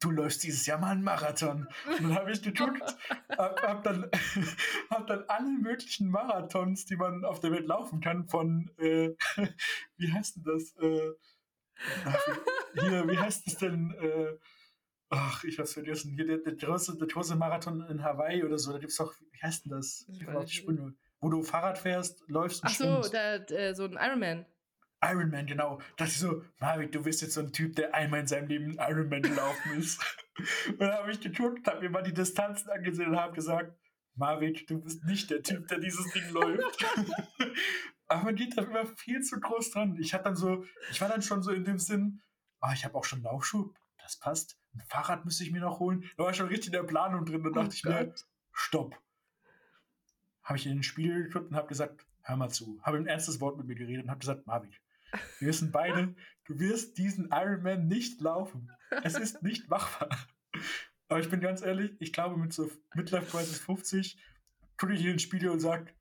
Du 0.00 0.10
läufst 0.10 0.44
dieses 0.44 0.66
Jahr 0.66 0.78
mal 0.78 0.92
einen 0.92 1.02
Marathon. 1.02 1.66
Und 1.86 2.02
dann 2.02 2.14
habe 2.14 2.30
ich 2.30 2.42
geguckt, 2.42 2.96
habe 3.36 3.62
hab 3.62 3.82
dann, 3.82 4.10
hab 4.90 5.06
dann 5.06 5.24
alle 5.28 5.48
möglichen 5.48 6.10
Marathons, 6.10 6.84
die 6.84 6.96
man 6.96 7.24
auf 7.24 7.40
der 7.40 7.52
Welt 7.52 7.66
laufen 7.66 8.00
kann, 8.00 8.28
von, 8.28 8.70
äh, 8.78 9.14
wie 9.96 10.12
heißt 10.12 10.36
denn 10.36 10.44
das? 10.44 10.76
Äh, 10.76 11.12
hier, 12.74 13.08
wie 13.08 13.18
heißt 13.18 13.46
es 13.46 13.56
denn? 13.56 13.92
Äh, 13.92 14.36
Ach, 15.10 15.44
ich 15.44 15.58
hab's 15.58 15.74
vergessen. 15.74 16.12
Hier 16.14 16.26
der, 16.26 16.38
der, 16.38 16.54
große, 16.54 16.96
der 16.96 17.06
große 17.06 17.36
Marathon 17.36 17.82
in 17.88 18.02
Hawaii 18.02 18.42
oder 18.42 18.58
so, 18.58 18.72
da 18.72 18.78
gibt's 18.78 18.96
doch, 18.96 19.14
wie 19.32 19.42
heißt 19.42 19.64
denn 19.64 19.72
das? 19.72 20.06
Wo 21.20 21.30
du 21.30 21.42
Fahrrad 21.42 21.78
fährst, 21.78 22.22
läufst 22.28 22.62
und 22.62 22.70
Ach 22.70 22.74
so, 22.74 23.10
der, 23.10 23.38
der, 23.40 23.74
so 23.74 23.84
ein 23.84 23.92
Ironman. 23.92 24.46
Ironman, 25.02 25.46
genau. 25.46 25.78
Da 25.96 26.04
dachte 26.04 26.10
ich 26.10 26.18
so, 26.18 26.42
Marvin, 26.58 26.90
du 26.90 27.02
bist 27.02 27.22
jetzt 27.22 27.34
so 27.34 27.40
ein 27.40 27.52
Typ, 27.52 27.76
der 27.76 27.94
einmal 27.94 28.20
in 28.20 28.26
seinem 28.26 28.48
Leben 28.48 28.76
Ironman 28.78 29.22
gelaufen 29.22 29.72
ist. 29.78 30.00
und 30.68 30.80
dann 30.80 30.92
habe 30.92 31.10
ich 31.10 31.20
geguckt, 31.20 31.66
habe 31.66 31.80
mir 31.80 31.90
mal 31.90 32.02
die 32.02 32.14
Distanzen 32.14 32.70
angesehen 32.70 33.10
und 33.10 33.16
habe 33.16 33.34
gesagt, 33.34 33.76
Marvin, 34.16 34.58
du 34.66 34.80
bist 34.80 35.04
nicht 35.04 35.30
der 35.30 35.42
Typ, 35.42 35.66
der 35.68 35.78
dieses 35.78 36.10
Ding 36.12 36.30
läuft. 36.30 36.84
Aber 38.06 38.24
man 38.24 38.36
geht 38.36 38.56
da 38.56 38.62
immer 38.62 38.86
viel 38.86 39.20
zu 39.22 39.40
groß 39.40 39.70
dran. 39.70 39.96
Ich 39.98 40.14
hatte 40.14 40.24
dann 40.24 40.36
so, 40.36 40.64
ich 40.90 41.00
war 41.00 41.08
dann 41.08 41.22
schon 41.22 41.42
so 41.42 41.52
in 41.52 41.64
dem 41.64 41.78
Sinn, 41.78 42.20
ah, 42.60 42.72
ich 42.72 42.84
habe 42.84 42.94
auch 42.96 43.04
schon 43.04 43.22
Laufschuh, 43.22 43.72
das 43.98 44.18
passt 44.18 44.58
ein 44.74 44.82
Fahrrad 44.88 45.24
müsste 45.24 45.44
ich 45.44 45.52
mir 45.52 45.60
noch 45.60 45.78
holen. 45.80 46.04
Da 46.16 46.24
war 46.24 46.30
ich 46.30 46.36
schon 46.36 46.48
richtig 46.48 46.68
in 46.68 46.72
der 46.72 46.82
Planung 46.82 47.24
drin. 47.24 47.42
Da 47.42 47.50
dachte 47.50 47.68
oh 47.68 47.72
ich 47.72 47.84
mir, 47.84 48.14
stopp. 48.52 49.00
Habe 50.42 50.58
ich 50.58 50.66
in 50.66 50.74
den 50.74 50.82
Spiegel 50.82 51.24
geguckt 51.24 51.50
und 51.50 51.56
habe 51.56 51.68
gesagt, 51.68 52.06
hör 52.22 52.36
mal 52.36 52.50
zu. 52.50 52.80
Habe 52.82 52.98
ein 52.98 53.06
ernstes 53.06 53.40
Wort 53.40 53.56
mit 53.56 53.66
mir 53.66 53.74
geredet 53.76 54.04
und 54.04 54.10
habe 54.10 54.20
gesagt, 54.20 54.46
Marvin, 54.46 54.74
wir 55.38 55.48
wissen 55.48 55.70
beide, 55.70 56.14
du 56.44 56.58
wirst 56.58 56.98
diesen 56.98 57.30
Ironman 57.30 57.86
nicht 57.86 58.20
laufen. 58.20 58.70
Es 59.02 59.14
ist 59.14 59.42
nicht 59.42 59.68
machbar. 59.68 60.08
Aber 61.08 61.20
ich 61.20 61.30
bin 61.30 61.40
ganz 61.40 61.62
ehrlich, 61.62 61.92
ich 62.00 62.12
glaube, 62.12 62.36
mit 62.36 62.52
so 62.52 62.70
Midlife 62.94 63.30
Crisis 63.30 63.58
50 63.60 64.18
gucke 64.76 64.94
ich 64.94 65.00
in 65.00 65.06
den 65.06 65.18
Spiegel 65.18 65.50
und 65.50 65.60
sage, 65.60 65.92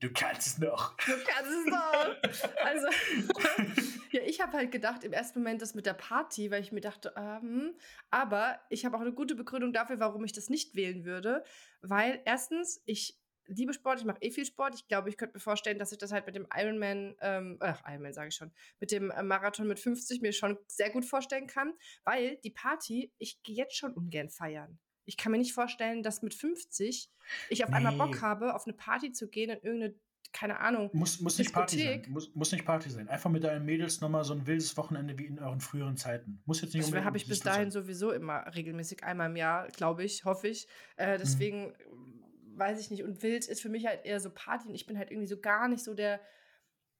Du 0.00 0.10
kannst 0.12 0.46
es 0.46 0.58
noch. 0.58 0.96
Du 0.98 1.12
kannst 1.26 1.50
es 1.50 1.66
noch. 1.66 2.64
Also, 2.64 2.86
ja, 4.12 4.22
ich 4.22 4.40
habe 4.40 4.52
halt 4.52 4.72
gedacht 4.72 5.04
im 5.04 5.12
ersten 5.12 5.40
Moment 5.40 5.62
das 5.62 5.74
mit 5.74 5.86
der 5.86 5.94
Party, 5.94 6.50
weil 6.50 6.62
ich 6.62 6.72
mir 6.72 6.80
dachte, 6.80 7.12
ähm, 7.16 7.74
aber 8.10 8.60
ich 8.70 8.84
habe 8.84 8.96
auch 8.96 9.00
eine 9.00 9.12
gute 9.12 9.34
Begründung 9.34 9.72
dafür, 9.72 10.00
warum 10.00 10.24
ich 10.24 10.32
das 10.32 10.48
nicht 10.48 10.74
wählen 10.74 11.04
würde. 11.04 11.44
Weil 11.80 12.20
erstens, 12.24 12.82
ich 12.86 13.18
liebe 13.46 13.72
Sport, 13.72 14.00
ich 14.00 14.04
mache 14.04 14.20
eh 14.20 14.30
viel 14.30 14.44
Sport. 14.44 14.74
Ich 14.74 14.86
glaube, 14.88 15.08
ich 15.08 15.16
könnte 15.16 15.36
mir 15.36 15.40
vorstellen, 15.40 15.78
dass 15.78 15.92
ich 15.92 15.98
das 15.98 16.12
halt 16.12 16.26
mit 16.26 16.36
dem 16.36 16.46
Ironman, 16.54 17.16
ähm, 17.20 17.56
ach, 17.60 17.82
Ironman 17.86 18.12
sage 18.12 18.28
ich 18.28 18.34
schon, 18.34 18.52
mit 18.78 18.92
dem 18.92 19.10
äh, 19.10 19.22
Marathon 19.22 19.66
mit 19.66 19.80
50 19.80 20.20
mir 20.20 20.32
schon 20.32 20.58
sehr 20.66 20.90
gut 20.90 21.04
vorstellen 21.04 21.46
kann, 21.46 21.72
weil 22.04 22.36
die 22.44 22.50
Party, 22.50 23.12
ich 23.18 23.42
gehe 23.42 23.56
jetzt 23.56 23.76
schon 23.76 23.94
ungern 23.94 24.28
feiern 24.28 24.78
ich 25.08 25.16
kann 25.16 25.32
mir 25.32 25.38
nicht 25.38 25.54
vorstellen, 25.54 26.02
dass 26.02 26.20
mit 26.20 26.34
50 26.34 27.10
ich 27.48 27.64
auf 27.64 27.70
nee. 27.70 27.76
einmal 27.76 27.96
Bock 27.96 28.20
habe, 28.20 28.54
auf 28.54 28.66
eine 28.66 28.76
Party 28.76 29.10
zu 29.10 29.28
gehen 29.28 29.48
in 29.48 29.56
irgendeine 29.62 29.94
keine 30.32 30.60
Ahnung. 30.60 30.90
Muss, 30.92 31.20
muss 31.20 31.38
nicht 31.38 31.52
Party 31.52 31.82
sein. 31.82 32.04
Muss, 32.08 32.34
muss 32.34 32.52
nicht 32.52 32.64
Party 32.64 32.90
sein. 32.90 33.08
Einfach 33.08 33.30
mit 33.30 33.44
deinen 33.44 33.64
Mädels 33.64 34.00
nochmal 34.00 34.24
so 34.24 34.34
ein 34.34 34.46
wildes 34.46 34.76
Wochenende 34.76 35.18
wie 35.18 35.26
in 35.26 35.38
euren 35.38 35.60
früheren 35.60 35.96
Zeiten. 35.96 36.42
Muss 36.44 36.60
jetzt 36.60 36.74
nicht 36.74 36.92
Das 36.92 37.04
habe 37.04 37.16
ich 37.16 37.26
bis 37.26 37.40
dahin 37.40 37.70
sein. 37.70 37.82
sowieso 37.82 38.12
immer 38.12 38.44
regelmäßig 38.54 39.04
einmal 39.04 39.30
im 39.30 39.36
Jahr, 39.36 39.68
glaube 39.68 40.04
ich, 40.04 40.24
hoffe 40.24 40.48
ich. 40.48 40.68
Äh, 40.96 41.14
mhm. 41.14 41.18
deswegen 41.18 41.66
mhm. 41.68 42.58
weiß 42.58 42.80
ich 42.80 42.90
nicht. 42.90 43.02
Und 43.02 43.22
wild 43.22 43.46
ist 43.46 43.62
für 43.62 43.68
mich 43.68 43.86
halt 43.86 44.04
eher 44.04 44.20
so 44.20 44.30
Party. 44.30 44.68
Und 44.68 44.74
ich 44.74 44.86
bin 44.86 44.98
halt 44.98 45.10
irgendwie 45.10 45.28
so 45.28 45.40
gar 45.40 45.66
nicht 45.66 45.82
so 45.82 45.94
der 45.94 46.20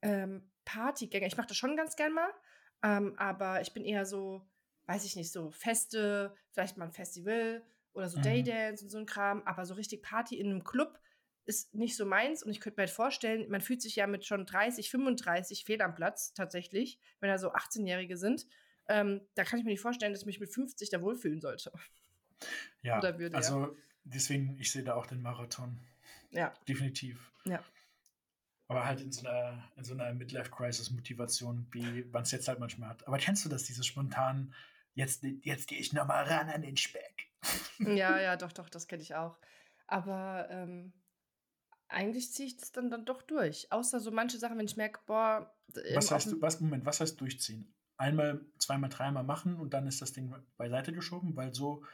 ähm, 0.02 0.50
Partygänger. 0.64 1.26
Ich 1.26 1.36
mache 1.36 1.48
das 1.48 1.56
schon 1.56 1.76
ganz 1.76 1.96
gern 1.96 2.14
mal. 2.14 2.30
Ähm, 2.82 3.14
aber 3.18 3.60
ich 3.60 3.72
bin 3.74 3.84
eher 3.84 4.06
so, 4.06 4.48
weiß 4.86 5.04
ich 5.04 5.16
nicht, 5.16 5.32
so 5.32 5.50
Feste, 5.50 6.34
vielleicht 6.50 6.76
mal 6.76 6.86
ein 6.86 6.92
Festival 6.92 7.62
oder 7.92 8.08
so 8.08 8.18
mhm. 8.18 8.22
Daydance 8.22 8.84
und 8.84 8.90
so 8.90 8.98
ein 8.98 9.06
Kram, 9.06 9.42
aber 9.44 9.66
so 9.66 9.74
richtig 9.74 10.02
Party 10.02 10.38
in 10.38 10.50
einem 10.50 10.64
Club 10.64 10.98
ist 11.48 11.74
nicht 11.74 11.96
so 11.96 12.04
meins 12.04 12.42
und 12.42 12.50
ich 12.50 12.60
könnte 12.60 12.78
mir 12.78 12.86
halt 12.86 12.94
vorstellen, 12.94 13.48
man 13.48 13.62
fühlt 13.62 13.80
sich 13.80 13.96
ja 13.96 14.06
mit 14.06 14.26
schon 14.26 14.44
30, 14.44 14.90
35 14.90 15.64
fehl 15.64 15.80
am 15.80 15.94
Platz 15.94 16.34
tatsächlich, 16.34 17.00
wenn 17.20 17.30
da 17.30 17.38
so 17.38 17.52
18-Jährige 17.52 18.18
sind. 18.18 18.46
Ähm, 18.86 19.22
da 19.34 19.44
kann 19.44 19.58
ich 19.58 19.64
mir 19.64 19.70
nicht 19.70 19.80
vorstellen, 19.80 20.12
dass 20.12 20.20
ich 20.20 20.26
mich 20.26 20.40
mit 20.40 20.52
50 20.52 20.90
da 20.90 21.00
wohlfühlen 21.00 21.40
sollte. 21.40 21.72
Ja, 22.82 23.02
würde, 23.18 23.36
also 23.36 23.62
ja. 23.62 23.70
deswegen, 24.04 24.56
ich 24.60 24.70
sehe 24.70 24.84
da 24.84 24.94
auch 24.94 25.06
den 25.06 25.22
Marathon. 25.22 25.80
Ja. 26.30 26.54
Definitiv. 26.68 27.32
Ja. 27.44 27.64
Aber 28.68 28.84
halt 28.84 29.00
in 29.00 29.10
so 29.10 29.26
einer, 29.26 29.70
in 29.76 29.84
so 29.84 29.94
einer 29.94 30.12
Midlife-Crisis-Motivation, 30.12 31.66
wie 31.72 32.04
man 32.04 32.22
es 32.22 32.30
jetzt 32.30 32.46
halt 32.46 32.60
manchmal 32.60 32.90
hat. 32.90 33.08
Aber 33.08 33.16
kennst 33.16 33.44
du 33.44 33.48
das, 33.48 33.64
dieses 33.64 33.86
spontan, 33.86 34.54
jetzt, 34.94 35.24
jetzt 35.42 35.66
gehe 35.66 35.78
ich 35.78 35.92
nochmal 35.94 36.24
ran 36.24 36.50
an 36.50 36.62
den 36.62 36.76
Speck? 36.76 37.28
Ja, 37.78 38.20
ja, 38.20 38.36
doch, 38.36 38.52
doch, 38.52 38.68
das 38.68 38.86
kenne 38.86 39.02
ich 39.02 39.14
auch. 39.14 39.38
Aber 39.86 40.48
ähm, 40.50 40.92
Eigentlich 41.88 42.32
ziehe 42.32 42.46
ich 42.48 42.56
das 42.56 42.72
dann 42.72 42.90
dann 42.90 43.04
doch 43.04 43.22
durch. 43.22 43.72
Außer 43.72 44.00
so 44.00 44.10
manche 44.10 44.38
Sachen, 44.38 44.58
wenn 44.58 44.66
ich 44.66 44.76
merke, 44.76 45.00
boah, 45.06 45.54
Was 45.88 46.10
heißt 46.10 46.40
was 46.40 46.60
Moment, 46.60 46.84
was 46.86 47.00
heißt 47.00 47.20
durchziehen? 47.20 47.74
Einmal, 47.96 48.44
zweimal, 48.58 48.90
dreimal 48.90 49.24
machen 49.24 49.56
und 49.58 49.74
dann 49.74 49.86
ist 49.86 50.00
das 50.02 50.12
Ding 50.12 50.34
beiseite 50.56 50.92
geschoben? 50.92 51.34
Weil 51.36 51.54
so 51.54 51.84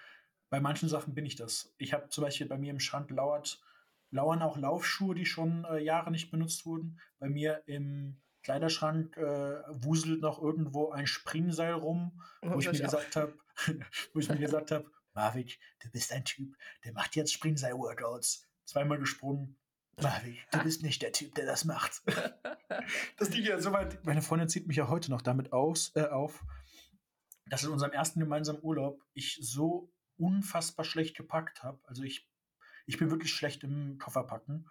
bei 0.51 0.61
manchen 0.61 0.89
Sachen 0.89 1.15
bin 1.15 1.27
ich 1.27 1.37
das. 1.37 1.75
Ich 1.79 1.93
habe 1.95 2.09
zum 2.11 2.25
Beispiel 2.25 2.47
bei 2.47 2.59
mir 2.59 2.71
im 2.71 2.81
Schrank 2.81 3.11
lauert 3.11 3.63
lauern 4.11 4.43
auch 4.43 4.57
Laufschuhe, 4.57 5.15
die 5.17 5.27
schon, 5.27 5.65
äh, 5.65 5.79
Jahre 5.79 6.11
nicht 6.13 6.31
benutzt 6.31 6.67
wurden. 6.67 7.01
Bei 7.19 7.29
mir 7.29 7.63
im 7.67 8.23
Kleiderschrank, 8.45 9.17
äh, 9.17 9.63
wuselt 9.71 10.21
noch 10.21 10.41
irgendwo 10.41 10.91
ein 10.93 11.09
Springseil 11.09 11.73
rum, 11.75 12.23
Oh, 12.43 12.55
wo 12.55 12.61
ich 12.61 12.71
mir 12.71 12.81
ich 12.81 12.85
auch. 12.87 12.95
gesagt 12.95 13.17
habe 13.17 13.35
wo 14.13 14.21
ich 14.21 14.31
mir 14.31 14.39
gesagt 14.39 14.71
habe: 14.73 14.91
„Marvin, 15.15 15.49
du 15.81 15.91
bist 15.91 16.13
ein 16.13 16.25
Typ, 16.25 16.57
der 16.85 16.93
macht 16.93 17.17
jetzt 17.17 17.33
Springseil-Workouts.“ 17.33 18.47
Zweimal 18.65 18.99
gesprungen. 18.99 19.59
„Marvin, 20.03 20.37
du 20.53 20.63
bist 20.63 20.83
nicht 20.83 21.03
der 21.03 21.13
Typ, 21.13 21.35
der 21.35 21.47
das 21.47 21.65
macht.“ 21.65 22.03
Das 23.17 23.31
ging 23.31 23.45
ja 23.45 23.61
so 23.61 23.73
weit 23.73 24.05
meine 24.05 24.21
Freundin 24.21 24.49
zieht 24.49 24.67
mich 24.67 24.77
ja 24.77 24.89
heute 24.89 25.11
noch 25.11 25.23
damit 25.23 25.53
aus 25.53 25.93
äh, 25.95 26.07
auf, 26.07 26.45
dass 27.47 27.63
in 27.63 27.71
unserem 27.71 27.93
ersten 27.93 28.21
gemeinsamen 28.21 28.63
Urlaub 28.63 29.03
ich 29.15 29.39
so 29.41 29.93
unfassbar 30.17 30.85
schlecht 30.85 31.17
gepackt 31.17 31.63
habe. 31.63 31.81
Also, 31.85 32.03
ich 32.03 32.29
ich 32.87 32.99
bin 32.99 33.11
wirklich 33.11 33.33
schlecht 33.33 33.65
im 33.65 33.99
Kofferpacken. 33.99 34.69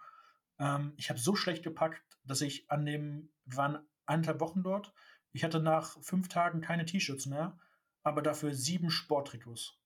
Ähm, 0.58 0.92
ich 0.96 1.10
habe 1.10 1.18
so 1.18 1.34
schlecht 1.34 1.62
gepackt, 1.62 2.18
dass 2.24 2.40
ich 2.40 2.70
an 2.70 2.84
dem 2.84 3.32
wir 3.44 3.56
waren 3.56 3.78
1,5 4.06 4.40
Wochen 4.40 4.62
dort. 4.62 4.92
Ich 5.32 5.44
hatte 5.44 5.60
nach 5.60 6.00
5 6.02 6.28
Tagen 6.28 6.60
keine 6.60 6.84
T-Shirts 6.84 7.26
mehr, 7.26 7.58
aber 8.02 8.22
dafür 8.22 8.54
7 8.54 8.90
Sporttrikots. 8.90 9.78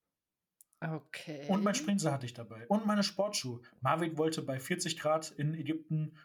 Und 0.81 1.65
mein 1.65 1.73
Okay. 1.73 1.75
Springseil 1.75 2.13
hatte 2.13 2.27
ich 2.27 2.35
dabei 2.35 2.67
und 2.69 2.87
meine 2.87 3.03
Sportschuhe. 3.03 3.61
Marvin 3.81 4.17
wollte 4.17 4.43
bei 4.43 4.61
40 4.61 4.99
Grad 4.99 5.31
in 5.33 5.55
Ägypten, 5.55 6.17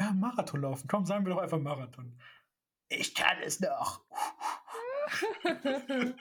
ja, 0.00 0.12
Marathon 0.12 0.62
laufen. 0.62 0.88
Komm, 0.88 1.04
sagen 1.06 1.24
wir 1.26 1.34
doch 1.34 1.40
einfach 1.42 1.58
Marathon. 1.60 2.18
Ich 2.88 3.14
kann 3.14 3.38
es 3.42 3.60
noch. 3.60 4.04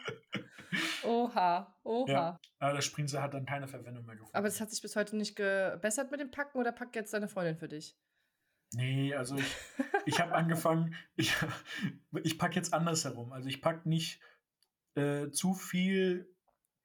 Oha, 1.03 1.39
Ja, 1.45 1.75
oha. 1.83 2.39
aber 2.59 2.73
das 2.73 2.85
Springseil 2.85 3.21
hat 3.21 3.33
dann 3.33 3.45
keine 3.45 3.67
Verwendung 3.67 4.05
mehr 4.05 4.15
Aber 4.31 4.47
das 4.47 4.55
gefunden. 4.55 4.59
hat 4.61 4.69
sich 4.71 4.81
bis 4.81 4.95
heute 4.95 5.15
nicht 5.15 5.35
gebessert 5.35 6.09
mit 6.11 6.19
dem 6.19 6.31
Packen 6.31 6.57
oder 6.57 6.71
packt 6.71 6.95
jetzt 6.95 7.13
deine 7.13 7.27
Freundin 7.27 7.57
für 7.57 7.67
dich? 7.67 7.95
Ne, 8.73 9.13
also 9.13 9.35
ich 9.37 9.55
ich 10.05 10.19
habe 10.19 10.33
angefangen 10.33 10.95
ich 11.15 11.35
ich 12.23 12.39
packe 12.39 12.55
jetzt 12.55 12.73
andersherum. 12.73 13.31
Also, 13.31 13.47
ich 13.49 13.61
packe 13.61 13.87
nicht, 13.87 14.19
äh, 14.95 15.29
zu 15.29 15.53
viel 15.53 16.32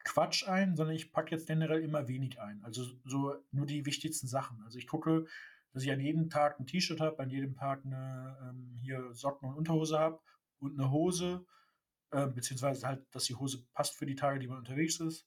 Quatsch 0.04 0.48
ein, 0.48 0.76
sondern 0.76 0.94
ich 0.96 1.12
packe 1.12 1.32
jetzt 1.34 1.46
generell 1.46 1.82
immer 1.82 2.08
wenig 2.08 2.40
ein. 2.40 2.62
Also, 2.64 2.84
so 3.04 3.36
nur 3.50 3.66
die 3.66 3.84
wichtigsten 3.86 4.26
Sachen. 4.28 4.62
Also, 4.64 4.78
ich 4.78 4.86
gucke, 4.86 5.26
dass 5.72 5.82
ich 5.82 5.90
an 5.92 6.00
jedem 6.00 6.30
Tag 6.30 6.58
'n 6.60 6.66
T-Shirt 6.66 7.00
habe, 7.00 7.18
an 7.22 7.30
jedem 7.30 7.54
Tag 7.54 7.84
'ne, 7.84 8.36
ähm, 8.42 8.78
hier 8.82 9.12
Socken 9.14 9.48
und 9.48 9.56
Unterhose 9.56 9.98
habe 9.98 10.20
und 10.60 10.76
'ne 10.76 10.90
Hose, 10.90 11.46
äh, 12.12 12.28
beziehungsweise 12.28 12.86
halt, 12.88 13.06
dass 13.14 13.24
die 13.24 13.36
Hose 13.36 13.66
passt 13.74 13.96
für 13.96 14.06
die 14.06 14.16
Tage, 14.16 14.38
die 14.40 14.48
man 14.48 14.58
unterwegs 14.58 15.00
ist. 15.00 15.22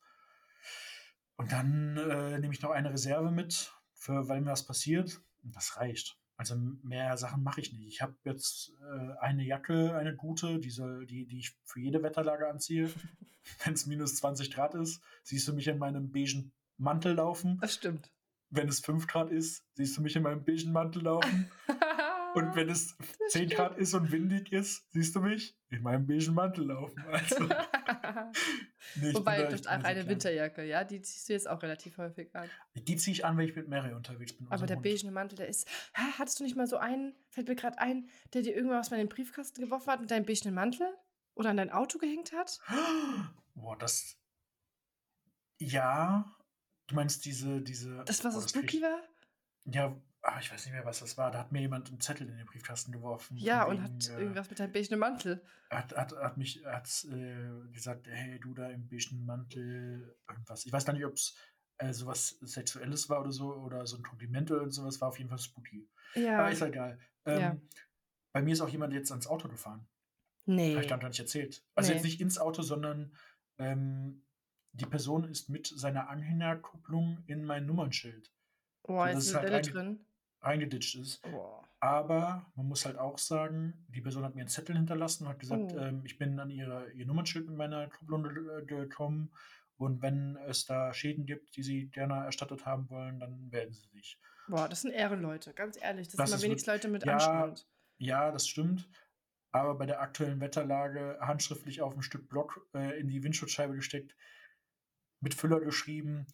Und 1.39 1.51
dann, 1.51 1.97
äh, 1.97 2.39
nehme 2.39 2.53
ich 2.53 2.61
noch 2.61 2.72
eine 2.72 2.91
Reserve 2.91 3.32
mit, 3.32 3.74
für 3.93 4.28
wenn 4.28 4.45
was 4.45 4.65
passiert 4.65 5.22
und 5.43 5.55
das 5.55 5.78
reicht. 5.78 6.20
Also, 6.41 6.55
mehr 6.81 7.15
Sachen 7.17 7.43
mache 7.43 7.61
ich 7.61 7.71
nicht. 7.71 7.87
Ich 7.87 8.01
habe 8.01 8.15
jetzt, 8.23 8.73
äh, 8.81 9.15
eine 9.19 9.43
Jacke, 9.43 9.95
eine 9.95 10.15
gute, 10.15 10.57
die 10.57 10.71
soll 10.71 11.05
die 11.05 11.27
die 11.27 11.37
ich 11.37 11.55
für 11.65 11.79
jede 11.79 12.01
Wetterlage 12.01 12.49
anziehe. 12.49 12.89
Wenn's 13.63 13.85
-20 13.85 14.51
Grad 14.51 14.73
ist, 14.73 15.03
siehst 15.21 15.47
du 15.47 15.53
mich 15.53 15.67
in 15.67 15.77
meinem 15.77 16.11
beigen 16.11 16.51
Mantel 16.77 17.13
laufen. 17.13 17.59
Das 17.61 17.75
stimmt. 17.75 18.11
Wenn 18.49 18.67
es 18.67 18.79
5 18.79 19.05
Grad 19.05 19.29
ist, 19.29 19.63
siehst 19.75 19.95
du 19.95 20.01
mich 20.01 20.15
in 20.15 20.23
meinem 20.23 20.43
beigen 20.43 20.71
Mantel 20.71 21.03
laufen. 21.03 21.51
Und 22.34 22.55
wenn 22.55 22.69
es 22.69 22.95
Das 22.97 23.32
10 23.34 23.49
Grad 23.49 23.77
ist 23.77 23.93
und 23.93 24.11
windig 24.11 24.51
ist, 24.51 24.89
siehst 24.91 25.15
du 25.15 25.21
mich 25.21 25.57
in 25.69 25.82
meinem 25.82 26.05
beigen 26.07 26.34
Mantel 26.34 26.65
laufen. 26.67 26.99
Also, 27.07 27.43
ne, 27.45 28.32
bin 28.95 29.13
Wobei, 29.13 29.47
auch 29.47 29.65
eine. 29.67 30.07
Winterjacke, 30.07 30.63
ja? 30.63 30.84
Die 30.84 31.01
ziehst 31.01 31.29
du 31.29 31.34
jetzt 31.34 31.47
auch 31.49 31.61
relativ 31.61 31.97
häufig 31.97 32.36
an. 32.36 32.49
Die 32.75 32.95
ziehe 32.95 33.13
ich 33.13 33.25
an, 33.25 33.38
wenn 33.38 33.47
ich 33.47 33.55
mit 33.55 33.67
Mary 33.67 33.93
unterwegs 33.93 34.34
bin, 34.34 34.47
Aber 34.49 34.65
der 34.65 34.77
Hund. 34.77 34.84
beigene 34.84 35.11
Mantel, 35.11 35.36
der 35.36 35.47
ist 35.47 35.67
ha, 35.93 36.17
hattest 36.19 36.39
du 36.39 36.43
nicht 36.43 36.55
mal 36.55 36.67
so 36.67 36.77
einen 36.77 37.15
fällt 37.29 37.47
mir 37.47 37.55
grad 37.55 37.79
ein, 37.79 38.09
der 38.34 38.41
dir 38.41 38.55
irgendwann 38.55 38.79
was 38.79 38.91
mal 38.91 38.99
in 38.99 39.07
den 39.07 39.09
Briefkasten 39.13 39.61
geworfen 39.61 39.91
hat 39.91 40.01
mit 40.01 40.11
deinem 40.11 40.25
beigenen 40.25 40.53
Mantel 40.55 40.88
oder 41.36 41.49
an 41.49 41.57
dein 41.57 41.69
Auto 41.71 41.97
gehängt 41.97 42.32
hat? 42.34 42.59
Boah, 43.55 43.77
das 43.77 44.17
Ja, 45.59 46.36
du 46.88 46.95
meinst 46.95 47.25
diese 47.25 47.61
diese 47.61 48.03
Das, 48.05 48.23
was 48.23 48.34
so 48.34 48.41
das 48.41 48.49
spooky 48.51 48.82
war? 48.82 48.99
ja, 49.65 49.95
ah, 50.24 50.39
ich 50.39 50.51
weiß 50.51 50.65
nicht 50.65 50.74
mehr, 50.74 50.86
was 50.86 50.99
das 50.99 51.17
war. 51.17 51.32
Da 51.32 51.39
hat 51.39 51.51
mir 51.51 51.61
jemand 51.61 51.91
'n 51.91 51.99
Zettel 51.99 52.30
in 52.30 52.38
den 52.38 52.45
Briefkasten 52.47 52.91
geworfen 52.91 53.43
Ja, 53.43 53.63
und 53.63 53.82
wegen, 53.82 53.82
hat 53.82 54.09
äh 54.09 54.13
irgendwas 54.15 54.49
mit 54.49 54.59
deinem 54.59 54.72
beigenen 54.72 54.99
Mantel. 54.99 55.41
hat 55.72 55.95
hat 55.95 56.11
hat 56.17 56.38
mich 56.38 56.65
hat, 56.65 57.05
äh, 57.05 57.49
gesagt: 57.72 58.07
„Hey, 58.07 58.39
du 58.39 58.53
da 58.53 58.69
im 58.69 58.88
beigen 58.89 59.26
Mantel“, 59.26 60.17
irgendwas. 60.30 60.65
Ich 60.65 60.74
weiß 60.74 60.84
gar 60.86 60.91
nicht, 60.93 61.05
ob's, 61.05 61.38
äh, 61.78 61.93
so 61.93 62.07
was 62.07 62.30
Sexuelles 62.41 63.07
war 63.09 63.22
oder 63.22 63.32
so 63.32 63.53
oder 63.55 63.88
so 63.88 63.95
'n 63.97 64.03
Kompliment 64.03 64.51
oder 64.51 64.59
irgend 64.61 64.74
so 64.74 64.84
was, 64.84 64.99
war 64.99 65.07
auf 65.09 65.17
jeden 65.17 65.30
Fall 65.30 65.39
spooky. 65.39 65.89
Aber 66.36 66.49
Ja. 66.49 66.51
ist 66.51 66.59
ja 66.59 66.67
egal. 66.67 66.99
Ja. 67.32 67.57
Ähm, 67.57 67.69
bei 68.34 68.41
mir 68.41 68.53
ist 68.53 68.61
auch 68.61 68.69
jemand 68.69 68.93
jetzt 68.93 69.11
ans 69.11 69.28
Auto 69.28 69.49
gefahren. 69.49 69.88
Habe 70.74 70.84
ich 70.84 70.89
gar 70.89 70.97
nicht 71.09 71.19
erzählt. 71.19 71.65
Also, 71.76 71.91
jetzt 71.93 72.03
Ne. 72.03 72.05
nicht 72.05 72.22
ins 72.22 72.39
Auto, 72.39 72.61
sondern, 72.63 73.15
ähm, 73.59 74.26
die 74.74 74.88
Person 74.88 75.26
ist 75.26 75.49
mit 75.49 75.67
seiner 75.67 76.09
Anhängerkupplung 76.09 77.24
in 77.28 77.43
mein 77.45 77.65
Nummernschild, 77.67 78.34
Boah, 78.86 79.09
ist 79.11 79.19
sodass 79.19 79.26
es 79.26 79.34
'ne 79.34 79.36
halt 79.36 79.49
drin? 79.74 80.05
Reingeditscht 80.41 80.95
ist. 80.95 81.23
Boah. 81.23 81.71
Aber 81.81 82.51
man 82.55 82.67
muss 82.67 82.85
halt 82.85 82.97
auch 82.97 83.17
sagen, 83.19 83.85
die 83.89 84.01
Person 84.01 84.23
hat 84.25 84.35
mir 84.35 84.43
'n 84.43 84.47
Zettel 84.49 84.75
hinterlassen 84.77 85.25
und 85.25 85.29
hat 85.31 85.39
gesagt, 85.39 85.73
Oh. 85.73 85.77
ähm: 85.77 86.03
„Ich 86.05 86.17
bin 86.19 86.39
an 86.39 86.49
ihre 86.51 86.91
ihr 86.93 87.05
Nummernschild 87.07 87.47
mit 87.47 87.57
meiner 87.57 87.89
Kupplung 87.89 88.23
ge 88.23 88.65
gekommen 88.65 89.33
und 89.77 90.01
wenn 90.03 90.37
es 90.37 90.65
da 90.65 90.93
Schäden 90.93 91.25
gibt, 91.25 91.55
die 91.57 91.63
sie 91.63 91.87
gerne 91.89 92.15
erstattet 92.25 92.65
haben 92.67 92.89
wollen, 92.89 93.19
dann 93.19 93.49
melden 93.49 93.73
sie 93.73 93.87
sich.“ 93.89 94.19
Boah, 94.47 94.67
das 94.69 94.81
sind 94.81 94.91
Ehrenleute, 94.91 95.53
ganz 95.53 95.77
ehrlich. 95.81 96.09
Das 96.09 96.21
sind 96.21 96.29
Das 96.29 96.31
mal 96.31 96.41
ist 96.41 96.43
wenigstens 96.43 96.67
wirk 96.67 96.71
Leute 96.73 96.87
mit 96.89 97.07
ja, 97.07 97.07
Anstand. 97.07 97.67
ja, 97.97 98.31
das 98.31 98.47
stimmt. 98.47 98.89
Aber 99.51 99.75
bei 99.77 99.85
der 99.85 100.01
aktuellen 100.01 100.41
Wetterlage 100.41 101.17
handschriftlich 101.21 101.81
auf 101.81 101.95
'n 101.95 102.01
Stück 102.03 102.29
Block, 102.29 102.67
äh, 102.73 102.99
in 102.99 103.07
die 103.07 103.23
Windschutzscheibe 103.23 103.75
gesteckt, 103.75 104.15
mit 105.21 105.33
Füller 105.33 105.61
geschrieben. 105.61 106.27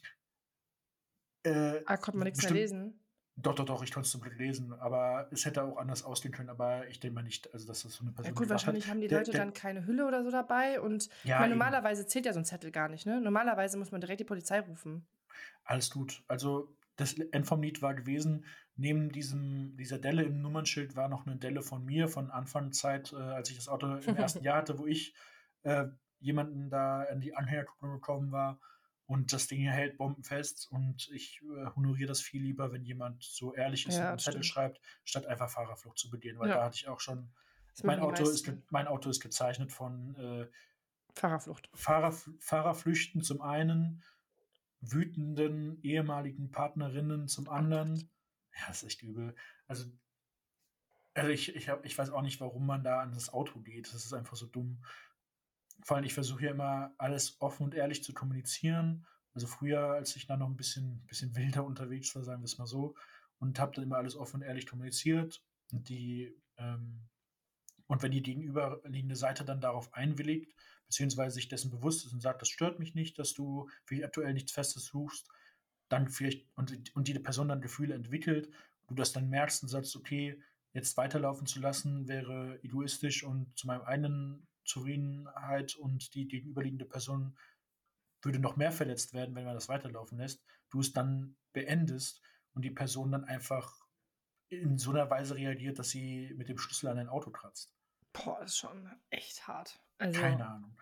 Äh, 1.45 1.85
Ah, 1.85 1.97
konnte 1.97 2.17
man 2.19 2.25
nix 2.25 2.41
mehr 2.41 2.51
lesen? 2.51 2.99
Doch, 3.37 3.55
doch, 3.55 3.65
doch, 3.65 3.83
ich 3.83 3.91
konnte 3.91 4.05
es 4.07 4.11
zum 4.11 4.21
Glück 4.21 4.37
lesen, 4.37 4.73
aber 4.73 5.29
es 5.31 5.45
hätte 5.45 5.63
auch 5.63 5.77
anders 5.77 6.03
ausgehen 6.03 6.33
können, 6.33 6.49
aber 6.49 6.87
ich 6.87 6.99
denke 6.99 7.15
mal 7.15 7.23
nicht, 7.23 7.53
also, 7.53 7.67
dass 7.67 7.83
das 7.83 7.93
so 7.93 8.03
'ne 8.05 8.13
Ja 8.23 8.31
Person 8.31 8.31
gut, 8.31 8.49
gemacht 8.49 8.67
hat. 8.67 8.77
wahrscheinlich 8.77 8.87
haben 8.87 8.99
die 8.99 9.07
Der 9.09 9.23
Leute 9.23 9.33
der 9.33 9.35
dann 9.35 9.53
keine 9.53 9.85
Hülle 9.85 10.07
oder 10.07 10.23
so 10.23 10.31
dabei 10.31 10.81
und 10.81 11.07
Ja, 11.25 11.47
meine, 11.47 11.51
eben. 11.51 11.53
normalerweise 11.53 12.07
zählt 12.07 12.25
ja 12.25 12.33
so 12.33 12.39
'n 12.39 12.45
Zettel 12.45 12.71
gar 12.71 12.89
nicht, 12.89 13.05
ne? 13.05 13.21
Normalerweise 13.21 13.77
muss 13.77 13.91
man 13.91 14.01
direkt 14.01 14.21
die 14.21 14.23
Polizei 14.25 14.59
rufen. 14.61 15.07
Alles 15.65 15.89
gut. 15.91 16.23
Also, 16.27 16.75
das 16.95 17.13
End 17.19 17.45
vom 17.45 17.61
Lied 17.61 17.81
war 17.81 17.93
gewesen, 17.93 18.45
neben 18.75 19.09
diesem 19.11 19.75
dieser 19.77 19.99
Delle 19.99 20.23
im 20.23 20.41
Nummernschild 20.41 20.95
war 20.95 21.09
noch 21.09 21.25
'ne 21.25 21.35
Delle 21.37 21.61
von 21.61 21.83
mir 21.85 22.07
von 22.07 22.31
Anfangszeit, 22.31 23.11
äh, 23.13 23.15
als 23.17 23.49
ich 23.49 23.55
das 23.57 23.67
Auto 23.67 23.95
im 23.97 24.15
1. 24.15 24.43
Jahr 24.43 24.57
hatte, 24.57 24.79
wo 24.79 24.87
ich, 24.87 25.13
äh, 25.63 25.87
jemanden 26.19 26.69
da 26.69 27.01
an 27.03 27.19
die 27.19 27.35
Anhängerkupplung 27.35 27.91
gekommen 27.93 28.31
war 28.31 28.59
und 29.07 29.33
das 29.33 29.47
Ding 29.47 29.61
hält 29.67 29.97
bombenfest 29.97 30.71
und 30.71 31.09
ich, 31.13 31.41
äh, 31.43 31.67
honoriere 31.75 32.07
das 32.09 32.21
viel 32.21 32.43
lieber, 32.43 32.71
wenn 32.73 32.83
jemand 32.85 33.23
so 33.23 33.53
ehrlich 33.55 33.87
ist 33.87 34.01
und 34.01 34.07
Ja, 34.07 34.13
'n 34.13 34.17
das 34.17 34.23
Zettel 34.23 34.43
schreibt, 34.43 34.81
statt 35.05 35.25
einfach 35.27 35.49
Fahrerflucht 35.49 35.97
zu 35.99 36.09
begehen, 36.11 36.39
weil 36.39 36.51
da 36.51 36.63
Ja. 36.63 36.65
hatte 36.65 36.77
ich 36.77 36.87
auch 36.89 36.99
schon 37.01 37.33
mein 37.83 37.99
Auto 37.99 38.29
ist 38.29 38.51
mein 38.71 38.87
Auto 38.87 39.09
ist 39.09 39.21
gezeichnet 39.21 39.71
von, 39.71 40.15
äh 40.17 40.47
Fahrerflucht. 41.15 41.69
Fahrerf 41.73 42.29
Fahrerflüchten 42.39 43.21
zum 43.21 43.41
einen, 43.41 44.03
wütenden 44.81 45.81
ehemaligen 45.83 46.51
Partnerinnen 46.51 47.27
zum 47.27 47.49
Oh 47.55 47.59
anderen. 47.59 48.11
Ja, 48.55 48.69
ist 48.71 48.83
echt 48.83 49.03
übel. 49.03 49.35
Also 49.67 49.85
also, 51.15 51.29
ich 51.31 51.55
ich 51.55 51.69
habe 51.69 51.85
ich 51.87 51.97
weiß 51.97 52.11
auch 52.11 52.21
nicht, 52.21 52.39
warum 52.41 52.65
man 52.67 52.83
da 52.83 52.99
an 53.01 53.11
das 53.13 53.33
Auto 53.33 53.59
geht. 53.61 53.87
Das 53.87 54.05
ist 54.05 54.13
einfach 54.13 54.35
so 54.37 54.45
dumm. 54.45 54.83
Vor 55.83 55.97
allem, 55.97 56.05
ich 56.05 56.13
versuche 56.13 56.45
ja 56.45 56.51
immer, 56.51 56.93
alles 56.97 57.37
offen 57.41 57.63
und 57.63 57.75
ehrlich 57.75 58.03
zu 58.03 58.13
kommunizieren. 58.13 59.05
Also, 59.33 59.47
früher, 59.47 59.79
als 59.91 60.15
ich 60.15 60.25
da 60.27 60.35
noch 60.37 60.47
'n 60.49 60.57
bisschen 60.57 61.05
bisschen 61.05 61.35
wilder 61.35 61.63
unterwegs 61.65 62.15
war, 62.15 62.23
sagen 62.23 62.41
wir's 62.41 62.57
mal 62.57 62.65
so, 62.67 62.95
und 63.39 63.59
habe 63.59 63.73
dann 63.75 63.83
immer 63.83 63.97
alles 63.97 64.15
offen 64.15 64.37
und 64.37 64.41
ehrlich 64.47 64.65
kommuniziert 64.67 65.43
und 65.71 65.89
die, 65.89 66.35
ähm 66.57 67.07
und 67.87 68.03
wenn 68.03 68.11
die 68.11 68.23
gegenüberliegende 68.23 69.15
Seite 69.17 69.45
dann 69.45 69.61
darauf 69.61 69.93
einwilligt, 69.93 70.53
beziehungsweise 70.87 71.35
sich 71.35 71.49
dessen 71.49 71.71
bewusst 71.71 72.05
ist 72.05 72.13
und 72.13 72.21
sagt: 72.21 72.41
„Das 72.41 72.49
stört 72.49 72.79
mich 72.79 72.95
nicht, 72.95 73.19
dass 73.19 73.33
du 73.33 73.69
für 73.85 74.03
aktuell 74.05 74.33
nichts 74.33 74.51
Festes 74.53 74.85
suchst“, 74.87 75.29
dann 75.89 76.09
vielleicht 76.09 76.47
und 76.55 76.95
und 76.95 77.07
die 77.09 77.15
Person 77.19 77.49
dann 77.49 77.61
Gefühle 77.61 77.95
entwickelt, 77.95 78.49
du 78.87 78.95
das 78.95 79.13
dann 79.13 79.29
merkst 79.29 79.63
und 79.63 79.69
sagst: 79.69 79.95
„Okay, 79.97 80.41
jetzt 80.73 80.97
weiterlaufen 80.97 81.47
zu 81.47 81.59
lassen, 81.61 82.07
wäre 82.09 82.59
egoistisch 82.63 83.23
und 83.23 83.57
zu 83.57 83.67
meinem 83.67 83.81
eigenen 83.83 84.47
Zufriedenheit 84.67 85.75
und 85.75 86.13
die 86.13 86.27
gegenüberliegende 86.27 86.85
Person 86.85 87.37
würde 88.21 88.39
noch 88.39 88.55
mehr 88.55 88.71
verletzt 88.71 89.13
werden, 89.13 89.35
wenn 89.35 89.45
man 89.45 89.55
das 89.55 89.69
weiterlaufen 89.69 90.17
lässt.“ 90.17 90.43
Du 90.69 90.79
es 90.79 90.93
dann 90.93 91.35
beendest 91.53 92.21
und 92.53 92.63
die 92.63 92.71
Person 92.71 93.11
dann 93.11 93.23
einfach 93.23 93.87
in 94.49 94.77
so 94.77 94.91
einer 94.91 95.09
Weise 95.09 95.35
reagiert, 95.35 95.79
dass 95.79 95.89
sie 95.89 96.33
mit 96.37 96.49
dem 96.49 96.57
Schlüssel 96.57 96.87
an 96.87 96.97
ein 96.97 97.09
Auto 97.09 97.31
kratzt. 97.31 97.73
Boah, 98.13 98.41
ist 98.41 98.57
schon 98.57 98.89
echt 99.09 99.47
hart. 99.47 99.79
Also, 99.97 100.19
Keine 100.19 100.47
Ahnung. 100.47 100.77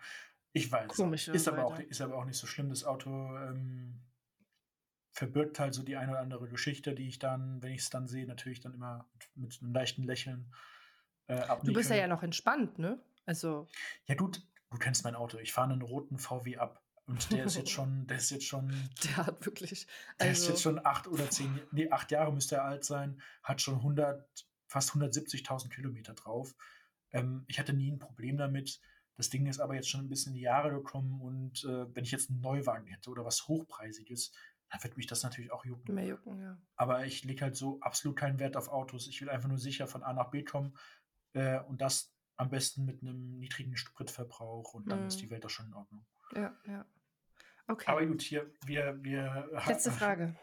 Ich 0.52 0.70
weiß. 0.70 0.98
Ist 1.28 1.48
aber, 1.48 1.66
auch, 1.66 1.78
ist 1.78 2.00
aber 2.00 2.16
auch 2.16 2.24
nicht 2.24 2.38
so 2.38 2.46
schlimm. 2.46 2.70
Das 2.70 2.84
Auto 2.84 3.36
ähm, 3.36 4.00
verbirgt 5.12 5.58
halt 5.58 5.74
so 5.74 5.82
die 5.82 5.96
eine 5.96 6.12
oder 6.12 6.20
andere 6.20 6.48
Geschichte, 6.48 6.94
die 6.94 7.08
ich 7.08 7.18
dann, 7.18 7.62
wenn 7.62 7.72
ich 7.72 7.82
es 7.82 7.90
dann 7.90 8.06
sehe, 8.06 8.26
natürlich 8.26 8.60
dann 8.60 8.74
immer 8.74 9.08
mit, 9.12 9.36
mit 9.36 9.62
einem 9.62 9.74
leichten 9.74 10.02
Lächeln 10.04 10.52
äh, 11.26 11.42
Du 11.64 11.72
bist 11.72 11.90
ja 11.90 11.96
ja 11.96 12.06
noch 12.06 12.22
entspannt, 12.22 12.78
ne? 12.78 13.00
Also, 13.26 13.68
Ja, 14.06 14.14
du, 14.14 14.28
du 14.28 14.78
kennst 14.78 15.04
mein 15.04 15.14
Auto. 15.14 15.38
Ich 15.38 15.52
fahre 15.52 15.72
einen 15.72 15.82
roten 15.82 16.18
VW 16.18 16.56
ab. 16.56 16.82
Und 17.06 17.30
der 17.30 17.44
ist 17.44 17.56
jetzt 17.56 17.70
schon, 17.70 18.06
der 18.06 18.16
ist 18.16 18.30
jetzt 18.30 18.46
schon, 18.46 18.72
der 19.04 19.16
hat 19.26 19.44
wirklich. 19.46 19.86
der 20.18 20.30
ist 20.32 20.40
jetzt 20.48 20.50
Also, 20.52 20.62
schon 20.62 20.84
acht 20.84 21.06
oder 21.06 21.28
zehn, 21.30 21.60
nee, 21.70 21.90
acht 21.90 22.10
Jahre 22.10 22.32
müsste 22.32 22.56
er 22.56 22.64
alt 22.64 22.84
sein, 22.84 23.20
hat 23.42 23.60
schon 23.60 23.76
100, 23.76 24.26
fast 24.66 24.90
170.000 24.90 25.68
Kilometer 25.68 26.14
drauf. 26.14 26.54
Ähm, 27.12 27.44
ich 27.46 27.58
hatte 27.60 27.72
nie 27.74 27.92
ein 27.92 27.98
Problem 28.00 28.36
damit. 28.38 28.80
Das 29.14 29.30
Ding 29.30 29.46
ist 29.46 29.60
aber 29.60 29.74
jetzt 29.76 29.88
schon 29.88 30.00
ein 30.00 30.08
bisschen 30.08 30.32
in 30.32 30.38
die 30.38 30.42
Jahre 30.42 30.70
gekommen 30.72 31.20
und 31.20 31.64
äh, 31.64 31.94
wenn 31.94 32.04
ich 32.04 32.10
jetzt 32.10 32.28
einen 32.28 32.40
Neuwagen 32.40 32.86
hätte 32.86 33.08
oder 33.08 33.24
was 33.24 33.46
Hochpreisiges, 33.48 34.32
dann 34.68 34.82
wird 34.82 34.96
mich 34.96 35.06
das 35.06 35.22
natürlich 35.22 35.52
auch 35.52 35.64
jucken. 35.64 35.94
mehr 35.94 36.06
jucken, 36.06 36.40
ja. 36.42 36.58
Aber 36.74 37.06
ich 37.06 37.24
lege 37.24 37.42
halt 37.42 37.56
so 37.56 37.80
absolut 37.80 38.16
keinen 38.18 38.40
Wert 38.40 38.56
auf 38.56 38.68
Autos. 38.68 39.06
Ich 39.06 39.20
will 39.22 39.30
einfach 39.30 39.48
nur 39.48 39.58
sicher 39.58 39.86
von 39.86 40.02
A 40.02 40.12
nach 40.12 40.30
B 40.30 40.42
kommen 40.42 40.76
äh, 41.34 41.60
und 41.60 41.80
das 41.80 42.12
am 42.36 42.50
besten 42.50 42.84
mit 42.84 43.02
einem 43.02 43.38
niedrigen 43.38 43.76
Spritverbrauch 43.76 44.74
und 44.74 44.88
dann 44.90 45.06
ist 45.06 45.16
Mhm. 45.16 45.20
die 45.20 45.30
Welt 45.30 45.46
auch 45.46 45.50
schon 45.50 45.66
in 45.66 45.74
Ordnung. 45.74 46.04
Ja, 46.34 46.54
ja. 46.66 46.84
Okay. 47.68 47.90
Aber 47.90 48.04
gut, 48.06 48.22
hier, 48.22 48.50
wir, 48.64 49.02
wir. 49.02 49.48
Letzte 49.66 49.90
Frage. 49.90 50.36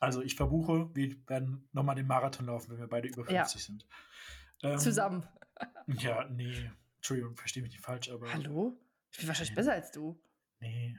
Also 0.00 0.22
ich 0.22 0.34
verbuche, 0.34 0.94
wir 0.94 1.16
werden 1.28 1.68
nochmal 1.72 1.94
den 1.94 2.06
Marathon 2.06 2.46
laufen, 2.46 2.72
wenn 2.72 2.78
wir 2.78 2.86
beide 2.86 3.08
über 3.08 3.30
Ja. 3.30 3.42
50 3.44 3.64
sind. 3.64 3.86
Ähm, 4.62 4.78
Zusammen. 4.78 5.26
Ja, 5.86 6.24
nee. 6.28 6.70
Entschuldigung, 6.96 7.36
verstehe 7.36 7.62
mich 7.62 7.72
nicht 7.72 7.84
falsch, 7.84 8.10
aber. 8.10 8.32
Hallo? 8.32 8.76
Ich 9.12 9.18
bin 9.18 9.28
wahrscheinlich 9.28 9.50
Ja. 9.50 9.54
besser 9.56 9.72
als 9.72 9.90
du. 9.92 10.20
Nee. 10.60 10.98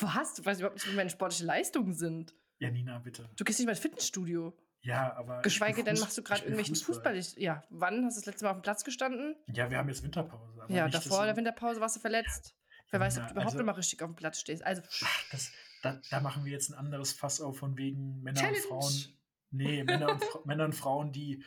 Was? 0.00 0.34
Du 0.34 0.44
weißt 0.44 0.60
überhaupt 0.60 0.76
nicht, 0.76 0.90
wie 0.90 0.96
meine 0.96 1.10
sportlichen 1.10 1.46
Leistungen 1.46 1.92
sind. 1.92 2.34
Ja, 2.58 2.70
Nina, 2.70 2.98
bitte. 3.00 3.28
Du 3.36 3.44
gehst 3.44 3.58
nicht 3.58 3.66
mal 3.66 3.72
ins 3.72 3.80
Fitnessstudio. 3.80 4.56
Ja, 4.82 5.14
aber. 5.16 5.42
Geschweige 5.42 5.82
denn, 5.82 5.98
machst 5.98 6.16
du 6.16 6.22
gerade 6.22 6.42
irgendwelchen 6.42 6.76
Fußball. 6.76 7.18
Ja, 7.36 7.62
wann 7.70 8.04
hast 8.04 8.16
du 8.16 8.20
das 8.20 8.26
letzte 8.26 8.44
Mal 8.44 8.50
auf 8.52 8.56
dem 8.58 8.62
Platz 8.62 8.84
gestanden? 8.84 9.34
Ja, 9.52 9.70
wir 9.70 9.78
haben 9.78 9.88
jetzt 9.88 10.02
Winterpause. 10.02 10.62
ja, 10.68 10.88
davor 10.88 11.20
du- 11.20 11.26
der 11.26 11.36
Winterpause 11.36 11.80
warst 11.80 11.96
du 11.96 12.00
verletzt. 12.00 12.54
Wer 12.90 13.00
weiß, 13.00 13.16
ob 13.16 13.22
Ja, 13.22 13.26
du 13.28 13.32
überhaupt 13.34 13.54
also- 13.54 13.64
mal 13.64 13.72
richtig 13.72 14.02
auf 14.02 14.10
dem 14.10 14.14
Platz 14.14 14.38
stehst. 14.38 14.62
Also, 14.62 14.82
Ach, 15.02 15.24
das, 15.32 15.50
da, 15.82 16.00
da 16.10 16.20
machen 16.20 16.44
wir 16.44 16.52
jetzt 16.52 16.68
ein 16.70 16.74
anderes 16.74 17.12
Fass 17.12 17.40
auf 17.40 17.58
von 17.58 17.76
wegen 17.76 18.22
Männer 18.22 18.40
Challenge. 18.40 18.58
und 18.58 18.68
Frauen. 18.68 18.92
Nee, 19.50 19.82
Männer 19.84 20.10
und, 20.12 20.22
Männer 20.46 20.64
und 20.66 20.74
Frauen, 20.74 21.12
die 21.12 21.42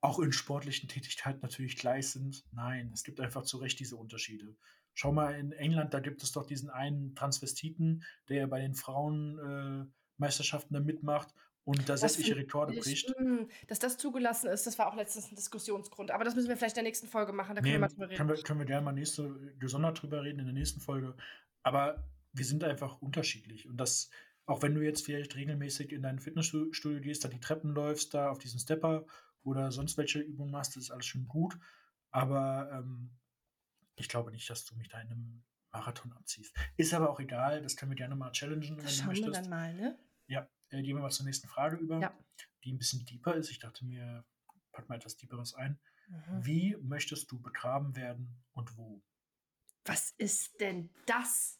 auch 0.00 0.20
in 0.20 0.30
sportlichen 0.32 0.88
Tätigkeiten 0.88 1.40
natürlich 1.42 1.76
gleich 1.76 2.10
sind. 2.10 2.44
Nein, 2.52 2.92
es 2.94 3.02
gibt 3.02 3.18
einfach 3.20 3.42
zu 3.42 3.56
Recht 3.56 3.80
diese 3.80 3.96
Unterschiede. 3.96 4.54
Schau 4.94 5.10
mal, 5.12 5.34
in 5.34 5.50
England, 5.52 5.92
da 5.92 5.98
gibt 6.00 6.22
es 6.22 6.30
doch 6.32 6.46
diesen 6.46 6.70
einen 6.70 7.14
Transvestiten, 7.16 8.04
der 8.28 8.46
bei 8.46 8.60
den 8.60 8.74
Frauenmeisterschaften 8.76 10.76
äh, 10.76 10.78
da 10.78 10.84
mitmacht 10.84 11.34
und 11.68 11.80
da 11.88 11.92
Das 11.94 12.00
sämtliche 12.00 12.34
Rekorde 12.36 12.74
ich, 12.74 12.80
bricht. 12.80 13.10
mm, 13.20 13.42
dass 13.66 13.78
das 13.78 13.98
zugelassen 13.98 14.48
ist, 14.48 14.66
das 14.66 14.78
war 14.78 14.86
auch 14.90 14.96
letztens 14.96 15.30
ein 15.30 15.36
Diskussionsgrund. 15.36 16.10
Aber 16.10 16.24
das 16.24 16.34
müssen 16.34 16.48
wir 16.48 16.56
vielleicht 16.56 16.76
in 16.76 16.82
der 16.82 16.88
nächsten 16.90 17.06
Folge 17.08 17.32
machen. 17.32 17.54
Da 17.56 17.60
können 17.60 17.72
Nee, 17.72 17.72
wir 17.72 17.80
mal 17.80 17.88
drüber 17.88 18.04
reden. 18.08 18.16
können, 18.16 18.28
wir, 18.30 18.42
können 18.42 18.58
wir 18.60 18.66
gerne 18.66 18.84
mal 18.84 18.92
nächste, 18.92 19.54
gesondert 19.58 20.00
drüber 20.02 20.22
reden 20.24 20.38
in 20.40 20.46
der 20.46 20.54
nächsten 20.54 20.80
Folge. 20.80 21.14
Aber 21.62 22.08
wir 22.32 22.44
sind 22.46 22.64
einfach 22.64 23.02
unterschiedlich. 23.02 23.68
Und 23.68 23.76
das, 23.76 24.08
auch 24.46 24.62
wenn 24.62 24.74
du 24.74 24.80
jetzt 24.82 25.04
vielleicht 25.04 25.36
regelmäßig 25.36 25.92
in 25.92 26.02
dein 26.02 26.20
Fitnessstudio 26.20 27.00
gehst, 27.00 27.24
da 27.24 27.28
die 27.28 27.40
Treppen 27.40 27.70
läufst, 27.74 28.14
da 28.14 28.30
auf 28.30 28.38
diesen 28.38 28.58
Stepper 28.60 29.04
oder 29.42 29.70
sonst 29.70 29.98
welche 29.98 30.20
Übungen 30.20 30.50
machst, 30.50 30.74
das 30.76 30.84
ist 30.84 30.90
alles 30.90 31.04
schön 31.06 31.28
gut. 31.28 31.58
Aber 32.10 32.70
ähm, 32.72 33.10
ich 33.96 34.08
glaube 34.08 34.30
nicht, 34.30 34.48
dass 34.48 34.64
du 34.64 34.74
mich 34.76 34.88
da 34.88 35.00
in 35.02 35.08
einem 35.10 35.44
Marathon 35.70 36.12
abziehst. 36.14 36.56
Ist 36.78 36.94
aber 36.94 37.10
auch 37.10 37.20
egal, 37.20 37.60
das 37.60 37.76
können 37.76 37.90
wir 37.92 37.96
gerne 37.96 38.16
mal 38.16 38.32
challengen, 38.32 38.78
wenn 38.78 38.84
Das 38.84 38.96
du 38.96 39.02
schauen 39.02 39.14
wir 39.16 39.20
möchtest. 39.26 39.36
dann 39.44 39.50
mal, 39.50 39.74
ne? 39.74 39.98
Ja, 40.28 40.48
äh, 40.70 40.82
gehen 40.82 40.96
wir 40.96 41.02
mal 41.02 41.10
zur 41.10 41.26
nächsten 41.26 41.48
Frage 41.48 41.76
über, 41.76 42.00
Ja. 42.00 42.12
die 42.64 42.72
ein 42.72 42.78
bisschen 42.78 43.04
deeper 43.04 43.34
ist. 43.34 43.50
Ich 43.50 43.58
dachte 43.58 43.84
mir, 43.84 44.24
pack 44.72 44.88
mal 44.88 44.96
etwas 44.96 45.16
Deeperes 45.16 45.54
ein. 45.54 45.78
Mhm. 46.08 46.44
Wie 46.46 46.76
möchtest 46.80 47.30
du 47.30 47.40
begraben 47.40 47.94
werden 47.96 48.42
und 48.52 48.76
wo? 48.76 49.02
Was 49.84 50.10
ist 50.18 50.60
denn 50.60 50.90
das? 51.06 51.58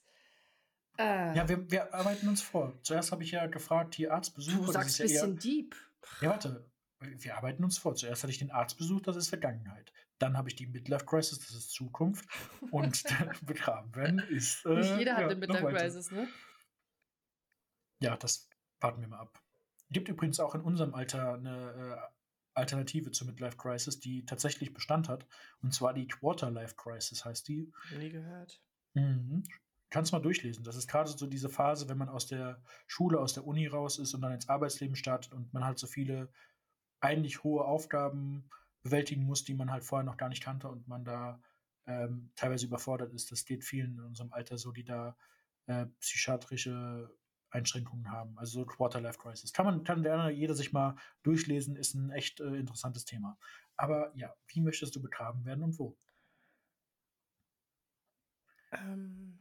Äh, 0.98 1.36
Ja, 1.36 1.48
wir, 1.48 1.70
wir 1.70 1.94
arbeiten 1.94 2.28
uns 2.28 2.42
vor. 2.42 2.78
Zuerst 2.82 3.12
habe 3.12 3.22
ich 3.22 3.30
ja 3.30 3.46
gefragt, 3.46 3.94
hier 3.94 4.12
Arztbesuch. 4.12 4.66
du 4.66 4.72
sagst 4.72 5.00
ein 5.00 5.08
ja, 5.08 5.12
bisschen 5.26 5.38
deep. 5.38 5.74
eher, 5.74 6.22
ja, 6.22 6.30
warte. 6.30 6.70
Wir 7.00 7.36
arbeiten 7.36 7.62
uns 7.62 7.78
vor. 7.78 7.94
Zuerst 7.94 8.24
hatte 8.24 8.32
ich 8.32 8.38
den 8.38 8.50
Arztbesuch, 8.50 9.00
das 9.02 9.14
ist 9.16 9.28
Vergangenheit. 9.28 9.92
Dann 10.18 10.36
habe 10.36 10.48
ich 10.48 10.56
die 10.56 10.66
Midlife 10.66 11.04
Crisis, 11.06 11.38
das 11.38 11.54
ist 11.54 11.70
Zukunft. 11.70 12.28
Und 12.72 13.04
begraben 13.46 13.94
werden 13.94 14.18
ist. 14.18 14.66
Äh, 14.66 14.74
Nicht 14.80 14.98
jeder 14.98 15.12
hat 15.12 15.20
ja, 15.20 15.26
eine 15.28 15.36
Midlife. 15.36 15.66
Crisis, 15.68 16.10
ne? 16.10 16.28
Ja, 18.00 18.16
das 18.16 18.48
warten 18.80 19.00
wir 19.00 19.08
mal 19.08 19.18
ab. 19.18 19.42
Gibt 19.90 20.08
übrigens 20.08 20.40
auch 20.40 20.54
in 20.54 20.60
unserem 20.60 20.94
Alter 20.94 21.34
eine 21.34 21.72
äh, 21.72 22.58
Alternative 22.58 23.10
zur 23.10 23.26
Midlife 23.26 23.56
Crisis, 23.56 24.00
die 24.00 24.26
tatsächlich 24.26 24.74
Bestand 24.74 25.08
hat. 25.08 25.26
Und 25.62 25.72
zwar 25.72 25.94
die 25.94 26.06
Quarter-Life 26.06 26.74
Crisis 26.76 27.24
heißt 27.24 27.48
die. 27.48 27.72
Nie 27.96 28.10
gehört. 28.10 28.60
Mhm. 28.94 29.44
Kannst 29.90 30.12
mal 30.12 30.20
durchlesen. 30.20 30.64
Das 30.64 30.76
ist 30.76 30.88
gerade 30.88 31.08
so 31.08 31.26
diese 31.26 31.48
Phase, 31.48 31.88
wenn 31.88 31.96
man 31.96 32.10
aus 32.10 32.26
der 32.26 32.60
Schule, 32.86 33.20
aus 33.20 33.32
der 33.32 33.46
Uni 33.46 33.66
raus 33.66 33.98
ist 33.98 34.12
und 34.12 34.20
dann 34.20 34.32
ins 34.32 34.48
Arbeitsleben 34.48 34.96
startet 34.96 35.32
und 35.32 35.52
man 35.54 35.64
halt 35.64 35.78
so 35.78 35.86
viele 35.86 36.30
eigentlich 37.00 37.42
hohe 37.44 37.64
Aufgaben 37.64 38.50
bewältigen 38.82 39.24
muss, 39.24 39.44
die 39.44 39.54
man 39.54 39.70
halt 39.70 39.84
vorher 39.84 40.04
noch 40.04 40.16
gar 40.16 40.28
nicht 40.28 40.42
kannte 40.42 40.68
und 40.68 40.86
man 40.88 41.04
da 41.04 41.40
ähm, 41.86 42.30
teilweise 42.36 42.66
überfordert 42.66 43.14
ist. 43.14 43.32
Das 43.32 43.46
geht 43.46 43.64
vielen 43.64 43.94
in 43.94 44.04
unserem 44.04 44.32
Alter 44.32 44.58
so, 44.58 44.72
die 44.72 44.84
da 44.84 45.16
äh, 45.66 45.86
psychiatrische 46.00 47.10
Einschränkungen 47.50 48.10
haben. 48.10 48.38
Also 48.38 48.60
so 48.60 48.66
Quarter-Life 48.66 49.18
Crisis. 49.18 49.52
Kann 49.52 49.66
man, 49.66 49.84
kann 49.84 50.02
gerne 50.02 50.30
jeder 50.30 50.54
sich 50.54 50.72
mal 50.72 50.96
durchlesen, 51.22 51.76
ist 51.76 51.94
ein 51.94 52.10
echt 52.10 52.40
äh, 52.40 52.56
interessantes 52.56 53.04
Thema. 53.04 53.38
Aber 53.76 54.12
ja, 54.16 54.34
wie 54.48 54.60
möchtest 54.60 54.94
du 54.96 55.00
begraben 55.02 55.44
werden 55.44 55.62
und 55.64 55.78
wo? 55.78 55.96
Ähm, 58.72 59.38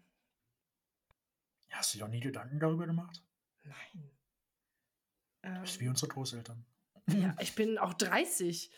Hast 1.72 1.94
du 1.94 1.98
dir 2.00 2.06
auch 2.06 2.10
nie 2.10 2.20
Gedanken 2.22 2.60
darüber 2.60 2.86
gemacht? 2.88 3.24
nein. 3.64 4.12
Das 5.42 5.70
ist 5.72 5.76
Ähm, 5.76 5.82
wie 5.86 5.90
unsere 5.90 6.08
Großeltern. 6.12 6.66
ja, 7.10 7.36
ich 7.40 7.56
bin 7.56 7.78
auch 7.78 7.94
30. 7.94 8.72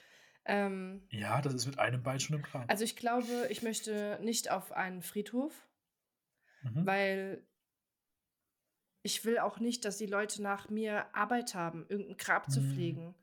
Ähm, 0.45 1.07
Ja, 1.11 1.41
das 1.41 1.53
ist 1.53 1.65
mit 1.67 1.79
einem 1.79 2.03
Bein 2.03 2.19
schon 2.19 2.35
im 2.37 2.41
Grab. 2.41 2.69
also 2.69 2.83
ich 2.83 2.95
glaube, 2.95 3.47
ich 3.49 3.61
möchte 3.61 4.19
nicht 4.21 4.51
auf 4.51 4.71
einen 4.71 5.01
Friedhof, 5.01 5.67
mhm. 6.63 6.85
weil 6.85 7.47
ich 9.01 9.23
will 9.25 9.39
auch 9.39 9.59
nicht, 9.59 9.85
dass 9.85 9.97
die 9.97 10.05
Leute 10.05 10.41
nach 10.41 10.69
mir 10.69 11.13
Arbeit 11.15 11.55
haben, 11.55 11.85
irgendein 11.89 12.17
Grab 12.17 12.51
zu 12.51 12.61
Mhm. 12.61 12.71
pflegen 12.71 13.15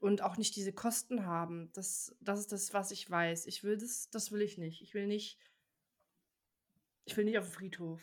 und 0.00 0.22
auch 0.22 0.36
nicht 0.36 0.54
diese 0.56 0.72
Kosten 0.72 1.26
haben. 1.26 1.70
Das, 1.72 2.16
das 2.20 2.40
ist 2.40 2.52
das, 2.52 2.74
was 2.74 2.90
ich 2.90 3.10
weiß. 3.10 3.46
Ich 3.46 3.64
will 3.64 3.76
das, 3.76 4.10
das 4.10 4.30
will 4.30 4.42
ich 4.42 4.58
nicht. 4.58 4.82
Ich 4.82 4.94
will 4.94 5.06
nicht, 5.06 5.38
ich 7.04 7.16
will 7.16 7.24
nicht 7.24 7.38
auf 7.38 7.46
den 7.46 7.52
Friedhof. 7.52 8.00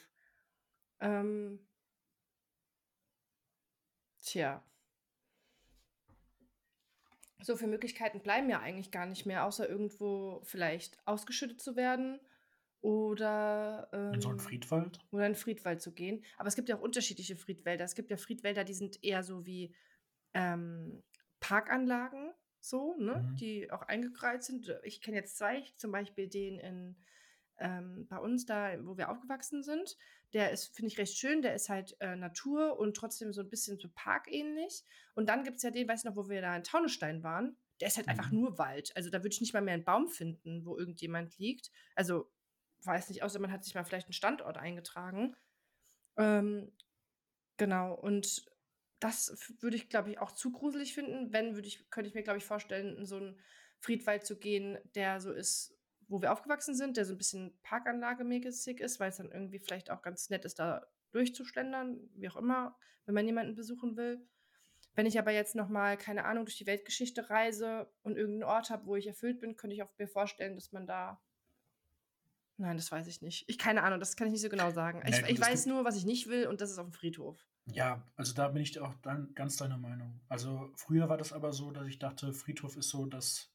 Ähm, 0.99 1.59
tja. 4.21 4.63
So 7.41 7.57
viele 7.57 7.71
Möglichkeiten 7.71 8.21
bleiben 8.21 8.49
ja 8.49 8.59
eigentlich 8.59 8.91
gar 8.91 9.05
nicht 9.05 9.25
mehr, 9.25 9.45
außer 9.45 9.67
irgendwo 9.67 10.41
vielleicht 10.45 10.97
ausgeschüttet 11.05 11.61
zu 11.61 11.75
werden 11.75 12.19
oder 12.83 13.89
In 14.13 14.21
so 14.21 14.29
einen 14.29 14.37
ähm, 14.39 14.43
Friedwald? 14.43 14.99
oder 15.11 15.25
in 15.25 15.35
Friedwald 15.35 15.81
zu 15.81 15.93
gehen. 15.93 16.23
Aber 16.37 16.47
es 16.49 16.55
gibt 16.55 16.67
ja 16.69 16.75
auch 16.77 16.81
unterschiedliche 16.81 17.35
Friedwälder. 17.37 17.85
Es 17.85 17.95
gibt 17.95 18.11
ja 18.11 18.17
Friedwälder, 18.17 18.63
die 18.65 18.73
sind 18.73 19.03
eher 19.03 19.23
so 19.23 19.45
wie 19.45 19.73
ähm, 20.33 21.01
Parkanlagen, 21.39 22.33
so, 22.59 22.95
ne? 22.97 23.25
Mhm. 23.31 23.35
Die 23.37 23.71
auch 23.71 23.83
eingekreuzt 23.83 24.47
sind. 24.47 24.73
Ich 24.83 25.01
kenne 25.01 25.17
jetzt 25.17 25.37
zwei, 25.37 25.63
zum 25.77 25.91
Beispiel 25.91 26.27
den 26.27 26.59
in 26.59 26.95
ähm, 27.59 28.07
bei 28.09 28.17
uns 28.17 28.45
da, 28.45 28.73
wo 28.85 28.97
wir 28.97 29.09
aufgewachsen 29.09 29.63
sind. 29.63 29.95
Der 30.33 30.51
ist, 30.51 30.75
finde 30.75 30.87
ich, 30.91 30.97
recht 30.97 31.17
schön. 31.17 31.41
Der 31.41 31.53
ist 31.53 31.69
halt 31.69 31.95
äh, 31.99 32.15
Natur 32.15 32.79
und 32.79 32.97
trotzdem 32.97 33.31
so 33.31 33.41
ein 33.41 33.49
bisschen 33.49 33.77
so 33.77 33.87
parkähnlich. 33.93 34.83
Und 35.13 35.29
dann 35.29 35.43
gibt 35.43 35.57
es 35.57 35.63
ja 35.63 35.69
den, 35.69 35.87
weißt 35.87 36.03
du 36.03 36.09
noch, 36.09 36.15
wo 36.15 36.27
wir 36.29 36.41
da 36.41 36.55
in 36.57 36.63
Taunusstein 36.63 37.21
waren. 37.23 37.55
Der 37.79 37.87
ist 37.89 37.97
halt 37.97 38.07
einfach 38.07 38.31
Mhm. 38.31 38.39
nur 38.39 38.57
Wald. 38.57 38.91
Also 38.95 39.09
da 39.09 39.19
würde 39.19 39.33
ich 39.33 39.41
nicht 39.41 39.53
mal 39.53 39.61
mehr 39.61 39.75
einen 39.75 39.83
Baum 39.83 40.07
finden, 40.09 40.65
wo 40.65 40.77
irgendjemand 40.77 41.37
liegt. 41.37 41.69
Also 41.95 42.31
weiß 42.85 43.09
nicht, 43.09 43.23
außer 43.23 43.39
man 43.39 43.51
hat 43.51 43.63
sich 43.63 43.75
mal 43.75 43.83
vielleicht 43.83 44.07
einen 44.07 44.13
Standort 44.13 44.57
eingetragen. 44.57 45.35
Ähm, 46.17 46.71
genau, 47.57 47.93
und 47.93 48.45
das 48.99 49.35
würde 49.59 49.75
ich, 49.75 49.89
glaube 49.89 50.11
ich, 50.11 50.19
auch 50.19 50.31
zu 50.31 50.51
gruselig 50.51 50.93
finden. 50.93 51.33
Wenn, 51.33 51.55
würde 51.55 51.67
ich, 51.67 51.89
könnte 51.89 52.07
ich 52.07 52.15
mir, 52.15 52.23
glaube 52.23 52.37
ich, 52.37 52.45
vorstellen, 52.45 52.97
in 52.97 53.05
so 53.05 53.17
einen 53.17 53.39
Friedwald 53.79 54.25
zu 54.25 54.39
gehen, 54.39 54.77
der 54.95 55.19
so 55.19 55.33
ist, 55.33 55.77
wo 56.07 56.21
wir 56.21 56.31
aufgewachsen 56.31 56.75
sind, 56.75 56.95
der 56.95 57.05
so 57.05 57.13
ein 57.13 57.17
bisschen 57.17 57.59
Parkanlagemäßig 57.63 58.79
ist, 58.79 58.99
weil 58.99 59.09
es 59.09 59.17
dann 59.17 59.31
irgendwie 59.31 59.59
vielleicht 59.59 59.89
auch 59.89 60.01
ganz 60.01 60.29
nett 60.29 60.45
ist, 60.45 60.59
da 60.59 60.87
durchzuschlendern, 61.11 62.09
wie 62.15 62.29
auch 62.29 62.37
immer, 62.37 62.77
wenn 63.05 63.15
man 63.15 63.25
jemanden 63.25 63.55
besuchen 63.55 63.97
will. 63.97 64.25
Wenn 64.95 65.05
ich 65.05 65.17
aber 65.17 65.31
jetzt 65.31 65.55
noch 65.55 65.69
mal, 65.69 65.97
keine 65.97 66.25
Ahnung, 66.25 66.45
durch 66.45 66.57
die 66.57 66.67
Weltgeschichte 66.67 67.29
reise 67.29 67.91
und 68.03 68.15
irgendeinen 68.15 68.49
Ort 68.49 68.69
habe, 68.69 68.85
wo 68.85 68.95
ich 68.95 69.07
erfüllt 69.07 69.39
bin, 69.39 69.55
könnte 69.55 69.75
ich 69.75 69.83
auch 69.83 69.97
mir 69.97 70.07
vorstellen, 70.07 70.55
dass 70.55 70.71
man 70.71 70.85
da 70.85 71.21
Nein, 72.63 72.77
das 72.77 72.89
weiß 72.93 73.07
ich 73.07 73.21
nicht. 73.21 73.43
Ich 73.49 73.57
keine 73.57 73.83
Ahnung, 73.83 73.99
das 73.99 74.15
kann 74.15 74.27
ich 74.27 74.31
nicht 74.31 74.41
so 74.41 74.47
genau 74.47 74.71
sagen. 74.71 75.01
Ich, 75.05 75.13
Ja, 75.13 75.19
gut, 75.19 75.31
ich 75.31 75.41
weiß 75.41 75.65
nur, 75.65 75.83
was 75.83 75.97
ich 75.97 76.05
nicht 76.05 76.27
will, 76.27 76.47
und 76.47 76.61
das 76.61 76.71
ist 76.71 76.77
auf 76.77 76.85
dem 76.85 76.93
Friedhof. 76.93 77.45
Ja, 77.65 78.01
also 78.15 78.33
da 78.33 78.47
bin 78.47 78.61
ich 78.61 78.79
auch 78.79 78.93
dann 79.01 79.35
ganz 79.35 79.57
deiner 79.57 79.77
Meinung. 79.77 80.21
Also 80.29 80.71
früher 80.77 81.09
war 81.09 81.17
das 81.17 81.33
aber 81.33 81.51
so, 81.51 81.71
dass 81.71 81.87
ich 81.87 81.99
dachte, 81.99 82.31
Friedhof 82.31 82.77
ist 82.77 82.87
so 82.87 83.05
das, 83.05 83.51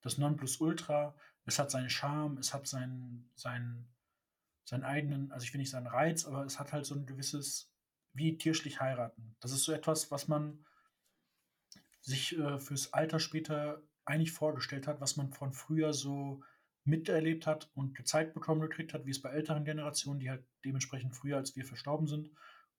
das 0.00 0.16
Nonplusultra. 0.16 1.14
Es 1.44 1.58
hat 1.58 1.70
seinen 1.70 1.90
Charme, 1.90 2.38
es 2.38 2.54
hat 2.54 2.66
seinen, 2.66 3.30
seinen, 3.34 3.94
seinen 4.64 4.84
eigenen, 4.84 5.30
also 5.32 5.44
ich 5.44 5.52
will 5.52 5.60
nicht 5.60 5.70
sagen 5.70 5.86
Reiz, 5.86 6.24
aber 6.24 6.46
es 6.46 6.58
hat 6.58 6.72
halt 6.72 6.86
so 6.86 6.94
ein 6.94 7.04
gewisses, 7.04 7.70
wie 8.14 8.38
kirchlich 8.38 8.80
heiraten. 8.80 9.36
Das 9.40 9.52
ist 9.52 9.64
so 9.64 9.72
etwas, 9.72 10.10
was 10.10 10.28
man 10.28 10.64
sich 12.00 12.38
äh, 12.38 12.58
fürs 12.58 12.94
Alter 12.94 13.20
später 13.20 13.82
eigentlich 14.06 14.32
vorgestellt 14.32 14.86
hat, 14.86 15.02
was 15.02 15.16
man 15.18 15.30
von 15.30 15.52
früher 15.52 15.92
so 15.92 16.42
miterlebt 16.86 17.46
hat 17.46 17.70
und 17.74 17.94
gezeigt 17.94 18.34
bekommen 18.34 18.60
gekriegt 18.60 18.94
hat, 18.94 19.06
wie 19.06 19.10
es 19.10 19.20
bei 19.20 19.30
älteren 19.30 19.64
Generationen, 19.64 20.20
die 20.20 20.30
halt 20.30 20.44
dementsprechend 20.64 21.14
früher 21.14 21.36
als 21.36 21.56
wir 21.56 21.64
verstorben 21.64 22.06
sind 22.06 22.30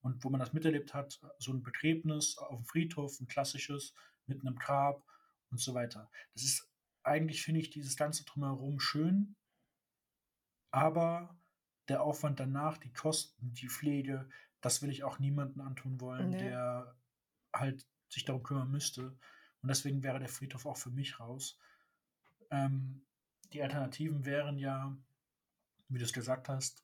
und 0.02 0.24
wo 0.24 0.30
man 0.30 0.40
das 0.40 0.54
miterlebt 0.54 0.94
hat, 0.94 1.20
so 1.40 1.52
ein 1.52 1.64
Begräbnis 1.64 2.38
auf 2.38 2.60
dem 2.60 2.66
Friedhof, 2.66 3.20
ein 3.20 3.28
klassisches 3.28 3.94
mit 4.26 4.42
einem 4.42 4.56
Grab 4.56 5.04
und 5.50 5.60
so 5.60 5.74
weiter. 5.74 6.10
Das 6.34 6.44
ist 6.44 6.70
eigentlich, 7.04 7.42
finde 7.42 7.62
ich, 7.62 7.70
dieses 7.70 7.98
ganze 7.98 8.26
drumherum 8.26 8.80
schön, 8.80 9.36
aber 10.72 11.38
der 11.88 12.04
Aufwand 12.04 12.40
danach, 12.40 12.78
die 12.78 12.92
Kosten, 12.92 13.54
die 13.54 13.70
Pflege, 13.70 14.30
das 14.62 14.82
will 14.82 14.90
ich 14.90 15.04
auch 15.04 15.20
niemanden 15.20 15.62
antun 15.62 16.00
wollen, 16.02 16.32
Ne. 16.32 16.38
der 16.38 16.96
halt 17.54 17.88
sich 18.10 18.26
darum 18.26 18.44
kümmern 18.44 18.70
müsste. 18.72 19.18
Und 19.62 19.70
deswegen 19.70 20.04
wäre 20.04 20.20
der 20.20 20.30
Friedhof 20.30 20.66
auch 20.66 20.78
für 20.78 20.92
mich 20.92 21.20
raus. 21.20 21.60
Ähm, 22.52 23.07
die 23.54 23.62
Alternativen 23.62 24.26
wären 24.26 24.58
ja, 24.58 24.96
wie 25.90 26.00
du 26.00 26.06
es 26.06 26.14
gesagt 26.14 26.50
hast, 26.50 26.84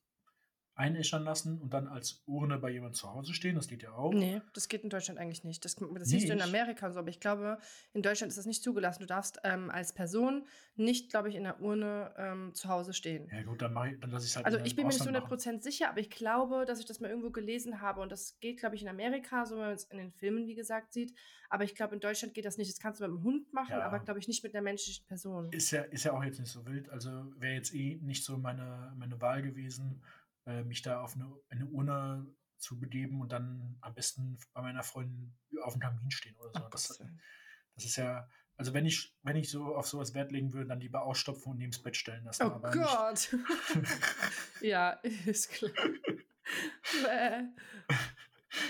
einäschern 0.75 1.23
lassen 1.23 1.59
und 1.61 1.73
dann 1.73 1.87
als 1.87 2.23
Urne 2.25 2.57
bei 2.59 2.69
jemandem 2.71 2.95
zu 2.95 3.11
Hause 3.13 3.33
stehen. 3.33 3.55
Das 3.55 3.67
geht 3.67 3.83
ja 3.83 3.93
auch. 3.93 4.11
Ne, 4.11 4.41
das 4.53 4.67
geht 4.67 4.83
in 4.83 4.89
Deutschland 4.89 5.19
eigentlich 5.19 5.43
nicht. 5.43 5.63
Das 5.65 5.75
das 5.75 6.09
siehst 6.09 6.29
du 6.29 6.33
in? 6.33 6.41
Amerika 6.41 6.85
und 6.87 6.93
so, 6.93 6.99
aber 6.99 7.09
ich 7.09 7.19
glaube, 7.21 7.57
in 7.93 8.01
Deutschland 8.01 8.29
ist 8.29 8.37
das 8.37 8.45
nicht 8.45 8.61
zugelassen. 8.63 9.01
Du 9.01 9.07
darfst, 9.07 9.39
ähm, 9.43 9.69
als 9.71 9.93
Person 9.93 10.45
nicht, 10.75 11.09
glaube 11.09 11.29
ich, 11.29 11.35
in 11.35 11.43
der 11.43 11.61
Urne, 11.61 12.13
ähm, 12.17 12.53
zu 12.53 12.67
Hause 12.69 12.93
stehen. 12.93 13.31
Ja 13.31 13.43
gut, 13.43 13.61
dann, 13.61 13.75
ich, 13.91 13.99
dann 13.99 14.11
lasse 14.11 14.25
ich 14.25 14.31
es 14.31 14.35
halt 14.37 14.45
Also, 14.45 14.59
ich 14.63 14.75
bin 14.75 14.87
mir 14.87 14.93
nicht 14.93 15.03
zu 15.03 15.09
Ausland 15.09 15.13
machen. 15.13 15.39
100% 15.39 15.63
sicher, 15.63 15.89
aber 15.89 15.99
ich 15.99 16.09
glaube, 16.09 16.65
dass 16.65 16.79
ich 16.79 16.85
das 16.85 16.99
mal 16.99 17.09
irgendwo 17.09 17.31
gelesen 17.31 17.81
habe 17.81 18.01
und 18.01 18.11
das 18.11 18.39
geht, 18.39 18.59
glaube 18.59 18.75
ich, 18.75 18.81
in 18.83 18.87
Amerika, 18.89 19.45
so 19.45 19.55
wie 19.55 19.59
man 19.61 19.73
es 19.73 19.85
in 19.85 19.97
den 19.97 20.11
Filmen, 20.11 20.47
wie 20.47 20.55
gesagt, 20.55 20.93
sieht. 20.93 21.13
Aber 21.49 21.63
ich 21.63 21.75
glaube, 21.75 21.95
in 21.95 22.01
Deutschland 22.01 22.33
geht 22.33 22.45
das 22.45 22.57
nicht. 22.57 22.69
Das 22.71 22.79
kannst 22.79 22.99
du 22.99 23.07
mit 23.07 23.17
dem 23.17 23.23
Hund 23.23 23.53
machen, 23.53 23.81
aber, 23.81 23.99
Ja. 23.99 24.05
glaube 24.05 24.19
ich, 24.19 24.27
nicht 24.27 24.43
mit 24.43 24.53
'ner 24.53 24.61
menschlichen 24.61 25.05
Person. 25.07 25.55
Ist 25.55 25.69
ja, 25.71 25.83
ist 25.83 26.03
ja 26.03 26.13
auch 26.13 26.23
jetzt 26.23 26.39
nicht 26.39 26.51
so 26.51 26.65
wild. 26.65 26.89
Also 26.89 27.31
wäre 27.39 27.53
jetzt 27.53 27.73
eh 27.75 27.99
nicht 28.01 28.23
so 28.23 28.37
meine, 28.37 28.91
meine 28.97 29.21
Wahl 29.21 29.43
gewesen, 29.43 30.03
äh, 30.45 30.63
mich 30.63 30.81
da 30.81 31.01
auf 31.01 31.15
eine, 31.15 31.31
eine 31.49 31.65
Urne 31.67 32.27
zu 32.57 32.79
begeben 32.79 33.21
und 33.21 33.31
dann 33.31 33.77
am 33.81 33.93
besten 33.93 34.37
bei 34.53 34.61
meiner 34.61 34.83
Freundin 34.83 35.35
auf 35.63 35.73
dem 35.73 35.81
Kamin 35.81 36.11
stehen 36.11 36.35
oder 36.37 36.51
so. 36.53 36.59
Gottes 36.59 36.87
Das, 36.87 36.97
das 37.75 37.85
ist 37.85 37.95
ja, 37.97 38.29
also 38.55 38.73
wenn 38.73 38.85
ich, 38.85 39.13
wenn 39.23 39.35
ich 39.35 39.49
so 39.49 39.75
auf 39.75 39.87
sowas 39.87 40.13
Wert 40.13 40.31
legen 40.31 40.53
würde, 40.53 40.69
dann 40.69 40.79
lieber 40.79 41.03
ausstopfen 41.03 41.51
und 41.51 41.57
neben 41.57 41.71
das 41.71 41.81
Bett 41.81 41.97
stellen 41.97 42.23
lassen. 42.23 42.43
Oh 42.43 42.59
Gott. 42.59 43.35
Ja, 44.61 44.91
ist 45.25 45.49
klar. 45.49 45.71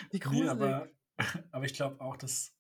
Wie 0.10 0.14
Nee, 0.14 0.20
gruselig. 0.20 0.50
aber, 0.50 0.90
aber 1.52 1.66
ich 1.66 1.74
glaube 1.74 2.02
auch, 2.02 2.18
dass 2.18 2.56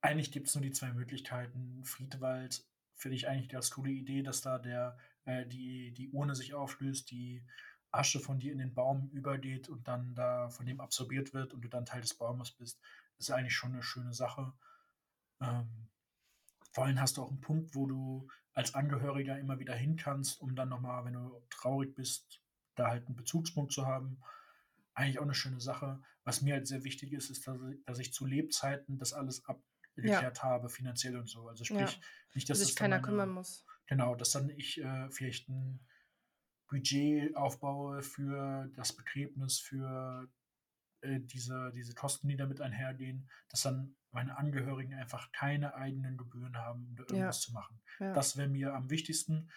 eigentlich 0.00 0.32
gibt 0.32 0.48
es 0.48 0.54
nur 0.54 0.62
die 0.62 0.72
zwei 0.72 0.92
Möglichkeiten. 0.92 1.84
Friedwald 1.84 2.64
finde 2.94 3.16
ich 3.16 3.28
eigentlich 3.28 3.48
ganz 3.48 3.70
coole 3.70 3.90
Idee, 3.90 4.22
dass 4.22 4.40
da 4.40 4.58
der, 4.58 4.96
äh, 5.24 5.46
die, 5.46 5.92
die 5.92 6.10
Urne 6.10 6.34
sich 6.34 6.54
auflöst, 6.54 7.10
die 7.10 7.44
Asche 7.92 8.20
von 8.20 8.38
dir 8.38 8.52
in 8.52 8.58
den 8.58 8.74
Baum 8.74 9.10
übergeht 9.10 9.68
und 9.68 9.86
dann 9.86 10.14
da 10.14 10.48
von 10.48 10.66
dem 10.66 10.80
absorbiert 10.80 11.34
wird 11.34 11.52
und 11.52 11.62
du 11.62 11.68
dann 11.68 11.86
Teil 11.86 12.00
des 12.00 12.14
Baumes 12.14 12.50
bist. 12.52 12.80
Das 13.18 13.28
ist 13.28 13.34
eigentlich 13.34 13.54
schon 13.54 13.72
eine 13.72 13.82
schöne 13.82 14.14
Sache. 14.14 14.52
Ähm, 15.40 15.88
vor 16.72 16.84
allem 16.84 17.00
hast 17.00 17.16
du 17.16 17.22
auch 17.22 17.30
einen 17.30 17.40
Punkt, 17.40 17.74
wo 17.74 17.86
du 17.86 18.28
als 18.54 18.74
Angehöriger 18.74 19.38
immer 19.38 19.58
wieder 19.58 19.74
hin 19.74 19.96
kannst, 19.96 20.40
um 20.40 20.54
dann 20.54 20.70
nochmal, 20.70 21.04
wenn 21.04 21.14
du 21.14 21.42
traurig 21.50 21.94
bist, 21.94 22.40
da 22.74 22.88
halt 22.88 23.06
einen 23.06 23.16
Bezugspunkt 23.16 23.72
zu 23.72 23.86
haben. 23.86 24.20
Eigentlich 24.94 25.18
auch 25.18 25.24
eine 25.24 25.34
schöne 25.34 25.60
Sache. 25.60 26.02
Was 26.24 26.42
mir 26.42 26.54
halt 26.54 26.66
sehr 26.66 26.84
wichtig 26.84 27.12
ist, 27.12 27.30
ist, 27.30 27.46
dass 27.46 27.58
ich, 27.62 27.84
dass 27.84 27.98
ich 27.98 28.12
zu 28.12 28.26
Lebzeiten 28.26 28.98
das 28.98 29.12
alles 29.12 29.44
abgeklärt 29.46 30.42
habe, 30.42 30.68
finanziell 30.68 31.16
und 31.16 31.28
so. 31.28 31.48
Also 31.48 31.64
Ja. 31.64 31.86
sprich, 31.86 32.00
nicht, 32.34 32.48
Dass 32.48 32.60
sich 32.60 32.74
dann 32.74 32.84
keiner 32.90 32.96
meine, 32.96 33.06
kümmern 33.06 33.30
muss. 33.30 33.66
Genau, 33.86 34.14
dass 34.14 34.30
dann 34.30 34.48
ich 34.50 34.80
äh, 34.80 35.10
vielleicht 35.10 35.48
ein 35.48 35.80
Budget 36.72 37.36
aufbaue 37.36 38.02
für 38.02 38.70
das 38.74 38.94
Begräbnis, 38.94 39.58
für 39.58 40.26
äh, 41.02 41.20
diese, 41.20 41.70
diese 41.74 41.94
Kosten, 41.94 42.28
die 42.28 42.36
damit 42.36 42.62
einhergehen, 42.62 43.28
dass 43.50 43.62
dann 43.62 43.94
meine 44.10 44.38
Angehörigen 44.38 44.94
einfach 44.94 45.30
keine 45.32 45.74
eigenen 45.74 46.16
Gebühren 46.16 46.56
haben, 46.56 46.86
um 46.88 46.96
da 46.96 47.02
Ja. 47.04 47.08
irgendwas 47.10 47.42
zu 47.42 47.52
machen. 47.52 47.80
Ja. 48.00 48.14
Das 48.14 48.36
wäre 48.38 48.48
mir 48.48 48.74
am 48.74 48.88
wichtigsten. 48.88 49.50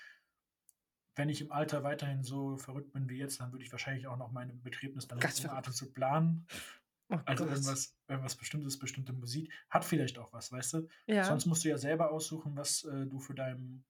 Wenn 1.15 1.29
ich 1.29 1.39
im 1.41 1.51
Alter 1.53 1.83
weiterhin 1.83 2.23
so 2.23 2.57
verrückt 2.57 2.91
bin 2.91 3.07
wie 3.09 3.17
jetzt, 3.17 3.39
dann 3.39 3.53
würde 3.53 3.63
ich 3.63 3.71
wahrscheinlich 3.71 4.07
auch 4.07 4.17
noch 4.17 4.31
meine 4.33 4.53
Begräbnis 4.53 5.07
dann 5.07 5.19
verrückt. 5.21 5.49
Atemzug 5.49 5.93
planen. 5.93 6.45
Oh 7.09 7.17
Also 7.25 7.45
irgendwas, 7.45 7.95
irgendwas 8.09 8.35
Bestimmtes, 8.35 8.77
bestimmte 8.79 9.13
Musik. 9.13 9.53
Hat 9.69 9.85
vielleicht 9.85 10.17
auch 10.19 10.33
was, 10.33 10.51
weißt 10.51 10.73
du? 10.73 10.87
Ja. 11.05 11.23
Sonst 11.23 11.45
musst 11.45 11.63
du 11.63 11.69
ja 11.69 11.77
selber 11.77 12.11
aussuchen, 12.11 12.57
was 12.57 12.83
äh, 12.83 13.05
du 13.05 13.19
für 13.19 13.35
deinen 13.35 13.85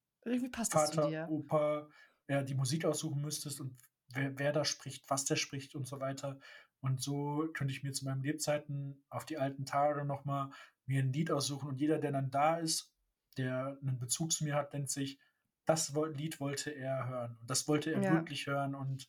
Vater. 0.74 1.10
Opa, 1.30 1.88
ja, 2.28 2.44
die 2.44 2.56
Musik 2.56 2.86
aussuchen 2.86 3.22
müsstest 3.22 3.62
und 3.62 3.78
wer, 4.10 4.38
wer 4.38 4.52
da 4.52 4.66
spricht, 4.66 5.10
was 5.10 5.26
der 5.26 5.36
spricht 5.36 5.76
und 5.76 5.88
so 5.88 6.00
weiter. 6.00 6.40
Und 6.82 7.02
so 7.02 7.50
könnte 7.54 7.74
ich 7.74 7.84
mir 7.84 7.94
zu 7.94 8.06
meinen 8.06 8.24
Lebzeiten 8.24 9.04
auf 9.10 9.26
die 9.26 9.38
alten 9.38 9.66
Tage 9.66 10.06
nochmal 10.06 10.50
mir 10.86 11.02
ein 11.02 11.14
Lied 11.14 11.32
aussuchen 11.32 11.70
und 11.70 11.80
jeder, 11.80 11.98
der 12.00 12.12
dann 12.12 12.30
da 12.30 12.58
ist, 12.58 12.94
der 13.38 13.78
einen 13.82 14.00
Bezug 14.00 14.32
zu 14.32 14.44
mir 14.44 14.56
hat, 14.56 14.74
denkt 14.74 14.90
sich, 14.90 15.20
das 15.66 15.94
Lied 16.14 16.40
wollte 16.40 16.70
er 16.70 17.08
hören 17.08 17.38
und 17.42 17.50
das 17.50 17.68
wollte 17.68 17.92
er 17.92 18.04
Ja. 18.04 18.14
wirklich 18.14 18.46
hören 18.46 18.76
und 18.76 19.08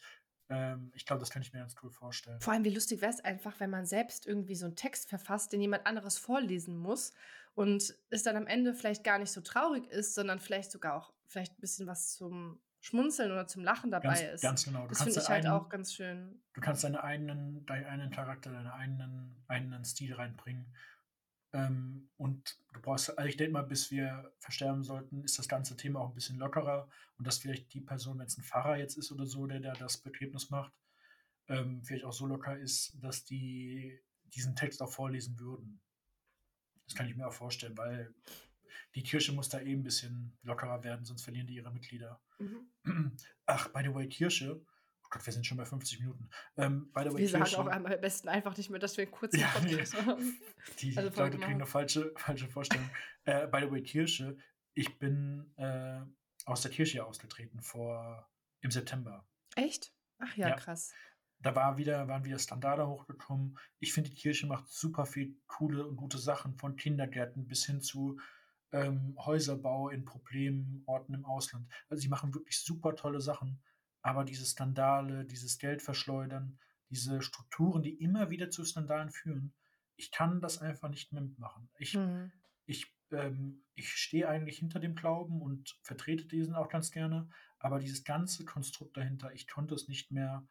ähm, 0.48 0.90
ich 0.94 1.04
glaube, 1.04 1.20
das 1.20 1.30
kann 1.30 1.42
ich 1.42 1.52
mir 1.52 1.58
ganz 1.58 1.74
cool 1.82 1.90
vorstellen. 1.90 2.40
Vor 2.40 2.52
allem, 2.52 2.64
wie 2.64 2.74
lustig 2.74 3.00
wäre 3.00 3.12
es 3.12 3.20
einfach, 3.20 3.60
wenn 3.60 3.70
man 3.70 3.84
selbst 3.84 4.26
irgendwie 4.26 4.54
so 4.54 4.66
einen 4.66 4.76
Text 4.76 5.08
verfasst, 5.08 5.52
den 5.52 5.60
jemand 5.60 5.86
anderes 5.86 6.18
vorlesen 6.18 6.76
muss 6.78 7.12
und 7.54 7.94
es 8.10 8.22
dann 8.22 8.36
am 8.36 8.46
Ende 8.46 8.74
vielleicht 8.74 9.04
gar 9.04 9.18
nicht 9.18 9.32
so 9.32 9.40
traurig 9.40 9.86
ist, 9.88 10.14
sondern 10.14 10.38
vielleicht 10.40 10.70
sogar 10.70 10.94
auch 10.94 11.12
vielleicht 11.26 11.58
ein 11.58 11.60
bisschen 11.60 11.86
was 11.86 12.14
zum 12.14 12.60
Schmunzeln 12.86 13.32
oder 13.32 13.46
zum 13.48 13.64
Lachen 13.64 13.90
dabei 13.90 14.08
Ganz, 14.08 14.20
ist. 14.22 14.40
ganz 14.42 14.64
genau. 14.64 14.82
Du 14.82 14.88
Das 14.90 14.98
finde 15.02 15.18
ich 15.20 15.28
halt 15.28 15.44
eigenen- 15.44 15.52
auch 15.52 15.68
ganz 15.68 15.92
schön. 15.92 16.40
du 16.52 16.60
kannst 16.60 16.84
deinen 16.84 16.94
eigenen, 16.96 17.66
deinen 17.66 17.84
eigenen 17.86 18.10
Charakter, 18.10 18.52
deinen 18.52 18.68
eigenen, 18.68 19.44
eigenen 19.48 19.84
Stil 19.84 20.14
reinbringen. 20.14 20.72
Ähm, 21.52 22.10
und 22.16 22.58
du 22.74 22.80
brauchst, 22.80 23.16
also 23.18 23.28
ich 23.28 23.36
denke 23.36 23.52
mal, 23.54 23.62
bis 23.62 23.90
wir 23.90 24.32
versterben 24.38 24.84
sollten, 24.84 25.24
ist 25.24 25.36
das 25.38 25.48
ganze 25.48 25.76
Thema 25.76 26.00
auch 26.00 26.10
ein 26.10 26.14
bisschen 26.14 26.38
lockerer 26.38 26.88
und 27.18 27.26
dass 27.26 27.38
vielleicht 27.38 27.72
die 27.74 27.80
Person, 27.80 28.18
wenn 28.20 28.26
es 28.26 28.36
ein 28.38 28.44
Pfarrer 28.44 28.76
jetzt 28.76 28.96
ist 28.96 29.10
oder 29.10 29.26
so, 29.26 29.46
der, 29.46 29.60
der 29.60 29.74
das 29.74 29.98
Begräbnis 29.98 30.50
macht, 30.50 30.72
ähm, 31.48 31.82
vielleicht 31.82 32.04
auch 32.04 32.12
so 32.12 32.26
locker 32.26 32.56
ist, 32.56 32.96
dass 33.02 33.24
die 33.24 34.00
diesen 34.34 34.54
Text 34.54 34.80
auch 34.82 34.90
vorlesen 34.92 35.38
würden. 35.40 35.80
Das 36.86 36.94
kann 36.94 37.08
ich 37.08 37.16
mir 37.16 37.26
auch 37.26 37.32
vorstellen, 37.32 37.76
weil 37.76 38.14
die 38.94 39.02
Kirche 39.02 39.32
muss 39.32 39.48
da 39.48 39.60
eh 39.60 39.72
ein 39.72 39.82
bisschen 39.82 40.36
lockerer 40.42 40.82
werden, 40.84 41.04
sonst 41.04 41.22
verlieren 41.22 41.46
die 41.46 41.54
ihre 41.54 41.72
Mitglieder. 41.72 42.20
Mhm. 42.38 42.70
Ach, 43.46 43.68
by 43.68 43.82
the 43.84 43.94
way, 43.94 44.08
Kirche. 44.08 44.60
Oh 45.04 45.08
Gott, 45.10 45.24
wir 45.24 45.32
sind 45.32 45.46
schon 45.46 45.56
bei 45.56 45.64
50 45.64 46.00
Minuten. 46.00 46.28
Ähm, 46.56 46.90
by 46.92 47.02
the 47.04 47.10
way, 47.12 47.18
Wir 47.18 47.28
sagen 47.28 47.44
Kirche. 47.44 47.60
auch 47.60 47.66
am 47.68 47.84
besten 47.84 48.28
einfach 48.28 48.56
nicht 48.56 48.70
mehr, 48.70 48.80
dass 48.80 48.96
wir 48.96 49.02
einen 49.04 49.12
kurzen 49.12 49.38
Ja, 49.38 49.52
nee. 49.62 49.76
Podcast 49.76 50.04
haben. 50.06 50.38
Die 50.80 50.96
Also 50.96 51.20
Leute 51.22 51.38
kriegen 51.38 51.54
eine 51.54 51.66
falsche, 51.66 52.12
falsche 52.16 52.48
Vorstellung. 52.48 52.88
äh, 53.24 53.46
by 53.46 53.60
the 53.62 53.70
way, 53.70 53.82
Kirche. 53.82 54.36
Ich 54.74 54.98
bin 54.98 55.52
äh, 55.56 56.00
aus 56.44 56.62
der 56.62 56.70
Kirche 56.72 57.04
ausgetreten 57.06 57.60
vor 57.62 58.28
im 58.62 58.70
September. 58.70 59.26
Echt? 59.54 59.92
Ach 60.18 60.36
ja, 60.36 60.48
Ja. 60.48 60.56
krass. 60.56 60.92
Da 61.38 61.54
war 61.54 61.76
wieder, 61.76 62.08
waren 62.08 62.24
wieder 62.24 62.38
Standarde 62.38 62.86
hochgekommen. 62.88 63.58
Ich 63.78 63.92
finde, 63.92 64.08
die 64.10 64.16
Kirche 64.16 64.46
macht 64.46 64.68
super 64.68 65.04
viel 65.06 65.36
coole 65.46 65.86
und 65.86 65.96
gute 65.96 66.16
Sachen, 66.18 66.56
von 66.56 66.76
Kindergärten 66.76 67.46
bis 67.46 67.66
hin 67.66 67.80
zu 67.82 68.18
ähm, 68.72 69.14
Häuserbau 69.18 69.88
in 69.88 70.04
Problemorten 70.04 71.14
im 71.14 71.24
Ausland. 71.24 71.68
Also 71.88 72.02
sie 72.02 72.08
machen 72.08 72.34
wirklich 72.34 72.58
super 72.58 72.94
tolle 72.94 73.20
Sachen. 73.20 73.62
Aber 74.02 74.24
diese 74.24 74.46
Skandale, 74.46 75.24
dieses 75.24 75.58
Geldverschleudern, 75.58 76.58
diese 76.90 77.22
Strukturen, 77.22 77.82
die 77.82 77.94
immer 77.94 78.30
wieder 78.30 78.50
zu 78.50 78.64
Skandalen 78.64 79.10
führen, 79.10 79.54
ich 79.96 80.10
kann 80.10 80.40
das 80.40 80.58
einfach 80.58 80.88
nicht 80.88 81.12
mitmachen. 81.12 81.68
Ich, 81.78 81.94
Mhm. 81.94 82.30
ich, 82.66 82.94
ähm, 83.10 83.64
ich 83.74 83.88
stehe 83.88 84.28
eigentlich 84.28 84.58
hinter 84.58 84.78
dem 84.78 84.94
Glauben 84.94 85.40
und 85.42 85.78
vertrete 85.82 86.26
diesen 86.26 86.54
auch 86.54 86.68
ganz 86.68 86.90
gerne, 86.90 87.28
aber 87.58 87.78
dieses 87.78 88.04
ganze 88.04 88.44
Konstrukt 88.44 88.96
dahinter, 88.96 89.32
ich 89.32 89.48
konnte 89.48 89.74
es 89.74 89.88
nicht 89.88 90.10
mehr 90.10 90.46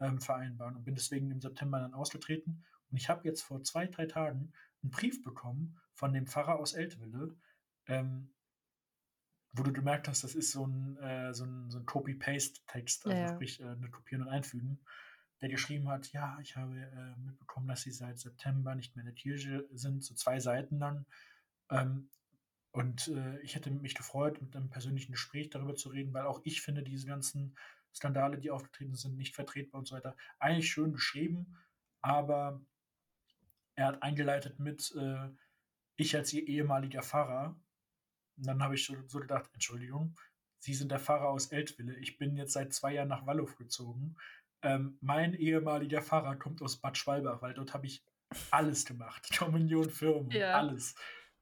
ähm, 0.00 0.20
vereinbaren 0.20 0.76
und 0.76 0.84
bin 0.84 0.94
deswegen 0.94 1.30
im 1.30 1.40
September 1.40 1.80
dann 1.80 1.94
ausgetreten. 1.94 2.64
Und 2.90 2.96
ich 2.96 3.08
habe 3.08 3.26
jetzt 3.26 3.42
vor 3.42 3.62
zwei, 3.62 3.86
drei 3.86 4.06
Tagen 4.06 4.52
einen 4.82 4.90
Brief 4.90 5.22
bekommen 5.22 5.78
von 5.94 6.12
dem 6.12 6.26
Pfarrer 6.26 6.58
aus 6.58 6.72
Eltville, 6.74 7.36
ähm, 7.90 8.30
wo 9.52 9.62
du 9.64 9.72
gemerkt 9.72 10.06
hast, 10.08 10.22
das 10.22 10.34
ist 10.34 10.52
so 10.52 10.64
ein, 10.66 10.96
äh, 10.98 11.34
so 11.34 11.44
ein, 11.44 11.70
so 11.70 11.78
ein 11.78 11.86
Copy-Paste-Text, 11.86 13.06
also 13.06 13.22
Ja. 13.22 13.34
sprich 13.34 13.60
äh, 13.60 13.64
eine 13.64 13.90
Kopieren 13.90 14.26
und 14.26 14.32
Einfügen, 14.32 14.80
der 15.40 15.48
geschrieben 15.48 15.88
hat, 15.88 16.12
ja, 16.12 16.38
ich 16.40 16.56
habe 16.56 16.78
äh, 16.78 17.20
mitbekommen, 17.20 17.66
dass 17.66 17.82
sie 17.82 17.90
seit 17.90 18.18
September 18.18 18.74
nicht 18.74 18.94
mehr 18.94 19.02
in 19.02 19.06
der 19.06 19.14
Kirche 19.14 19.66
sind, 19.72 20.04
so 20.04 20.14
zwei 20.14 20.38
Seiten 20.38 20.78
lang. 20.78 21.06
Ähm, 21.70 22.10
und 22.72 23.08
äh, 23.08 23.40
ich 23.40 23.56
hätte 23.56 23.70
mich 23.72 23.96
gefreut, 23.96 24.40
mit 24.40 24.54
einem 24.54 24.70
persönlichen 24.70 25.12
Gespräch 25.12 25.50
darüber 25.50 25.74
zu 25.74 25.88
reden, 25.88 26.14
weil 26.14 26.26
auch 26.26 26.40
ich 26.44 26.62
finde 26.62 26.84
diese 26.84 27.06
ganzen 27.06 27.56
Skandale, 27.92 28.38
die 28.38 28.52
aufgetreten 28.52 28.94
sind, 28.94 29.16
nicht 29.16 29.34
vertretbar 29.34 29.80
und 29.80 29.86
so 29.86 29.96
weiter, 29.96 30.16
eigentlich 30.38 30.70
schön 30.70 30.92
geschrieben, 30.92 31.56
aber 32.02 32.60
er 33.74 33.86
hat 33.86 34.02
eingeleitet 34.02 34.60
mit, 34.60 34.94
äh, 34.96 35.28
ich 35.96 36.14
als 36.16 36.32
ihr 36.32 36.46
ehemaliger 36.46 37.02
Pfarrer. 37.02 37.58
Und 38.40 38.46
dann 38.46 38.62
habe 38.62 38.74
ich 38.74 38.84
so, 38.86 38.96
so 39.06 39.20
gedacht, 39.20 39.50
Entschuldigung, 39.52 40.16
Sie 40.62 40.74
sind 40.74 40.90
der 40.90 40.98
Pfarrer 40.98 41.28
aus 41.28 41.46
Eltville. 41.46 41.96
Ich 41.98 42.18
bin 42.18 42.36
jetzt 42.36 42.52
seit 42.52 42.74
zwei 42.74 42.92
Jahren 42.94 43.08
nach 43.08 43.26
Wallow 43.26 43.46
gezogen. 43.56 44.16
Ähm, 44.62 44.98
mein 45.00 45.32
ehemaliger 45.34 46.02
Pfarrer 46.02 46.36
kommt 46.36 46.60
aus 46.60 46.76
Bad 46.78 46.98
Schwalbach, 46.98 47.40
weil 47.40 47.54
dort 47.54 47.72
habe 47.72 47.86
ich 47.86 48.04
alles 48.50 48.84
gemacht. 48.84 49.26
Kommunion, 49.38 49.88
Firmen, 49.88 50.30
Ja. 50.30 50.58
alles. 50.58 50.94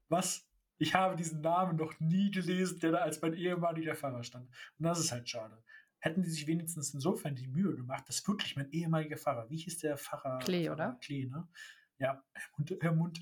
Was? 0.07 0.45
Ich 0.77 0.93
habe 0.95 1.17
diesen 1.17 1.41
Namen 1.41 1.75
noch 1.75 1.99
nie 1.99 2.31
gelesen, 2.31 2.79
der 2.79 2.91
da 2.93 2.97
als 2.99 3.21
mein 3.21 3.33
ehemaliger 3.33 3.93
Pfarrer 3.95 4.23
stand. 4.23 4.47
Und 4.47 4.85
das 4.85 4.99
ist 4.99 5.11
halt 5.11 5.27
schade. 5.27 5.61
Hätten 5.99 6.21
die 6.23 6.29
sich 6.29 6.47
wenigstens 6.47 6.93
insofern 6.93 7.35
die 7.35 7.47
Mühe 7.47 7.75
gemacht, 7.75 8.07
dass 8.07 8.25
wirklich 8.25 8.55
mein 8.55 8.71
ehemaliger 8.71 9.17
Pfarrer, 9.17 9.49
wie 9.49 9.57
hieß 9.57 9.79
der 9.79 9.97
Pfarrer? 9.97 10.39
Klee, 10.39 10.69
oder? 10.69 10.97
Klee, 11.01 11.25
ne? 11.25 11.45
Ja, 11.99 12.23
Herr 12.33 12.77
Herr 12.81 12.91
Munte 12.93 13.21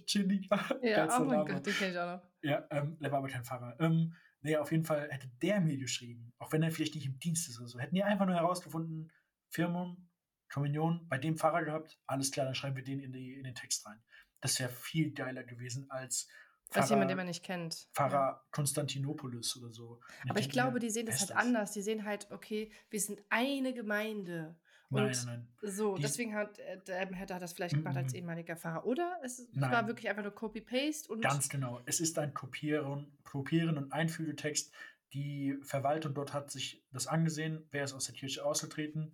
Ja, 0.84 1.19
oh 1.19 1.23
mein 1.23 1.45
Gott, 1.45 1.65
den 1.65 1.73
kenne 1.73 1.91
ich 1.91 1.97
auch 1.97 2.17
noch. 2.17 2.21
ja, 2.41 2.67
ähm, 2.69 2.97
der 2.99 3.11
war 3.11 3.19
aber 3.19 3.28
kein 3.28 3.43
Pfarrer. 3.43 3.75
Ähm, 3.80 4.15
nee, 4.41 4.55
auf 4.55 4.71
jeden 4.71 4.86
Fall 4.86 5.09
hätte 5.09 5.28
der 5.41 5.59
mir 5.61 5.78
geschrieben, 5.78 6.34
auch 6.38 6.51
wenn 6.51 6.63
er 6.63 6.71
vielleicht 6.71 6.95
nicht 6.95 7.07
im 7.07 7.19
Dienst 7.19 7.49
ist 7.49 7.59
oder 7.59 7.67
so, 7.67 7.80
hätten 7.80 7.95
die 7.95 8.03
einfach 8.03 8.28
nur 8.28 8.36
herausgefunden, 8.36 9.11
Firmung, 9.49 10.09
Kommunion, 10.49 11.07
bei 11.09 11.17
dem 11.17 11.38
Pfarrer 11.38 11.63
gehabt, 11.63 11.99
alles 12.05 12.32
klar, 12.32 12.45
dann 12.45 12.55
schreiben 12.55 12.75
wir 12.75 12.84
den 12.84 12.99
in, 12.99 13.11
die, 13.11 13.34
in 13.34 13.43
den 13.43 13.55
Text 13.55 13.86
rein. 13.86 14.01
Das 14.41 14.59
wäre 14.59 14.69
viel 14.69 15.11
geiler 15.11 15.43
gewesen 15.43 15.89
als 15.89 16.30
Als 16.71 16.89
jemand, 16.89 17.09
den 17.09 17.17
man 17.17 17.28
nicht 17.28 17.43
kennt. 17.43 17.88
Pfarrer. 17.93 18.45
Konstantinopoulos 18.51 19.57
oder 19.57 19.71
so. 19.71 20.01
Und 20.23 20.30
Aber 20.30 20.39
ich 20.39 20.49
glaube, 20.49 20.80
die 20.80 20.89
sehen 20.89 21.05
das 21.05 21.21
halt 21.21 21.32
anders. 21.32 21.71
Die 21.71 21.82
sehen 21.82 22.05
halt, 22.05 22.30
okay, 22.32 22.71
wir 22.89 22.99
sind 22.99 23.21
eine 23.30 23.73
Gemeinde. 23.73 24.59
Nein, 24.89 25.05
Und 25.07 25.25
nein, 25.25 25.47
nein. 25.61 25.71
so, 25.71 25.95
Die- 25.95 26.01
deswegen 26.03 26.33
hat, 26.33 26.59
äh, 26.59 26.77
der- 26.88 27.05
hätte 27.13 27.33
er 27.33 27.39
das 27.39 27.53
vielleicht 27.53 27.75
gemacht 27.75 27.97
als 27.97 28.13
Mhm. 28.13 28.19
ehemaliger 28.19 28.55
Pfarrer. 28.55 28.85
Oder 28.85 29.19
es 29.23 29.47
Nein. 29.51 29.71
war 29.71 29.85
wirklich 29.88 30.07
einfach 30.09 30.23
nur 30.23 30.33
Copy-Paste 30.33 31.11
und 31.11 31.21
Ganz 31.21 31.49
genau. 31.49 31.81
Es 31.85 31.99
ist 31.99 32.17
ein 32.19 32.33
Kopieren, 32.33 33.17
Kopieren 33.23 33.77
und 33.77 33.91
Einfügetext. 33.91 34.73
Die 35.13 35.57
Verwaltung 35.61 36.13
dort 36.13 36.33
hat 36.33 36.51
sich 36.51 36.85
das 36.91 37.07
angesehen. 37.07 37.65
Wer 37.71 37.83
ist 37.83 37.93
aus 37.93 38.05
der 38.05 38.15
Kirche 38.15 38.45
ausgetreten? 38.45 39.13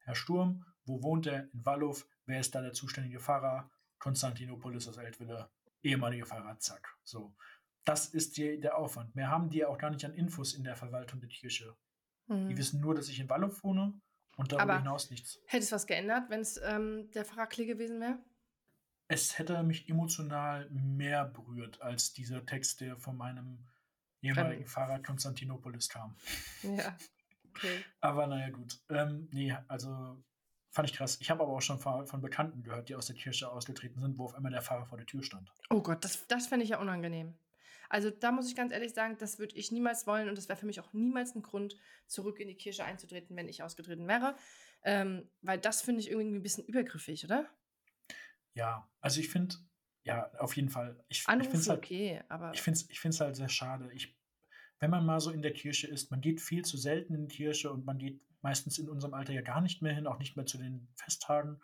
Herr 0.00 0.14
Sturm. 0.14 0.66
Wo 0.84 1.02
wohnt 1.02 1.26
er? 1.26 1.44
In 1.54 1.64
Wallow. 1.64 1.96
Wer 2.26 2.40
ist 2.40 2.54
da 2.54 2.60
der 2.60 2.72
zuständige 2.72 3.18
Pfarrer? 3.20 3.70
Konstantinopolis 3.98 4.86
aus 4.88 4.98
Eltville. 4.98 5.48
Ehemaliger 5.82 6.26
Pfarrer. 6.26 6.58
Zack. 6.58 6.96
So. 7.02 7.34
Das 7.84 8.06
ist 8.06 8.36
die, 8.36 8.60
der 8.60 8.76
Aufwand. 8.78 9.14
Mehr 9.14 9.30
haben 9.30 9.48
die 9.50 9.64
auch 9.64 9.78
gar 9.78 9.90
nicht 9.90 10.04
an 10.04 10.12
Infos 10.14 10.52
in 10.54 10.64
der 10.64 10.76
Verwaltung 10.76 11.20
der 11.20 11.28
Kirche. 11.28 11.74
Die 12.28 12.32
Mhm. 12.34 12.56
wissen 12.56 12.80
nur, 12.80 12.94
dass 12.94 13.08
ich 13.08 13.20
in 13.20 13.28
Wallow 13.28 13.50
wohne 13.62 13.98
und 14.36 14.52
darüber 14.52 14.62
Aber- 14.74 14.78
hinaus 14.78 15.10
nichts. 15.10 15.38
Hätte 15.46 15.64
es 15.64 15.72
was 15.72 15.86
geändert, 15.86 16.30
wenn 16.30 16.40
es 16.40 16.60
ähm, 16.64 17.10
der 17.12 17.24
Pfarrer 17.24 17.46
Klee 17.46 17.66
gewesen 17.66 18.00
wäre? 18.00 18.18
es 19.06 19.38
hätte 19.38 19.62
mich 19.62 19.88
emotional 19.88 20.68
mehr 20.70 21.26
berührt 21.26 21.80
als 21.82 22.14
dieser 22.14 22.44
Text, 22.46 22.80
der 22.80 22.96
von 22.96 23.16
meinem 23.16 23.58
ehemaligen 24.22 24.66
Fahrer 24.66 24.98
Konstantinopolis 24.98 25.88
kam. 25.88 26.16
Ja. 26.62 26.96
Okay. 27.50 27.84
Aber 28.00 28.26
naja, 28.26 28.48
gut. 28.50 28.80
Ähm, 28.88 29.28
nee, 29.30 29.54
also 29.68 30.20
fand 30.70 30.88
ich 30.90 30.96
krass. 30.96 31.18
Ich 31.20 31.30
habe 31.30 31.42
aber 31.42 31.52
auch 31.52 31.60
schon 31.60 31.78
von, 31.78 32.06
von 32.06 32.20
Bekannten 32.20 32.62
gehört, 32.62 32.88
die 32.88 32.96
aus 32.96 33.06
der 33.06 33.14
Kirche 33.14 33.48
ausgetreten 33.48 34.00
sind, 34.00 34.18
wo 34.18 34.24
auf 34.24 34.34
einmal 34.34 34.50
der 34.50 34.62
Fahrer 34.62 34.86
vor 34.86 34.98
der 34.98 35.06
Tür 35.06 35.22
stand. 35.22 35.52
Oh 35.70 35.80
Gott, 35.82 36.02
das, 36.04 36.26
das 36.26 36.46
fände 36.48 36.64
ich 36.64 36.70
ja 36.70 36.80
unangenehm. 36.80 37.34
Also 37.94 38.10
da 38.10 38.32
muss 38.32 38.48
ich 38.48 38.56
ganz 38.56 38.72
ehrlich 38.72 38.92
sagen, 38.92 39.18
das 39.20 39.38
würde 39.38 39.54
ich 39.54 39.70
niemals 39.70 40.04
wollen 40.04 40.28
und 40.28 40.36
das 40.36 40.48
wäre 40.48 40.58
für 40.58 40.66
mich 40.66 40.80
auch 40.80 40.92
niemals 40.92 41.36
ein 41.36 41.42
Grund, 41.42 41.76
zurück 42.08 42.40
in 42.40 42.48
die 42.48 42.56
Kirche 42.56 42.84
einzutreten, 42.84 43.36
wenn 43.36 43.48
ich 43.48 43.62
ausgetreten 43.62 44.08
wäre. 44.08 44.34
Ähm, 44.82 45.30
weil 45.42 45.60
das 45.60 45.80
finde 45.80 46.00
ich 46.00 46.10
irgendwie 46.10 46.38
ein 46.38 46.42
bisschen 46.42 46.64
übergriffig, 46.64 47.24
oder? 47.24 47.48
Ja, 48.54 48.90
also 49.00 49.20
ich 49.20 49.28
finde, 49.28 49.54
ja, 50.02 50.28
auf 50.40 50.56
jeden 50.56 50.70
Fall. 50.70 51.04
Ich, 51.06 51.18
ich 51.18 51.24
finde 51.24 51.56
es 51.56 51.68
halt, 51.68 51.78
okay, 51.78 52.20
aber 52.28 52.52
ich 52.52 52.62
find's, 52.62 52.84
ich 52.90 52.98
find's 52.98 53.20
halt 53.20 53.36
sehr 53.36 53.48
schade. 53.48 53.88
Ich, 53.92 54.18
wenn 54.80 54.90
man 54.90 55.06
mal 55.06 55.20
so 55.20 55.30
in 55.30 55.42
der 55.42 55.52
Kirche 55.52 55.86
ist, 55.86 56.10
man 56.10 56.20
geht 56.20 56.40
viel 56.40 56.64
zu 56.64 56.76
selten 56.76 57.14
in 57.14 57.28
die 57.28 57.36
Kirche 57.36 57.70
und 57.70 57.86
man 57.86 57.98
geht 57.98 58.20
meistens 58.42 58.76
in 58.76 58.88
unserem 58.88 59.14
Alter 59.14 59.34
ja 59.34 59.42
gar 59.42 59.60
nicht 59.60 59.82
mehr 59.82 59.94
hin, 59.94 60.08
auch 60.08 60.18
nicht 60.18 60.34
mehr 60.34 60.46
zu 60.46 60.58
den 60.58 60.88
Festtagen. 60.96 61.60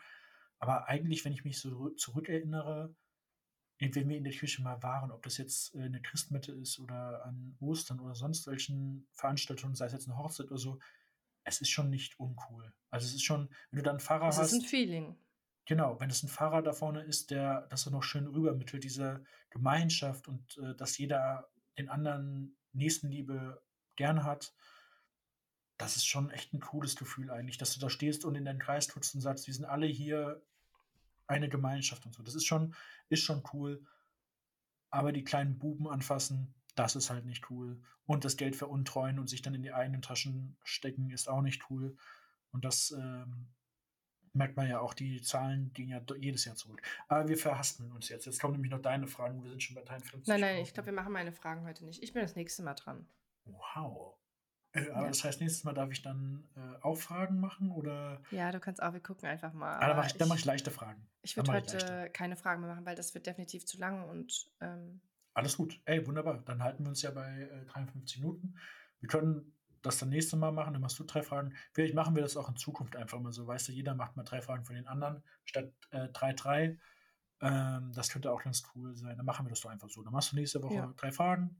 Aber 0.60 0.88
eigentlich, 0.88 1.24
wenn 1.24 1.32
ich 1.32 1.42
mich 1.42 1.58
so 1.58 1.88
zurückerinnere, 1.88 2.94
wenn 3.80 4.08
wir 4.08 4.16
in 4.16 4.24
der 4.24 4.32
Kirche 4.32 4.62
mal 4.62 4.82
waren, 4.82 5.10
ob 5.10 5.22
das 5.22 5.38
jetzt 5.38 5.74
äh, 5.74 5.80
eine 5.80 6.02
Christmette 6.02 6.52
ist 6.52 6.78
oder 6.78 7.24
an 7.24 7.56
Ostern 7.60 8.00
oder 8.00 8.14
sonst 8.14 8.46
welchen 8.46 9.06
Veranstaltungen, 9.12 9.74
sei 9.74 9.86
es 9.86 9.92
jetzt 9.92 10.08
eine 10.08 10.18
Hochzeit 10.18 10.46
oder 10.46 10.58
so, 10.58 10.78
es 11.44 11.60
ist 11.60 11.70
schon 11.70 11.88
nicht 11.88 12.20
uncool. 12.20 12.72
Also 12.90 13.06
es 13.06 13.14
ist 13.14 13.24
schon, 13.24 13.48
wenn 13.70 13.78
du 13.78 13.82
dann 13.82 13.96
einen 13.96 14.00
Pfarrer 14.00 14.28
es 14.28 14.38
hast, 14.38 14.52
ist 14.52 14.62
ein 14.62 14.68
Feeling. 14.68 15.16
Genau, 15.64 15.98
wenn 16.00 16.10
es 16.10 16.22
ein 16.22 16.28
Fahrer 16.28 16.62
da 16.62 16.72
vorne 16.72 17.02
ist, 17.02 17.30
der 17.30 17.66
das 17.70 17.86
er 17.86 17.92
noch 17.92 18.02
schön 18.02 18.26
rübermittelt, 18.26 18.84
diese 18.84 19.24
Gemeinschaft 19.50 20.28
und 20.28 20.58
äh, 20.58 20.74
dass 20.74 20.98
jeder 20.98 21.48
den 21.78 21.88
anderen 21.88 22.56
Nächstenliebe 22.72 23.62
gern 23.96 24.24
hat, 24.24 24.52
das 25.78 25.96
ist 25.96 26.06
schon 26.06 26.30
echt 26.30 26.52
ein 26.52 26.60
cooles 26.60 26.96
Gefühl 26.96 27.30
eigentlich, 27.30 27.56
dass 27.56 27.72
du 27.72 27.80
da 27.80 27.88
stehst 27.88 28.24
und 28.24 28.34
in 28.34 28.44
deinen 28.44 28.58
Kreis 28.58 28.86
tust 28.86 29.14
und 29.14 29.22
sagst, 29.22 29.46
wir 29.46 29.54
sind 29.54 29.64
alle 29.64 29.86
hier 29.86 30.42
eine 31.30 31.48
Gemeinschaft 31.48 32.04
und 32.06 32.14
so. 32.14 32.22
Das 32.22 32.34
ist 32.34 32.46
schon, 32.46 32.74
ist 33.08 33.22
schon 33.22 33.42
cool. 33.52 33.84
Aber 34.90 35.12
die 35.12 35.24
kleinen 35.24 35.58
Buben 35.58 35.88
anfassen, 35.88 36.54
das 36.74 36.96
ist 36.96 37.10
halt 37.10 37.24
nicht 37.24 37.50
cool. 37.50 37.80
Und 38.06 38.24
das 38.24 38.36
Geld 38.36 38.56
veruntreuen 38.56 39.18
und 39.18 39.28
sich 39.28 39.40
dann 39.40 39.54
in 39.54 39.62
die 39.62 39.72
eigenen 39.72 40.02
Taschen 40.02 40.56
stecken, 40.64 41.10
ist 41.10 41.28
auch 41.28 41.42
nicht 41.42 41.70
cool. 41.70 41.96
Und 42.50 42.64
das 42.64 42.90
ähm, 42.90 43.48
merkt 44.32 44.56
man 44.56 44.68
ja 44.68 44.80
auch, 44.80 44.94
die 44.94 45.22
Zahlen 45.22 45.72
gehen 45.72 45.88
ja 45.88 46.02
jedes 46.18 46.44
Jahr 46.44 46.56
zurück. 46.56 46.82
Aber 47.08 47.28
wir 47.28 47.38
verhaspeln 47.38 47.92
uns 47.92 48.08
jetzt. 48.08 48.26
Jetzt 48.26 48.40
kommen 48.40 48.54
nämlich 48.54 48.72
noch 48.72 48.82
deine 48.82 49.06
Fragen. 49.06 49.42
Wir 49.42 49.50
sind 49.50 49.62
schon 49.62 49.76
bei 49.76 49.82
53. 49.82 50.26
Nein, 50.26 50.40
nein, 50.40 50.58
ich 50.58 50.74
glaube, 50.74 50.86
wir 50.86 50.92
machen 50.92 51.12
meine 51.12 51.32
Fragen 51.32 51.64
heute 51.64 51.84
nicht. 51.84 52.02
Ich 52.02 52.12
bin 52.12 52.22
das 52.22 52.34
nächste 52.34 52.62
Mal 52.62 52.74
dran. 52.74 53.06
Wow. 53.44 54.19
Äh, 54.72 54.88
aber 54.90 55.02
Ja. 55.02 55.08
das 55.08 55.24
heißt, 55.24 55.40
nächstes 55.40 55.64
Mal 55.64 55.72
darf 55.74 55.90
ich 55.90 56.02
dann 56.02 56.48
äh, 56.56 56.82
auch 56.82 56.96
Fragen 56.96 57.40
machen 57.40 57.70
oder? 57.70 58.22
Ja, 58.30 58.52
du 58.52 58.60
kannst 58.60 58.82
auch, 58.82 58.92
wir 58.92 59.00
gucken 59.00 59.28
einfach 59.28 59.52
mal. 59.52 59.76
Ah, 59.78 59.88
dann 59.88 59.96
mache 59.96 60.06
ich, 60.08 60.12
dann 60.14 60.28
mach 60.28 60.36
ich 60.36 60.44
leichte 60.44 60.70
Fragen. 60.70 61.06
Ich 61.22 61.36
würde 61.36 61.52
heute 61.52 61.76
leichte. 61.76 62.10
keine 62.12 62.36
Fragen 62.36 62.60
mehr 62.62 62.70
machen, 62.70 62.86
weil 62.86 62.96
das 62.96 63.12
wird 63.14 63.26
definitiv 63.26 63.66
zu 63.66 63.78
lang 63.78 64.04
und 64.08 64.50
ähm, 64.60 65.00
Alles 65.34 65.56
gut. 65.56 65.80
Ey, 65.86 66.06
wunderbar. 66.06 66.38
Dann 66.44 66.62
halten 66.62 66.84
wir 66.84 66.88
uns 66.90 67.02
ja 67.02 67.10
bei 67.10 67.42
äh, 67.42 67.66
53 67.66 68.18
Minuten. 68.20 68.56
Wir 69.00 69.08
können 69.08 69.56
das 69.82 69.98
dann 69.98 70.10
nächste 70.10 70.36
Mal 70.36 70.52
machen. 70.52 70.72
Dann 70.74 70.82
machst 70.82 70.98
du 70.98 71.04
drei 71.04 71.22
Fragen. 71.22 71.54
Vielleicht 71.72 71.94
machen 71.94 72.14
wir 72.14 72.22
das 72.22 72.36
auch 72.36 72.48
in 72.48 72.56
Zukunft 72.56 72.94
einfach 72.96 73.18
mal 73.18 73.32
so. 73.32 73.46
Weißt 73.46 73.68
du, 73.68 73.72
jeder 73.72 73.94
macht 73.94 74.16
mal 74.16 74.24
drei 74.24 74.42
Fragen 74.42 74.64
von 74.64 74.74
den 74.76 74.86
anderen 74.86 75.22
statt 75.44 75.72
äh, 75.90 76.08
drei, 76.10 76.32
drei. 76.34 76.78
Ähm, 77.40 77.92
das 77.94 78.10
könnte 78.10 78.30
auch 78.30 78.42
ganz 78.42 78.62
cool 78.74 78.94
sein. 78.94 79.16
Dann 79.16 79.24
machen 79.26 79.46
wir 79.46 79.50
das 79.50 79.60
doch 79.62 79.70
einfach 79.70 79.88
so. 79.88 80.02
Dann 80.02 80.12
machst 80.12 80.32
du 80.32 80.36
nächste 80.36 80.62
Woche 80.62 80.74
Ja. 80.74 80.92
drei 80.96 81.10
Fragen. 81.12 81.56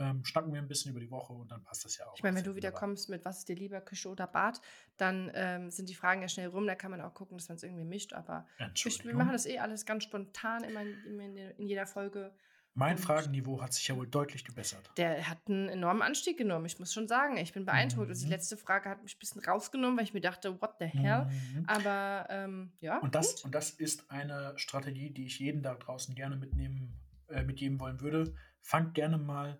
Ähm, 0.00 0.24
schnacken 0.24 0.52
wir 0.52 0.60
ein 0.60 0.66
bisschen 0.66 0.90
über 0.90 1.00
die 1.00 1.10
Woche 1.10 1.32
und 1.34 1.50
dann 1.50 1.62
passt 1.62 1.84
das 1.84 1.96
ja 1.98 2.06
auch. 2.06 2.14
ich 2.16 2.22
meine, 2.22 2.36
wenn 2.36 2.44
du 2.44 2.54
wieder 2.56 2.72
kommst 2.72 3.08
mit 3.10 3.24
was 3.24 3.38
ist 3.40 3.48
dir 3.48 3.54
lieber, 3.56 3.80
Küche 3.82 4.08
oder 4.08 4.26
Bad, 4.26 4.60
dann 4.96 5.30
ähm, 5.34 5.70
sind 5.70 5.88
die 5.90 5.94
Fragen 5.94 6.22
ja 6.22 6.28
schnell 6.28 6.48
rum. 6.48 6.66
Da 6.66 6.74
kann 6.74 6.90
man 6.90 7.00
auch 7.02 7.12
gucken, 7.14 7.36
dass 7.36 7.48
man 7.48 7.56
es 7.56 7.62
irgendwie 7.62 7.84
mischt. 7.84 8.14
Aber 8.14 8.46
ich, 8.74 9.04
wir 9.04 9.14
machen 9.14 9.32
das 9.32 9.44
eh 9.46 9.58
alles 9.58 9.84
ganz 9.86 10.04
spontan 10.04 10.64
immer 10.64 10.80
in, 10.82 11.20
in, 11.58 11.66
jeder 11.68 11.86
Folge. 11.86 12.32
mein 12.72 12.96
und- 12.96 13.02
Fragenniveau 13.02 13.60
hat 13.60 13.74
sich 13.74 13.86
ja 13.88 13.96
wohl 13.96 14.06
deutlich 14.06 14.44
gebessert. 14.44 14.90
Der 14.96 15.28
hat 15.28 15.38
einen 15.48 15.68
enormen 15.68 16.00
Anstieg 16.02 16.38
genommen. 16.38 16.64
Ich 16.66 16.78
muss 16.78 16.94
schon 16.94 17.06
sagen, 17.08 17.36
ich 17.36 17.52
bin 17.52 17.66
beeindruckt. 17.66 18.08
Also 18.08 18.20
die 18.22 18.26
Mhm. 18.26 18.32
letzte 18.32 18.56
Frage 18.56 18.88
hat 18.88 19.02
mich 19.02 19.16
ein 19.16 19.18
bisschen 19.18 19.44
rausgenommen, 19.44 19.98
weil 19.98 20.04
ich 20.04 20.14
mir 20.14 20.20
dachte, 20.22 20.60
what 20.62 20.76
the 20.78 20.86
hell? 20.86 21.26
Mhm. 21.26 21.64
Aber 21.66 22.26
ähm, 22.30 22.72
ja, 22.80 22.98
Und 23.00 23.14
das, 23.14 23.34
gut. 23.36 23.44
und 23.46 23.54
das 23.54 23.70
ist 23.70 24.10
eine 24.10 24.54
Strategie, 24.56 25.10
die 25.10 25.26
ich 25.26 25.38
jeden 25.40 25.62
da 25.62 25.74
draußen 25.74 26.14
gerne 26.14 26.36
mitnehmen, 26.36 26.94
äh, 27.28 27.42
mitgeben 27.44 27.78
wollen 27.80 28.00
würde. 28.00 28.34
Fangt 28.62 28.94
gerne 28.94 29.18
mal 29.18 29.58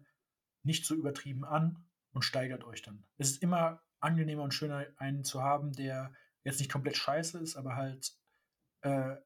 nicht 0.62 0.86
so 0.86 0.94
übertrieben 0.94 1.44
an 1.44 1.84
und 2.12 2.22
steigert 2.22 2.64
euch 2.64 2.82
dann. 2.82 3.04
Es 3.18 3.30
ist 3.30 3.42
immer 3.42 3.82
angenehmer 4.00 4.42
und 4.42 4.54
schöner, 4.54 4.86
einen 4.96 5.24
zu 5.24 5.42
haben, 5.42 5.72
der 5.72 6.12
jetzt 6.42 6.58
nicht 6.58 6.70
komplett 6.72 6.96
scheiße 6.96 7.38
ist, 7.38 7.56
aber 7.56 7.76
halt 7.76 8.12
äh, 8.82 9.16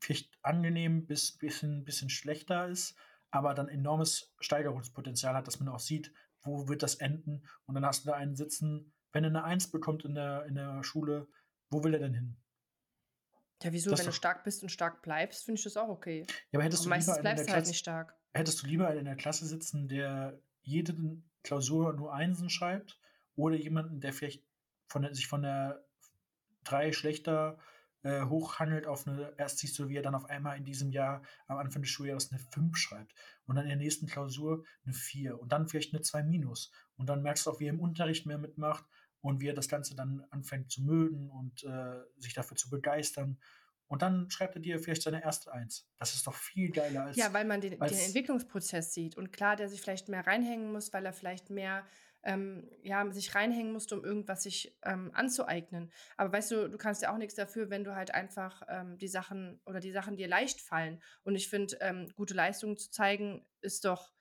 vielleicht 0.00 0.38
angenehm 0.42 1.06
bis 1.06 1.36
bisschen, 1.36 1.84
bisschen 1.84 2.10
schlechter 2.10 2.68
ist, 2.68 2.96
aber 3.30 3.54
dann 3.54 3.68
enormes 3.68 4.34
Steigerungspotenzial 4.40 5.34
hat, 5.34 5.46
dass 5.46 5.58
man 5.60 5.68
auch 5.68 5.80
sieht, 5.80 6.12
wo 6.42 6.68
wird 6.68 6.82
das 6.82 6.96
enden. 6.96 7.46
Und 7.66 7.74
dann 7.74 7.84
hast 7.84 8.04
du 8.04 8.10
da 8.10 8.14
einen 8.16 8.36
sitzen, 8.36 8.92
wenn 9.12 9.24
er 9.24 9.30
eine 9.30 9.44
Eins 9.44 9.70
bekommt 9.70 10.04
in 10.04 10.14
der, 10.14 10.44
in 10.46 10.54
der 10.54 10.82
Schule, 10.84 11.28
wo 11.70 11.82
will 11.82 11.94
er 11.94 12.00
denn 12.00 12.14
hin? 12.14 12.36
Ja, 13.62 13.72
wieso? 13.72 13.90
Das 13.90 14.00
Wenn 14.00 14.06
du 14.06 14.12
stark 14.12 14.44
bist 14.44 14.62
und 14.62 14.68
stark 14.68 15.02
bleibst, 15.02 15.44
finde 15.44 15.58
ich 15.58 15.64
das 15.64 15.76
auch 15.76 15.88
okay. 15.88 16.24
Ja, 16.52 16.58
aber 16.58 16.64
hättest 16.64 16.84
Aber 16.86 16.90
du 16.90 16.96
lieber 16.96 16.96
meistens 16.96 17.20
bleibst 17.20 17.48
du 17.48 17.52
halt 17.52 17.66
nicht 17.66 17.78
stark. 17.78 18.16
hättest 18.32 18.62
du 18.62 18.66
lieber 18.66 18.94
in 18.94 19.04
der 19.04 19.16
Klasse 19.16 19.46
sitzen, 19.46 19.88
der 19.88 20.40
jede 20.68 20.96
Klausur 21.44 21.92
nur 21.94 22.12
Einsen 22.14 22.50
schreibt 22.50 23.00
oder 23.36 23.56
jemanden, 23.56 24.00
der 24.00 24.12
vielleicht 24.12 24.44
von 24.88 25.02
der 25.02 25.14
sich 25.14 25.26
von 25.28 25.42
der 25.42 25.84
3 26.64 26.92
schlechter, 26.92 27.58
äh, 28.04 28.24
hochhangelt 28.24 28.86
auf 28.86 29.06
'ne 29.06 29.34
erst 29.38 29.58
siehst 29.58 29.78
du, 29.78 29.88
wie 29.88 29.96
er 29.96 30.02
dann 30.02 30.14
auf 30.16 30.26
einmal 30.26 30.56
in 30.58 30.64
diesem 30.64 30.90
Jahr 30.92 31.22
am 31.48 31.58
Anfang 31.58 31.82
des 31.82 31.90
Schuljahres 31.92 32.32
'ne 32.32 32.38
5 32.38 32.76
schreibt 32.78 33.14
und 33.46 33.56
dann 33.56 33.64
in 33.66 33.70
der 33.70 33.78
nächsten 33.78 34.06
Klausur 34.08 34.64
'ne 34.84 34.92
4 34.94 35.40
und 35.40 35.52
dann 35.52 35.68
vielleicht 35.68 35.92
'ne 35.94 36.02
2 36.02 36.22
minus. 36.24 36.72
Und 36.96 37.08
dann 37.08 37.22
merkst 37.22 37.46
du 37.46 37.50
auch, 37.52 37.60
wie 37.60 37.66
er 37.68 37.74
im 37.74 37.80
Unterricht 37.80 38.26
mehr 38.26 38.38
mitmacht 38.38 38.86
und 39.22 39.40
wie 39.40 39.48
er 39.48 39.54
das 39.54 39.68
Ganze 39.68 39.96
dann 39.96 40.24
anfängt 40.30 40.70
zu 40.72 40.82
mögen 40.84 41.30
und, 41.30 41.64
äh, 41.64 42.00
sich 42.18 42.34
dafür 42.34 42.56
zu 42.58 42.70
begeistern. 42.70 43.38
Und 43.88 44.02
dann 44.02 44.30
schreibt 44.30 44.54
er 44.54 44.60
dir 44.60 44.78
vielleicht 44.78 45.02
seine 45.02 45.22
erste 45.22 45.52
Eins. 45.52 45.88
Das 45.96 46.14
ist 46.14 46.26
doch 46.26 46.34
viel 46.34 46.70
geiler 46.70 47.04
als 47.04 47.16
Ja, 47.16 47.32
weil 47.32 47.46
man 47.46 47.60
den 47.60 47.78
den 47.78 47.98
Entwicklungsprozess 47.98 48.92
sieht 48.92 49.16
und 49.16 49.32
klar, 49.32 49.56
der 49.56 49.68
sich 49.68 49.80
vielleicht 49.80 50.08
mehr 50.08 50.26
reinhängen 50.26 50.70
muss, 50.70 50.92
weil 50.92 51.06
er 51.06 51.14
vielleicht 51.14 51.48
mehr, 51.48 51.86
ähm, 52.22 52.68
ja, 52.82 53.10
sich 53.10 53.34
reinhängen 53.34 53.72
musste, 53.72 53.96
um 53.96 54.04
irgendwas 54.04 54.42
sich, 54.42 54.76
ähm, 54.82 55.10
anzueignen. 55.14 55.90
Aber 56.18 56.32
weißt 56.32 56.50
du, 56.50 56.68
du 56.68 56.76
kannst 56.76 57.00
ja 57.00 57.12
auch 57.12 57.18
nix 57.18 57.34
dafür, 57.34 57.70
wenn 57.70 57.84
du 57.84 57.94
halt 57.94 58.12
einfach, 58.12 58.62
ähm, 58.68 58.98
die 58.98 59.08
Sachen 59.08 59.60
oder 59.64 59.80
die 59.80 59.92
Sachen 59.92 60.16
dir 60.16 60.28
leicht 60.28 60.60
fallen. 60.60 61.02
Und 61.22 61.34
ich 61.34 61.48
finde, 61.48 61.78
ähm, 61.80 62.08
gute 62.14 62.34
Leistungen 62.34 62.76
zu 62.76 62.90
zeigen, 62.90 63.46
ist 63.62 63.86
doch, 63.86 64.12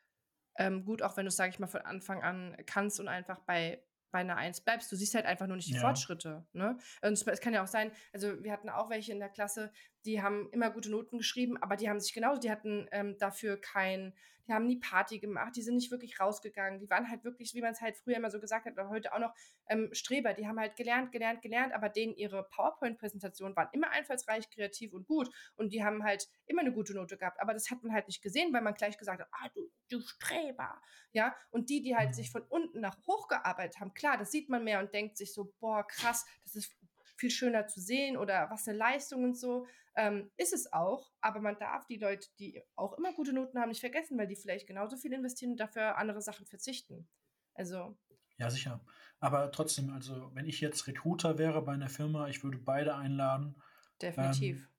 ähm, 0.58 0.86
gut, 0.86 1.02
auch 1.02 1.18
wenn 1.18 1.26
du's, 1.26 1.36
sage 1.36 1.50
ich 1.52 1.60
mal, 1.60 1.68
von 1.68 1.82
Anfang 1.82 2.24
an 2.24 2.56
kannst 2.66 3.00
und 3.00 3.10
einfach 3.10 3.40
bei 3.40 3.84
bei 4.12 4.24
'ner 4.24 4.38
Eins 4.38 4.62
bleibst. 4.62 4.92
Du 4.92 4.96
siehst 4.96 5.16
halt 5.16 5.26
einfach 5.26 5.48
nur 5.48 5.56
nicht 5.58 5.70
die 5.70 5.74
Ja. 5.74 5.76
Fortschritte, 5.76 6.48
ne? 6.54 6.78
Und 7.02 7.14
es 7.14 7.26
es 7.28 7.42
kann 7.42 7.54
ja 7.54 7.64
auch 7.64 7.68
sein 7.68 7.92
also, 8.14 8.44
wir 8.44 8.52
hatten 8.52 8.70
auch 8.70 8.90
welche 8.90 9.12
in 9.12 9.20
der 9.20 9.30
Klasse, 9.30 9.72
die 10.08 10.22
haben 10.24 10.50
immer 10.52 10.72
gute 10.72 10.90
Noten 10.92 11.18
geschrieben, 11.20 11.58
aber 11.62 11.76
die 11.76 11.90
haben 11.90 12.00
sich 12.00 12.14
genauso 12.14 12.40
die 12.42 12.52
hatten, 12.52 12.88
ähm, 12.92 13.18
dafür 13.20 13.62
kein 13.62 14.16
die 14.48 14.54
haben 14.54 14.66
nie 14.66 14.80
Party 14.80 15.20
gemacht, 15.20 15.58
die 15.58 15.62
sind 15.62 15.76
nicht 15.76 15.92
wirklich 15.92 16.22
rausgegangen. 16.22 16.80
Die 16.80 16.90
waren 16.90 17.10
halt 17.10 17.26
wirklich, 17.26 17.54
wie 17.54 17.62
man's 17.62 17.82
halt 17.82 17.98
früher 17.98 18.16
immer 18.16 18.32
so 18.32 18.40
gesagt 18.40 18.66
hat 18.66 18.74
oder 18.74 18.88
heute 18.90 19.14
auch 19.14 19.20
noch, 19.20 19.34
ähm, 19.68 19.90
Streber. 19.92 20.34
Die 20.34 20.48
haben 20.48 20.60
halt 20.60 20.78
gelernt, 20.78 21.12
gelernt, 21.12 21.42
gelernt, 21.42 21.74
aber 21.74 21.90
denen 21.90 22.14
ihre 22.16 22.48
PowerPoint-Präsentationen 22.50 23.56
waren 23.58 23.70
immer 23.74 23.90
einfallsreich, 23.92 24.50
kreativ 24.50 24.94
und 24.94 25.06
gut 25.08 25.30
und 25.56 25.74
die 25.74 25.84
haben 25.84 26.04
halt 26.04 26.28
immer 26.46 26.64
'ne 26.64 26.72
gute 26.72 26.94
Note 26.94 27.18
gehabt. 27.18 27.42
Aber 27.42 27.54
das 27.54 27.70
hat 27.72 27.84
man 27.84 27.94
halt 27.94 28.08
nicht 28.08 28.22
gesehen, 28.22 28.54
weil 28.54 28.62
man 28.62 28.74
gleich 28.76 28.98
gesagt 28.98 29.20
hat: 29.22 29.28
„Ah, 29.32 29.50
du 29.54 29.70
du 29.90 30.00
Streber“, 30.02 30.82
ja? 31.12 31.36
Und 31.52 31.70
die, 31.70 31.82
die 31.82 31.96
halt 31.96 32.14
sich 32.16 32.30
Mhm. 32.30 32.32
von 32.32 32.44
unten 32.44 32.80
nach 32.82 32.98
hoch 33.08 33.28
gearbeitet 33.28 33.80
haben, 33.80 33.94
klar, 33.94 34.18
das 34.18 34.32
sieht 34.32 34.50
man 34.50 34.64
mehr 34.64 34.80
und 34.80 34.94
denkt 34.94 35.18
sich 35.18 35.34
so: 35.34 35.54
„Boah, 35.60 35.86
krass, 35.86 36.26
das 36.44 36.56
ist 36.56 36.76
viel 37.18 37.32
schöner 37.32 37.68
zu 37.68 37.82
sehen“ 37.82 38.18
oder 38.18 38.50
„was 38.52 38.66
'ne 38.68 38.74
Leistung“ 38.74 39.24
und 39.26 39.36
so. 39.38 39.68
Ähm, 39.96 40.32
ist 40.38 40.54
es 40.54 40.72
auch, 40.74 41.12
aber 41.22 41.42
man 41.42 41.58
darf 41.60 41.86
die 41.88 41.98
Leute, 41.98 42.30
die 42.40 42.64
auch 42.76 42.94
immer 42.98 43.14
gute 43.14 43.34
Noten 43.34 43.60
haben, 43.60 43.70
nicht 43.70 43.80
vergessen, 43.82 44.18
weil 44.18 44.28
die 44.28 44.36
vielleicht 44.38 44.68
genauso 44.68 44.98
viel 44.98 45.14
investieren 45.14 45.52
und 45.52 45.60
dafür 45.60 45.98
andere 45.98 46.22
Sachen 46.22 46.46
verzichten. 46.48 47.10
Also 47.56 47.98
Ja, 48.40 48.50
sicher. 48.52 48.86
Aber 49.20 49.52
trotzdem, 49.52 49.90
also, 49.92 50.30
wenn 50.36 50.46
ich 50.46 50.62
jetzt 50.62 50.86
Recruiter 50.88 51.38
wäre 51.40 51.62
bei 51.64 51.76
'ner 51.76 51.90
Firma, 51.90 52.28
ich 52.28 52.44
würde 52.44 52.60
beide 52.60 52.96
einladen, 52.96 53.62
Definitiv. 54.02 54.58
ähm, 54.58 54.70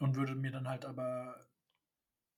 und 0.00 0.16
würde 0.16 0.34
mir 0.36 0.50
dann 0.52 0.68
halt 0.68 0.84
aber 0.84 1.46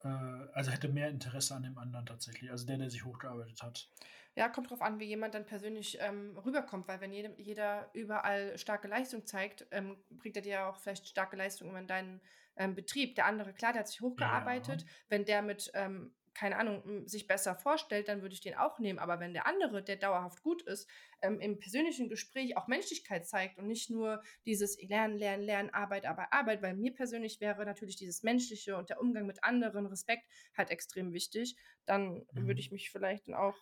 äh, 0.03 0.09
also, 0.09 0.71
hätte 0.73 0.89
mehr 0.89 1.11
Interesse 1.11 1.55
an 1.57 1.65
dem 1.65 1.79
anderen 1.79 2.07
tatsächlich, 2.07 2.51
also 2.53 2.67
der, 2.67 2.79
der 2.79 2.91
sich 2.91 3.05
hochgearbeitet 3.05 3.63
hat. 3.63 3.91
Ja, 4.37 4.49
kommt 4.51 4.71
drauf 4.71 4.83
an, 4.83 5.01
wie 5.01 5.07
jemand 5.07 5.35
dann 5.35 5.47
persönlich, 5.47 5.97
ähm, 6.01 6.37
rüberkommt, 6.37 6.87
weil 6.89 7.01
wenn 7.01 7.13
jedem 7.13 7.39
jeder 7.39 7.89
überall 7.95 8.59
starke 8.59 8.87
Leistung 8.87 9.25
zeigt, 9.27 9.67
ähm, 9.71 10.05
bringt 10.11 10.37
er 10.37 10.43
dir 10.43 10.53
ja 10.53 10.69
auch 10.71 10.77
vielleicht 10.79 11.09
starke 11.09 11.37
Leistung 11.37 11.75
in 11.75 11.87
deinen, 11.87 12.21
ähm, 12.57 12.75
Betrieb. 12.75 13.15
Der 13.15 13.25
andere, 13.27 13.55
klar, 13.55 13.73
der 13.73 13.81
hat 13.81 13.89
sich 13.89 14.01
Ja. 14.17 14.83
hochgearbeitet. 14.83 14.85
Wenn 15.09 15.25
der 15.25 15.41
mit, 15.43 15.71
ähm, 15.75 16.15
keine 16.35 16.59
Ahnung, 16.59 17.09
sich 17.09 17.27
besser 17.27 17.57
vorstellt, 17.57 18.09
dann 18.09 18.21
würde 18.21 18.35
ich 18.35 18.43
den 18.43 18.55
auch 18.57 18.79
nehmen. 18.79 18.99
Aber 18.99 19.21
wenn 19.21 19.33
der 19.33 19.47
andere, 19.47 19.83
der 19.83 19.97
dauerhaft 19.97 20.43
gut 20.43 20.61
ist, 20.63 20.87
ähm, 21.23 21.41
im 21.41 21.59
persönlichen 21.59 22.11
Gespräch 22.11 22.59
auch 22.59 22.67
Menschlichkeit 22.67 23.27
zeigt 23.27 23.57
und 23.59 23.67
nicht 23.67 23.89
nur 23.89 24.23
dieses 24.45 24.77
Lernen, 24.83 25.17
Lernen, 25.17 25.43
Lernen, 25.45 25.71
Arbeit, 25.71 26.05
Arbeit, 26.05 26.29
Arbeit, 26.33 26.61
weil 26.63 26.75
mir 26.75 26.93
persönlich 26.93 27.41
wäre 27.41 27.65
natürlich 27.65 27.97
dieses 27.97 28.23
Menschliche 28.23 28.77
und 28.77 28.91
der 28.91 29.01
Umgang 29.01 29.25
mit 29.27 29.43
anderen, 29.45 29.87
Respekt 29.87 30.25
halt 30.55 30.71
extrem 30.71 31.15
wichtig, 31.15 31.57
dann 31.87 32.27
würde 32.35 32.61
Mhm. 32.61 32.61
ich 32.61 32.71
mich 32.71 32.91
vielleicht 32.91 33.29
dann 33.29 33.35
auch 33.35 33.57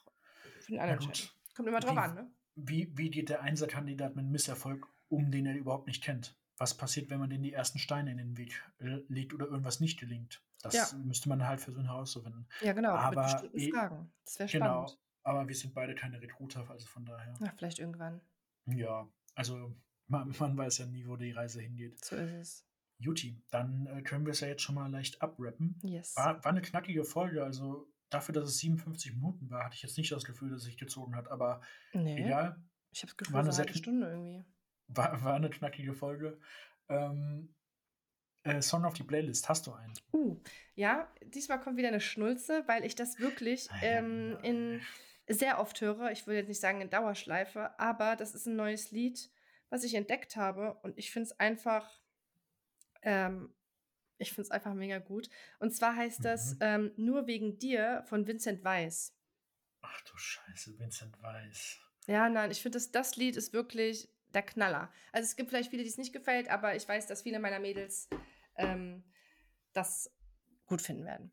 für 0.65 0.73
den 0.73 0.81
Ja 0.81 0.83
anderen 0.83 1.01
entscheiden. 1.01 1.31
gut, 1.31 1.35
Kommt 1.55 1.69
immer 1.69 1.81
drauf 1.81 1.97
wie 1.97 1.99
an, 1.99 2.15
ne? 2.15 2.35
wie 2.57 2.97
wie 2.97 3.11
geht 3.11 3.29
der 3.29 3.43
Einser-Kandidat 3.43 4.17
mit 4.17 4.27
Misserfolg 4.27 4.87
um, 5.09 5.31
den 5.31 5.47
er 5.47 5.57
überhaupt 5.57 5.87
nicht 5.87 6.03
kennt? 6.03 6.37
Was 6.59 6.77
passiert, 6.77 7.11
wenn 7.11 7.19
man 7.21 7.31
dem 7.31 7.43
die 7.43 7.53
ersten 7.53 7.79
Steine 7.79 8.13
in 8.13 8.19
den 8.19 8.37
Weg, 8.37 8.63
äh, 8.79 9.01
legt 9.09 9.35
oder 9.35 9.47
irgendwas 9.47 9.81
nicht 9.81 9.99
gelingt? 9.99 10.43
Das 10.63 10.75
Ja. 10.75 10.99
müsste 10.99 11.29
man 11.29 11.47
halt 11.47 11.61
versuchen 11.61 11.87
herauszufinden. 11.87 12.49
Ja, 12.61 12.73
genau, 12.73 12.93
mit 12.95 13.01
Aber 13.03 13.23
bestimmten 13.25 13.59
e 13.59 13.71
Fragen. 13.71 14.13
Das 14.25 14.39
wäre 14.39 14.49
spannend. 14.49 14.89
genau, 14.89 14.99
aber 15.25 15.49
wir 15.49 15.55
sind 15.55 15.75
beide 15.75 15.95
keine 15.95 16.21
Recruiter, 16.23 16.69
also 16.71 16.87
von 16.87 17.05
daher. 17.05 17.35
Ja, 17.41 17.53
vielleicht 17.57 17.79
irgendwann. 17.81 18.21
Ja, 18.67 19.09
also 19.35 19.75
ma 20.07 20.25
man 20.39 20.57
weiß 20.57 20.79
ja 20.79 20.87
nie, 20.87 21.07
wo 21.07 21.17
die 21.17 21.33
Reise 21.33 21.61
hingeht. 21.61 22.05
So 22.05 22.17
ist 22.17 22.33
es. 22.33 22.67
Guti, 23.03 23.43
dann, 23.51 23.87
äh, 23.89 24.03
können 24.03 24.25
wir's 24.25 24.41
ja 24.41 24.49
jetzt 24.49 24.63
schon 24.63 24.77
mal 24.77 24.91
leicht 24.91 25.21
abwrappen. 25.21 25.79
Yes. 25.83 26.17
War 26.17 26.43
war 26.45 26.53
'ne 26.53 26.63
knackige 26.63 27.05
Folge, 27.05 27.43
also 27.45 27.93
dafür, 28.15 28.35
dass 28.35 28.45
es 28.47 28.59
57 28.59 29.15
Minuten 29.15 29.51
war, 29.51 29.65
hatte 29.65 29.77
ich 29.77 29.83
jetzt 29.83 29.99
nicht 29.99 30.13
das 30.13 30.25
Gefühl, 30.25 30.51
dass 30.51 30.59
es 30.61 30.65
sich 30.65 30.79
gezogen 30.79 31.17
hat, 31.17 31.29
aber 31.29 31.61
Ne, 31.95 32.13
egal. 32.15 32.63
ich 32.93 33.01
habe 33.03 33.09
das 33.13 33.17
Gefühl, 33.17 33.35
War 33.35 33.45
so 33.45 33.53
'ne 33.53 33.53
'ne 33.53 33.75
sehr 33.75 33.75
Stunde 33.75 34.07
irgendwie. 34.09 34.45
war 34.89 35.23
war 35.25 35.39
'ne 35.39 35.51
knackige 35.51 35.95
Folge. 35.95 36.41
Ähm, 36.89 37.55
äh, 38.45 38.63
Song 38.63 38.85
auf 38.87 38.95
die 38.95 39.05
Playlist, 39.05 39.49
hast 39.51 39.67
du 39.69 39.75
einen? 39.75 40.01
Uh, 40.13 40.41
ja, 40.77 41.13
diesmal 41.25 41.61
kommt 41.61 41.77
wieder 41.77 41.91
'ne 41.91 42.01
Schnulze, 42.01 42.63
weil 42.69 42.85
ich 42.85 42.95
das 42.95 43.19
wirklich, 43.19 43.71
Ei, 43.71 43.81
ähm, 43.81 44.39
in 44.43 44.87
sehr 45.29 45.59
oft 45.59 45.81
höre. 45.81 46.13
Ich 46.13 46.27
will 46.27 46.37
jetzt 46.37 46.49
nicht 46.49 46.61
sagen 46.61 46.81
in 46.81 46.91
Dauerschleife, 46.91 47.79
aber 47.81 48.15
das 48.17 48.35
ist 48.35 48.47
'n 48.47 48.55
neues 48.57 48.91
Lied, 48.93 49.31
was 49.71 49.83
ich 49.85 49.95
entdeckt 49.95 50.37
habe 50.37 50.75
und 50.83 50.99
ich 50.99 51.11
finde 51.11 51.27
es 51.31 51.41
einfach 51.41 52.01
ähm, 53.03 53.55
ich 54.19 54.31
finde 54.31 54.43
es 54.43 54.51
einfach 54.51 54.75
mega 54.75 54.99
gut. 54.99 55.29
Und 55.59 55.73
zwar 55.75 55.97
heißt 55.97 56.25
das, 56.25 56.55
Mhm. 56.55 56.59
ähm, 56.61 56.93
„Nur 56.97 57.27
wegen 57.27 57.59
dir“ 57.59 58.05
von 58.09 58.27
Vincent 58.27 58.65
Weiss. 58.65 59.15
Ach 59.83 60.01
du 60.03 60.17
Scheiße, 60.17 60.79
Vincent 60.79 61.21
Weiss. 61.23 61.79
Ja, 62.07 62.29
nein, 62.29 62.51
ich 62.51 62.61
finde, 62.63 62.77
das 62.77 62.91
das 62.91 63.17
Lied 63.17 63.37
ist 63.37 63.53
wirklich 63.53 64.09
der 64.35 64.43
Knaller. 64.43 64.91
Also, 65.13 65.27
es 65.27 65.37
gibt 65.37 65.51
vielleicht 65.51 65.71
viele, 65.71 65.85
die's 65.85 65.97
nicht 65.99 66.13
gefällt, 66.13 66.49
aber 66.49 66.75
ich 66.77 66.89
weiß, 66.89 67.07
dass 67.07 67.23
viele 67.23 67.39
meiner 67.39 67.61
Mädels, 67.61 68.09
ähm, 68.57 69.05
das 69.73 70.11
gut 70.67 70.83
finden 70.83 71.05
werden. 71.05 71.33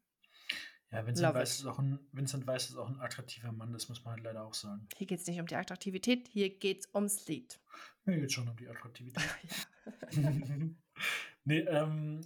Ja, 0.92 1.06
Vincent 1.06 1.28
Love 1.30 1.40
Weiss 1.40 1.54
it. 1.54 1.60
ist 1.62 1.66
auch 1.66 1.80
'n 1.80 2.00
Vincent 2.12 2.46
Weiss 2.48 2.70
ist 2.70 2.76
auch 2.76 2.90
'n 2.90 3.00
attraktiver 3.00 3.52
Mann, 3.52 3.72
das 3.74 3.88
muss 3.90 4.04
man 4.04 4.16
halt 4.16 4.24
leider 4.24 4.44
auch 4.44 4.54
sagen. 4.54 4.88
Hier 4.98 5.08
geht's 5.08 5.26
nicht 5.28 5.40
um 5.40 5.48
die 5.48 5.56
Attraktivität, 5.56 6.28
hier 6.28 6.50
geht's 6.58 6.88
ums 6.94 7.28
Lied. 7.28 7.60
Mir 8.06 8.20
geht's 8.20 8.34
schon 8.34 8.48
um 8.50 8.58
die 8.58 8.68
Attraktivität. 8.68 9.24
Ja. 10.12 10.32
Ne, 11.44 11.62
ähm, 11.62 12.22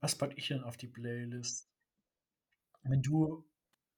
was 0.00 0.16
packe 0.16 0.34
ich 0.36 0.48
denn 0.48 0.62
auf 0.64 0.76
die 0.76 0.88
Playlist? 0.88 1.64
Wenn 2.84 3.02
du 3.02 3.46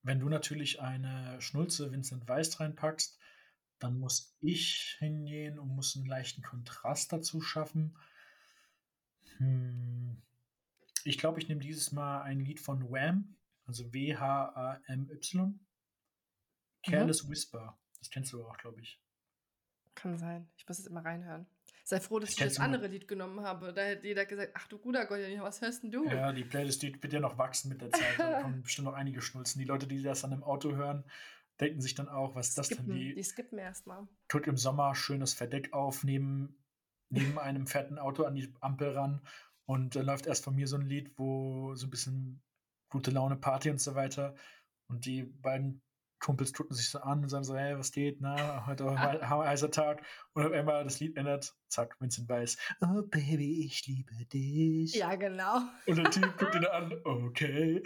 wenn 0.05 0.19
du 0.19 0.27
natürlich 0.27 0.81
eine 0.81 1.39
Schnulze 1.41 1.91
Vincent 1.91 2.27
Weiss 2.27 2.59
reinpackst, 2.59 3.17
dann 3.79 3.99
muss 3.99 4.35
ich 4.41 4.97
hingehen 4.99 5.59
und 5.59 5.69
muss 5.69 5.95
'n 5.95 6.05
leichten 6.05 6.41
Kontrast 6.41 7.13
dazu 7.13 7.39
schaffen. 7.41 7.95
Hm, 9.37 10.21
ich 11.05 11.17
glaube, 11.17 11.39
ich 11.39 11.49
nehme 11.49 11.61
dieses 11.61 11.91
Mal 11.91 12.21
ein 12.23 12.39
Lied 12.41 12.59
von 12.59 12.89
Wham, 12.91 13.35
also 13.65 13.93
W-H-A-M-Y. 13.93 15.59
Mhm. 16.87 17.13
„Careless 17.13 17.27
Whisper“. 17.29 17.77
Das 17.99 18.09
kennst 18.09 18.33
du 18.33 18.45
auch, 18.45 18.57
glaube 18.57 18.81
ich. 18.81 18.97
Kann 19.97 20.17
sein. 20.17 20.49
Ich 20.57 20.67
muss 20.67 20.77
jetzt 20.79 20.87
immer 20.87 21.05
reinhören. 21.05 21.45
Sei 21.87 21.99
froh, 21.99 22.19
dass 22.19 22.29
Das 22.29 22.35
ich 22.35 22.39
das 22.41 22.59
andere 22.59 22.87
Lied 22.87 23.07
genommen 23.09 23.41
habe. 23.41 23.73
Da 23.73 23.81
hätte 23.83 24.07
jeder 24.07 24.25
gesagt: 24.25 24.53
„Ach 24.55 24.67
du 24.67 24.77
guter 24.79 25.05
Gott, 25.05 25.19
was 25.39 25.61
hörst 25.61 25.83
'n 25.83 25.91
du?“ 25.91 26.09
Ja, 26.09 26.33
die 26.33 26.43
Playlist, 26.43 26.81
die 26.81 27.01
wird 27.01 27.13
ja 27.13 27.19
noch 27.21 27.37
wachsen 27.37 27.69
mit 27.69 27.81
der 27.81 27.91
Zeit. 27.93 28.23
Da 28.25 28.33
kommen 28.35 28.61
bestimmt 28.63 28.85
noch 28.87 28.93
einige 28.93 29.21
Schnulzen. 29.21 29.59
Die 29.59 29.65
Leute, 29.65 29.87
die 29.87 30.01
das 30.01 30.21
dann 30.21 30.33
im 30.33 30.43
Auto 30.43 30.75
hören, 30.75 31.05
denken 31.61 31.79
sich 31.81 31.95
dann 31.95 32.09
auch: 32.09 32.35
„Was 32.35 32.49
ist 32.49 32.57
das 32.57 32.71
denn?“ 32.73 32.89
Skippen, 32.89 33.11
die 33.15 33.17
Die 33.17 33.23
skippen 33.23 33.57
erst 33.59 33.85
mal. 33.85 34.07
drückt 34.27 34.47
im 34.47 34.57
Sommer 34.57 34.95
schön 34.95 35.19
das 35.19 35.33
Verdeck 35.33 35.73
auf, 35.73 36.03
neben 36.03 36.57
neben 37.09 37.37
einem 37.37 37.67
fetten 37.67 37.99
Auto 37.99 38.23
an 38.23 38.33
die 38.35 38.53
Ampel 38.61 38.89
ran 38.91 39.21
und 39.65 39.95
dann 39.95 40.05
läuft 40.07 40.25
erst 40.25 40.43
von 40.45 40.55
mir 40.55 40.67
so 40.67 40.75
'n 40.77 40.81
Lied, 40.87 41.17
wo 41.17 41.75
so 41.75 41.85
'n 41.87 41.89
bisschen 41.91 42.43
gute 42.89 43.11
Laune, 43.11 43.35
Party 43.37 43.69
und 43.69 43.79
so 43.79 43.93
weiter. 43.95 44.35
Und 44.87 45.05
die 45.05 45.23
beiden 45.23 45.81
Kumpels 46.23 46.53
gucken 46.53 46.75
sich 46.75 46.89
so 46.89 46.99
an 46.99 47.23
und 47.23 47.29
sagen 47.29 47.43
so: 47.43 47.55
„Hey, 47.55 47.77
was 47.77 47.91
geht, 47.91 48.21
na, 48.21 48.65
heute 48.67 48.85
hei 49.01 49.19
hei 49.21 49.47
heißer 49.47 49.71
Tag.“ 49.71 50.05
Und 50.33 50.45
auf 50.45 50.51
einmal 50.53 50.83
das 50.83 50.99
Lied 50.99 51.17
ändert, 51.17 51.55
zack, 51.69 51.97
Vincent 51.99 52.29
Weiss: 52.29 52.57
„Oh 52.81 53.03
Baby, 53.03 53.65
ich 53.65 53.85
liebe 53.87 54.25
dich.“ 54.27 54.99
Ja, 54.99 55.15
genau. 55.15 55.59
Und 55.85 55.97
der 55.97 56.09
Typ 56.11 56.37
guckt 56.37 56.55
ihn 56.55 56.65
an: 56.65 56.93
„Okay.“ 57.05 57.83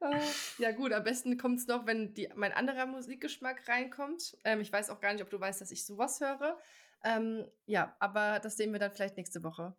Ah, 0.00 0.34
ja 0.58 0.72
gut, 0.72 0.92
am 0.92 1.04
besten 1.04 1.38
kommt's 1.38 1.66
noch, 1.66 1.86
wenn 1.86 2.12
die 2.14 2.28
mein 2.34 2.52
anderer 2.52 2.86
Musikgeschmack 2.86 3.66
reinkommt. 3.68 4.36
Ähm, 4.44 4.60
ich 4.60 4.70
weiß 4.72 4.90
auch 4.90 5.00
gar 5.00 5.12
nicht, 5.12 5.22
ob 5.22 5.30
du 5.30 5.40
weißt, 5.40 5.60
dass 5.60 5.70
ich 5.70 5.86
so 5.86 5.96
was 5.98 6.20
höre. 6.20 6.58
Ähm, 7.02 7.46
ja, 7.66 7.96
aber 7.98 8.38
das 8.40 8.56
sehen 8.56 8.72
wir 8.72 8.78
dann 8.78 8.92
vielleicht 8.92 9.16
nächste 9.16 9.42
Woche. 9.42 9.74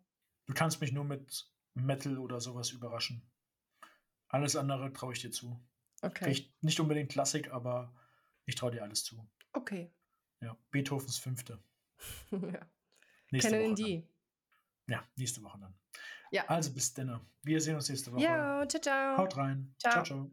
Du 0.46 0.52
kannst 0.52 0.80
mich 0.80 0.90
nur 0.90 1.04
mit 1.04 1.48
Metal 1.74 2.18
oder 2.18 2.40
sowas 2.40 2.70
überraschen. 2.72 3.30
Alles 4.28 4.56
andere 4.56 4.90
traue 4.94 5.12
ich 5.12 5.20
dir 5.20 5.30
zu. 5.30 5.60
Okay. 6.02 6.24
Vielleicht 6.24 6.62
nicht 6.62 6.80
unbedingt 6.80 7.10
Klassik, 7.10 7.50
aber 7.50 7.94
ich 8.46 8.54
traue 8.54 8.70
dir 8.70 8.82
alles 8.82 9.04
zu. 9.04 9.28
Okay. 9.52 9.92
Ja, 10.40 10.56
Beethovens 10.70 11.18
Fünfte. 11.18 11.58
ja. 12.30 12.66
Nächste 13.30 13.50
Kennen 13.50 13.70
Woche 13.72 13.74
die. 13.74 14.00
Dann. 14.86 14.94
Ja, 14.96 15.08
nächste 15.16 15.42
Woche 15.42 15.58
dann. 15.58 15.74
Ja. 16.30 16.46
Also 16.46 16.72
bis 16.72 16.94
dann. 16.94 17.20
Wir 17.42 17.60
sehen 17.60 17.74
uns 17.74 17.88
nächste 17.88 18.12
Woche. 18.12 18.22
Ja, 18.22 18.66
ciao, 18.68 18.80
ciao. 18.80 19.18
Haut 19.18 19.36
rein. 19.36 19.74
Ciao. 19.78 19.92
ciao. 19.92 20.04
ciao. 20.04 20.30